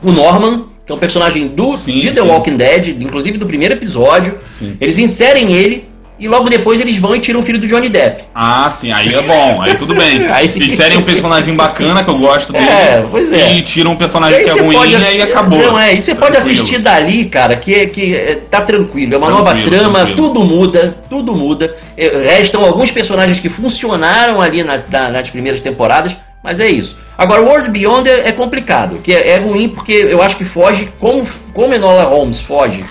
[0.03, 2.29] o Norman, que é um personagem do sim, de The sim.
[2.29, 4.39] Walking Dead, inclusive do primeiro episódio.
[4.59, 4.75] Sim.
[4.81, 5.87] Eles inserem ele
[6.19, 8.25] e logo depois eles vão e tiram o filho do Johnny Depp.
[8.35, 10.17] Ah, sim, aí é bom, aí tudo bem.
[10.33, 10.51] aí...
[10.57, 12.65] Inserem um personagem bacana que eu gosto dele.
[12.65, 13.53] É, pois é.
[13.53, 15.59] E tiram um personagem que é ruim e aí acabou.
[15.59, 19.13] Não, é, e você pode assistir dali, cara, que, que é, tá tranquilo.
[19.13, 20.17] É uma tranquilo, nova trama, tranquilo.
[20.17, 21.77] tudo muda, tudo muda.
[21.99, 26.17] Restam alguns personagens que funcionaram ali nas, nas primeiras temporadas,
[26.49, 26.97] mas é isso.
[27.19, 30.89] Agora, World Beyond é, é complicado, que é, é, ruim porque eu acho que foge,
[30.99, 32.83] como, como Enola Holmes foge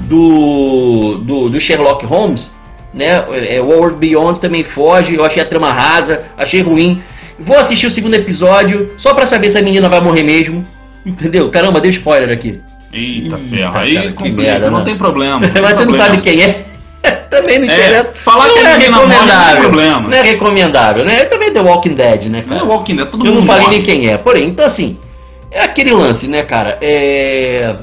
[0.00, 2.50] do, do, do Sherlock Holmes,
[2.92, 3.16] né?
[3.48, 7.02] É, World Beyond também foge, eu achei a trama rasa, achei ruim.
[7.38, 10.62] Vou assistir o segundo episódio só pra saber se a menina vai morrer mesmo.
[11.06, 11.50] Entendeu?
[11.50, 12.60] Caramba, deu spoiler aqui.
[12.92, 13.72] Eita, ferro.
[13.74, 15.40] Aí que merda, não, não tem problema.
[15.40, 16.66] Não tem Mas você não sabe quem é.
[17.30, 18.12] também não é, interessa.
[18.24, 19.54] falar não que é recomendável.
[19.54, 20.00] Não, problema.
[20.00, 21.24] não é recomendável, né?
[21.24, 22.60] Também The Walking Dead, né, cara?
[22.60, 24.16] É Walking Dead, todo Eu não falei nem quem é.
[24.16, 24.98] Porém, então assim,
[25.50, 26.78] é aquele lance, né, cara?
[26.80, 27.74] É...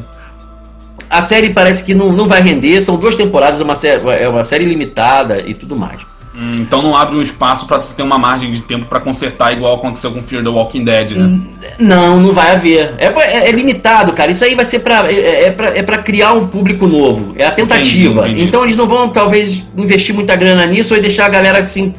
[1.10, 4.30] A série parece que não, não vai render, são duas temporadas, é uma série, é
[4.30, 6.02] uma série limitada e tudo mais.
[6.36, 9.52] Hum, então não abre um espaço para você ter uma margem de tempo para consertar
[9.52, 11.26] igual aconteceu com Fear the Walking Dead, né?
[11.26, 11.50] Hum,
[11.80, 12.94] não, não vai haver.
[13.00, 14.32] É, é, é limitado, cara.
[14.32, 17.34] Isso aí vai ser para é, é, pra, é pra criar um público novo.
[17.36, 18.22] É a tentativa.
[18.22, 18.48] Entendi, entendi.
[18.48, 21.94] Então eles não vão talvez investir muita grana nisso ou deixar a galera assim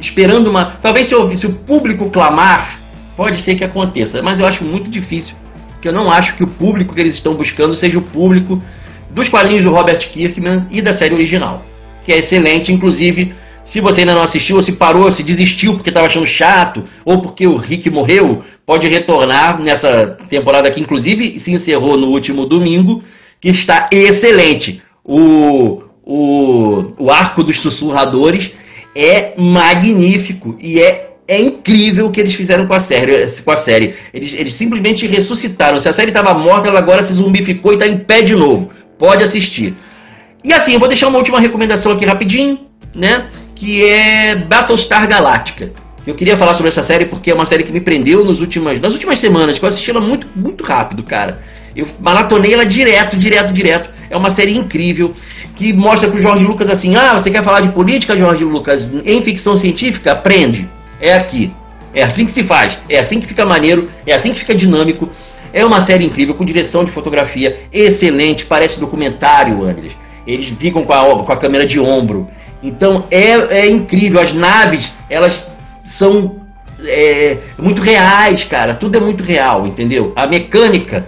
[0.00, 0.64] esperando uma.
[0.64, 2.80] Talvez se, se o público clamar,
[3.16, 4.20] pode ser que aconteça.
[4.20, 5.34] Mas eu acho muito difícil.
[5.72, 8.60] Porque eu não acho que o público que eles estão buscando seja o público
[9.10, 11.64] dos quadrinhos do Robert Kirkman e da série original.
[12.04, 13.32] Que é excelente, inclusive
[13.70, 17.22] se você ainda não assistiu, ou se parou, se desistiu porque estava achando chato, ou
[17.22, 23.02] porque o Rick morreu, pode retornar nessa temporada que inclusive se encerrou no último domingo,
[23.40, 24.82] que está excelente.
[25.04, 28.50] O, o, o arco dos sussurradores
[28.94, 33.40] é magnífico e é é incrível o que eles fizeram com a série.
[33.44, 33.94] Com a série.
[34.12, 35.78] Eles, eles simplesmente ressuscitaram.
[35.78, 38.68] Se a série estava morta, ela agora se zumbificou e está em pé de novo.
[38.98, 39.72] Pode assistir.
[40.42, 42.58] E assim, eu vou deixar uma última recomendação aqui rapidinho,
[42.92, 43.28] né?
[43.60, 45.70] Que é Battlestar Galactica.
[46.06, 48.80] Eu queria falar sobre essa série porque é uma série que me prendeu nos últimas,
[48.80, 51.42] nas últimas semanas, eu assisti ela muito, muito rápido, cara.
[51.76, 53.90] Eu maratonei ela direto, direto, direto.
[54.08, 55.14] É uma série incrível
[55.54, 59.22] que mostra pro Jorge Lucas assim: ah, você quer falar de política, Jorge Lucas, em
[59.22, 60.12] ficção científica?
[60.12, 60.66] Aprende.
[60.98, 61.52] É aqui.
[61.92, 62.78] É assim que se faz.
[62.88, 63.90] É assim que fica maneiro.
[64.06, 65.06] É assim que fica dinâmico.
[65.52, 68.46] É uma série incrível, com direção de fotografia excelente.
[68.46, 69.92] Parece documentário, Andres.
[70.26, 72.28] Eles ficam com a, com a câmera de ombro.
[72.62, 75.46] Então é, é incrível, as naves elas
[75.96, 76.40] são
[76.84, 78.74] é, muito reais, cara.
[78.74, 80.12] Tudo é muito real, entendeu?
[80.16, 81.06] A mecânica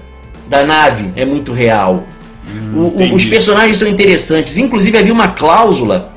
[0.49, 2.05] da nave é muito real.
[2.47, 4.57] Hum, o, os personagens são interessantes.
[4.57, 6.13] Inclusive havia uma cláusula,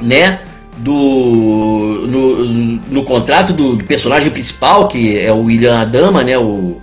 [0.00, 0.40] né?
[0.76, 2.44] Do, no,
[2.90, 6.36] no contrato do, do, personagem principal, que é o William Adama, né?
[6.36, 6.82] O,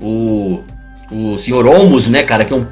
[0.00, 0.62] o,
[1.10, 1.66] o Sr.
[1.66, 2.66] Olmos, né, cara, que é um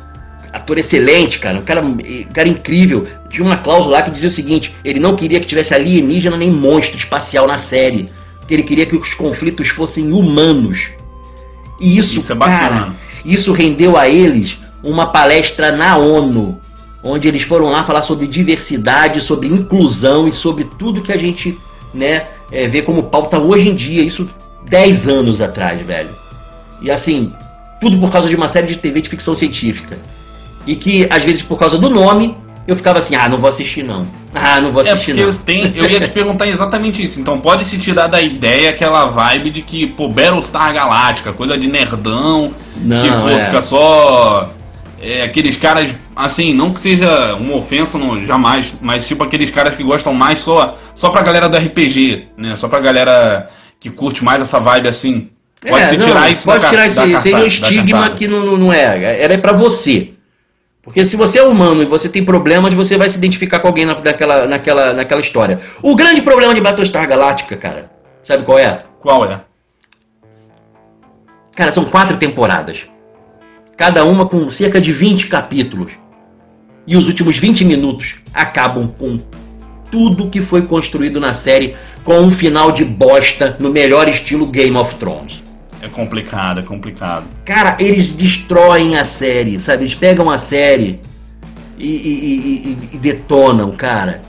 [0.52, 1.96] ator excelente, cara, um cara, um
[2.32, 3.06] cara incrível.
[3.30, 6.50] Tinha uma cláusula lá que dizia o seguinte: ele não queria que tivesse alienígena nem
[6.50, 10.90] monstro espacial na série, porque ele queria que os conflitos fossem humanos.
[11.80, 12.96] E isso, Isso é cara, bacana.
[13.24, 16.58] isso rendeu a eles uma palestra na ONU,
[17.02, 21.56] onde eles foram lá falar sobre diversidade, sobre inclusão e sobre tudo que a gente
[21.94, 24.28] né, é, vê como pauta hoje em dia, isso
[24.68, 26.10] 10 anos atrás, velho.
[26.82, 27.32] E assim,
[27.80, 29.98] tudo por causa de uma série de TV de ficção científica.
[30.66, 33.82] E que, às vezes, por causa do nome, eu ficava assim, ah, não vou assistir
[33.82, 33.98] não.
[34.34, 35.30] Ah, não vou É assistir porque não.
[35.32, 37.20] eu, tem, eu ia te perguntar exatamente isso.
[37.20, 41.68] Então pode se tirar da ideia aquela vibe de que, pô, Battlestar Galáctica, coisa de
[41.68, 43.44] nerdão, Não, que pô, é.
[43.46, 44.50] fica só.
[45.02, 49.74] é, aqueles caras, assim, não que seja uma ofensa, não, jamais, mas tipo aqueles caras
[49.74, 52.54] que gostam mais só, só pra galera do RPG, né?
[52.56, 53.48] Só pra galera
[53.80, 55.28] que curte mais essa vibe assim.
[55.62, 57.20] Pode É, se não, tirar isso pode da, tirar isso da aí.
[57.22, 59.22] Seria um estigma que não, não- não é.
[59.24, 60.10] Era pra você.
[60.82, 63.84] Porque se você é humano e você tem problemas, você vai se identificar com alguém
[63.84, 65.60] na- naquela, naquela, naquela história.
[65.82, 67.90] O grande problema de Battlestar Galactica, cara,
[68.24, 68.82] sabe qual é?
[69.00, 69.40] Qual é?
[71.54, 72.78] Cara, são quatro temporadas.
[73.76, 75.92] Cada uma com cerca de 20 capítulos.
[76.86, 79.18] E os últimos 20 minutos acabam com
[79.90, 84.76] tudo que foi construído na série com um final de bosta no melhor estilo Game
[84.76, 85.42] of Thrones.
[85.82, 87.24] É complicado, é complicado.
[87.44, 89.84] Cara, eles destroem a série, sabe?
[89.84, 91.00] Eles pegam a série
[91.78, 94.20] e, e- e- e- detonam, cara.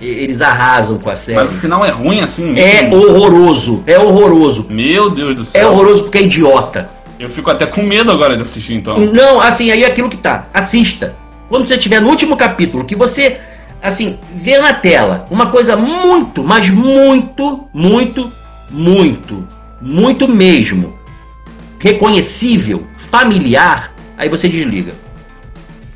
[0.00, 1.36] Eles arrasam com a série.
[1.38, 2.96] Mas o final é ruim assim É mesmo?
[2.96, 4.66] horroroso, é horroroso.
[4.68, 5.72] Meu Deus do É céu.
[5.72, 6.90] horroroso porque é idiota.
[7.18, 8.96] Eu fico até com medo agora de assistir então.
[8.96, 10.46] Não, assim, aí é aquilo que tá.
[10.52, 11.14] Assista.
[11.48, 13.38] Quando você estiver no último capítulo, que você,
[13.82, 18.30] assim, vê na tela uma coisa muito, mas muito, muito,
[18.70, 19.46] muito,
[19.84, 20.98] muito mesmo
[21.78, 24.94] reconhecível, familiar, aí você desliga.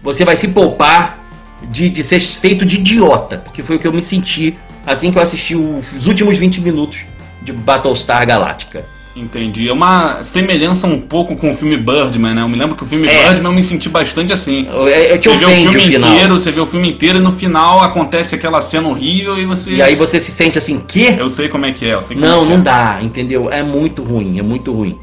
[0.03, 1.25] Você vai se poupar
[1.71, 4.57] de, de ser feito de idiota, porque foi o que eu me senti
[4.87, 6.99] assim que eu assisti os últimos 20 minutos
[7.43, 8.85] de Battlestar Galactica.
[9.19, 9.69] Entendi.
[9.69, 12.43] É uma semelhança um pouco com o filme Birdman, né?
[12.43, 13.25] Eu me lembro que o filme É.
[13.25, 14.69] Birdman eu me senti bastante assim.
[14.89, 16.11] É, é, te Você vê o filme o final.
[16.13, 19.73] inteiro, você vê o filme inteiro e no final acontece aquela cena horrível e você.
[19.73, 21.05] E aí você se sente assim, que?
[21.19, 22.63] Eu sei como é que é, eu sei como Não, é que não é.
[22.63, 23.51] dá, entendeu?
[23.51, 24.97] É muito ruim, é muito ruim.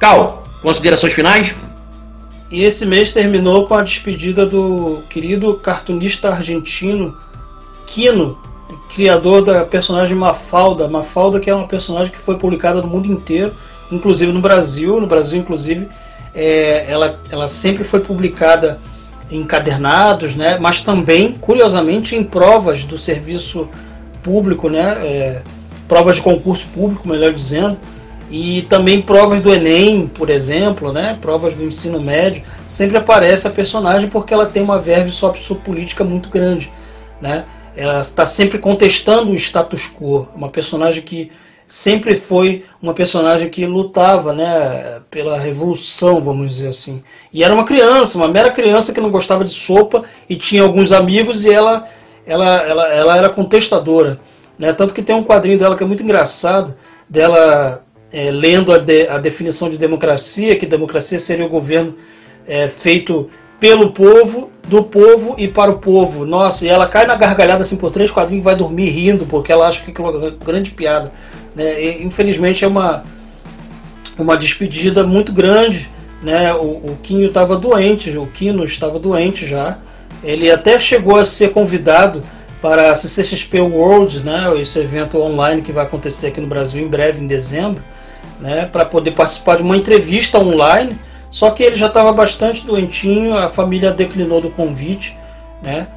[0.00, 1.54] Cal, considerações finais?
[2.50, 7.14] E esse mês terminou com a despedida do querido cartunista argentino
[7.86, 8.38] Kino,
[8.94, 10.88] criador da personagem Mafalda.
[10.88, 13.52] Mafalda que é uma personagem que foi publicada no mundo inteiro,
[13.90, 15.00] inclusive no Brasil.
[15.00, 15.88] No Brasil, inclusive,
[16.34, 18.78] é, ela, ela sempre foi publicada
[19.30, 20.58] em encadernados, né?
[20.60, 23.68] mas também, curiosamente, em provas do serviço
[24.22, 25.06] público, né?
[25.06, 25.42] É,
[25.88, 27.78] provas de concurso público, melhor dizendo
[28.30, 31.16] e também provas do Enem, por exemplo, né?
[31.20, 36.28] provas do ensino médio, sempre aparece a personagem porque ela tem uma verve sociopolítica muito
[36.28, 36.70] grande.
[37.20, 37.44] Né?
[37.76, 41.30] Ela está sempre contestando o status quo, uma personagem que
[41.66, 47.02] sempre foi uma personagem que lutava né, pela revolução, vamos dizer assim.
[47.32, 50.92] E era uma criança, uma mera criança que não gostava de sopa e tinha alguns
[50.92, 51.88] amigos e ela,
[52.26, 54.20] ela, ela, ela era contestadora.
[54.58, 54.72] Né?
[54.72, 56.74] Tanto que tem um quadrinho dela que é muito engraçado,
[57.08, 57.82] dela
[58.12, 61.96] é, lendo a, de- a definição de democracia, que democracia seria o governo
[62.46, 63.30] é, feito
[63.64, 66.26] pelo povo, do povo e para o povo.
[66.26, 69.50] Nossa, e ela cai na gargalhada assim por três quadrinhos e vai dormir rindo, porque
[69.50, 71.10] ela acha que é uma grande piada.
[71.56, 71.82] Né?
[71.82, 73.04] E, infelizmente é uma,
[74.18, 75.88] uma despedida muito grande.
[76.22, 76.52] Né?
[76.52, 79.78] O, o Quinho estava doente, o Quino estava doente já.
[80.22, 82.20] Ele até chegou a ser convidado
[82.60, 86.88] para a CCXP World, né, esse evento online que vai acontecer aqui no Brasil em
[86.88, 87.82] breve, em dezembro,
[88.40, 90.98] né, para poder participar de uma entrevista online.
[91.38, 95.16] Só que ele já estava bastante doentinho, a família declinou do convite,
[95.62, 95.88] né?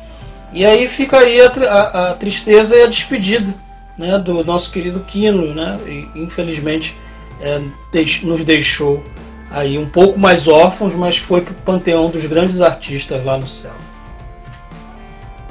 [0.52, 3.54] E aí fica aí a, a- a tristeza e a despedida,
[3.98, 5.78] né, do nosso querido Kino, né?
[5.86, 6.96] E, infelizmente
[7.40, 7.62] é,
[7.92, 9.04] deix- nos deixou
[9.52, 13.46] aí um pouco mais órfãos, mas foi para o panteão dos grandes artistas lá no
[13.48, 13.74] céu.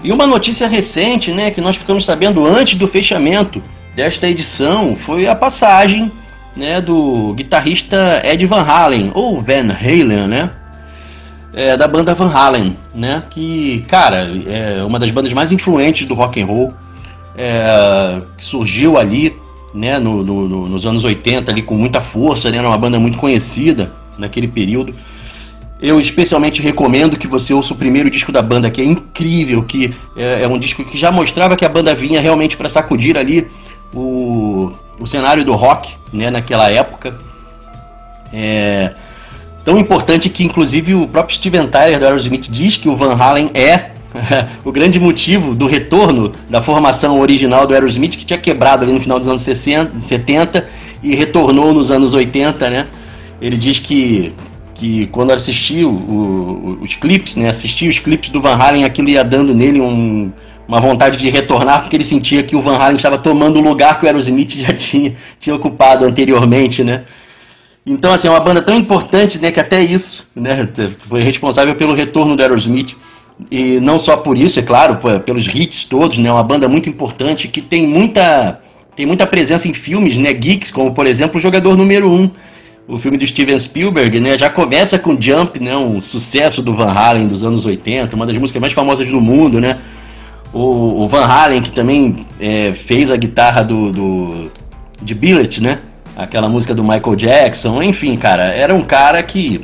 [0.02, 3.62] E uma notícia recente, né, que nós ficamos sabendo antes do fechamento
[3.94, 6.10] desta edição, foi a passagem,
[6.56, 10.50] né, do guitarrista Ed Van Halen, ou Van Halen, né,
[11.54, 16.14] é, da banda Van Halen, né, que, cara, é uma das bandas mais influentes do
[16.14, 16.74] rock and roll,
[17.36, 19.34] é, que surgiu ali,
[19.74, 22.98] né, no- no- no- nos anos 80 ali com muita força, né, era uma banda
[22.98, 24.94] muito conhecida naquele período.
[25.78, 29.94] Eu especialmente recomendo que você ouça o primeiro disco da banda, que é incrível, que
[30.16, 33.46] é, é um disco que já mostrava que a banda vinha realmente para sacudir ali
[33.92, 34.00] o,
[34.98, 37.14] o cenário do rock, né, naquela época.
[38.32, 38.92] É
[39.66, 43.50] tão importante que inclusive o próprio Steven Tyler do Aerosmith diz que o Van Halen
[43.52, 43.90] é
[44.64, 49.00] o grande motivo do retorno da formação original do Aerosmith, que tinha quebrado ali no
[49.00, 50.68] final dos anos 60, 70
[51.02, 52.86] e retornou nos anos 80, né?
[53.40, 54.32] Ele diz que,
[54.76, 55.90] que quando assistiu
[56.80, 60.30] os clipes, né, assistia os clipes do Van Halen, aquilo ia dando nele um,
[60.68, 63.98] uma vontade de retornar, porque ele sentia que o Van Halen estava tomando o lugar
[63.98, 67.04] que o Aerosmith já tinha, tinha ocupado anteriormente, né?
[67.86, 70.68] Então, assim, é uma banda tão importante, né, que até isso, né,
[71.08, 72.96] foi responsável pelo retorno do Aerosmith.
[73.48, 77.46] E não só por isso, é claro, pelos hits todos, né, uma banda muito importante
[77.46, 78.60] que tem muita,
[78.96, 82.30] tem muita presença em filmes, né, geeks, como por exemplo o Jogador Número 1,
[82.88, 86.90] o filme do Steven Spielberg, né, já começa com Jump, né, um sucesso do Van
[86.90, 89.78] Halen dos anos 80, uma das músicas mais famosas do mundo, né,
[90.56, 94.50] o, o Van Halen, que também é, fez a guitarra do, do,
[95.02, 95.78] de Billet, né?
[96.16, 97.82] Aquela música do Michael Jackson.
[97.82, 99.60] Enfim, cara, era um cara que,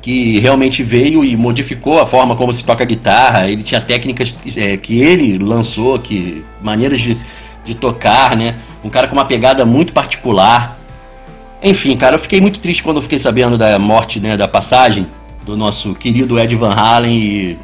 [0.00, 3.50] que realmente veio e modificou a forma como se toca guitarra.
[3.50, 7.18] Ele tinha técnicas é, que ele lançou, que maneiras de,
[7.66, 8.56] de tocar, né?
[8.82, 10.78] Um cara com uma pegada muito particular.
[11.62, 15.06] Enfim, cara, eu fiquei muito triste quando eu fiquei sabendo da morte, né, da passagem
[15.44, 17.58] do nosso querido Ed Van Halen e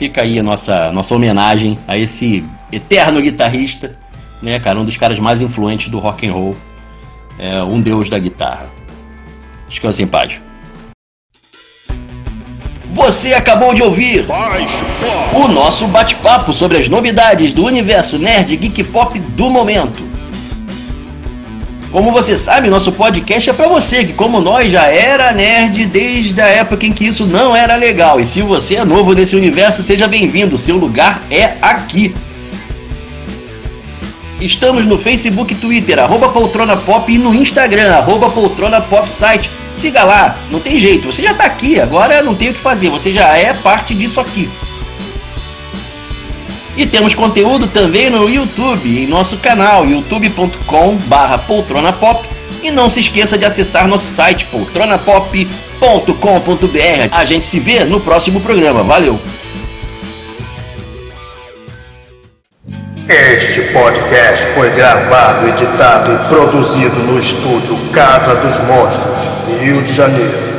[0.00, 3.98] fica aí a nossa, nossa homenagem a esse eterno guitarrista,
[4.40, 6.56] né, cara, um dos caras mais influentes do rock and roll,
[7.38, 8.70] é, um deus da guitarra.
[9.68, 10.32] Descanse em paz.
[12.94, 14.24] Você acabou de ouvir
[15.34, 20.02] o nosso bate-papo sobre as novidades do universo nerd geek pop do momento.
[21.90, 26.40] Como você sabe, nosso podcast é para você que, como nós, já era nerd desde
[26.40, 28.20] a época em que isso não era legal.
[28.20, 30.56] E se você é novo nesse universo, seja bem-vindo.
[30.56, 32.14] Seu lugar é aqui.
[34.40, 39.50] Estamos no Facebook, Twitter, arroba Poltrona Pop e no Instagram, arroba Poltrona Pop Site.
[39.76, 42.88] Siga lá, não tem jeito, você já está aqui, agora não tem o que fazer,
[42.88, 44.48] você já é parte disso aqui.
[46.80, 52.26] E temos conteúdo também no YouTube, em nosso canal youtube.com barra poltronapop
[52.62, 55.48] e não se esqueça de acessar nosso site poltronapop.com.br.
[57.12, 58.82] A gente se vê no próximo programa.
[58.82, 59.20] Valeu!
[63.06, 70.49] Este podcast foi gravado, editado e produzido no estúdio Casa dos Monstros, Rio de Janeiro.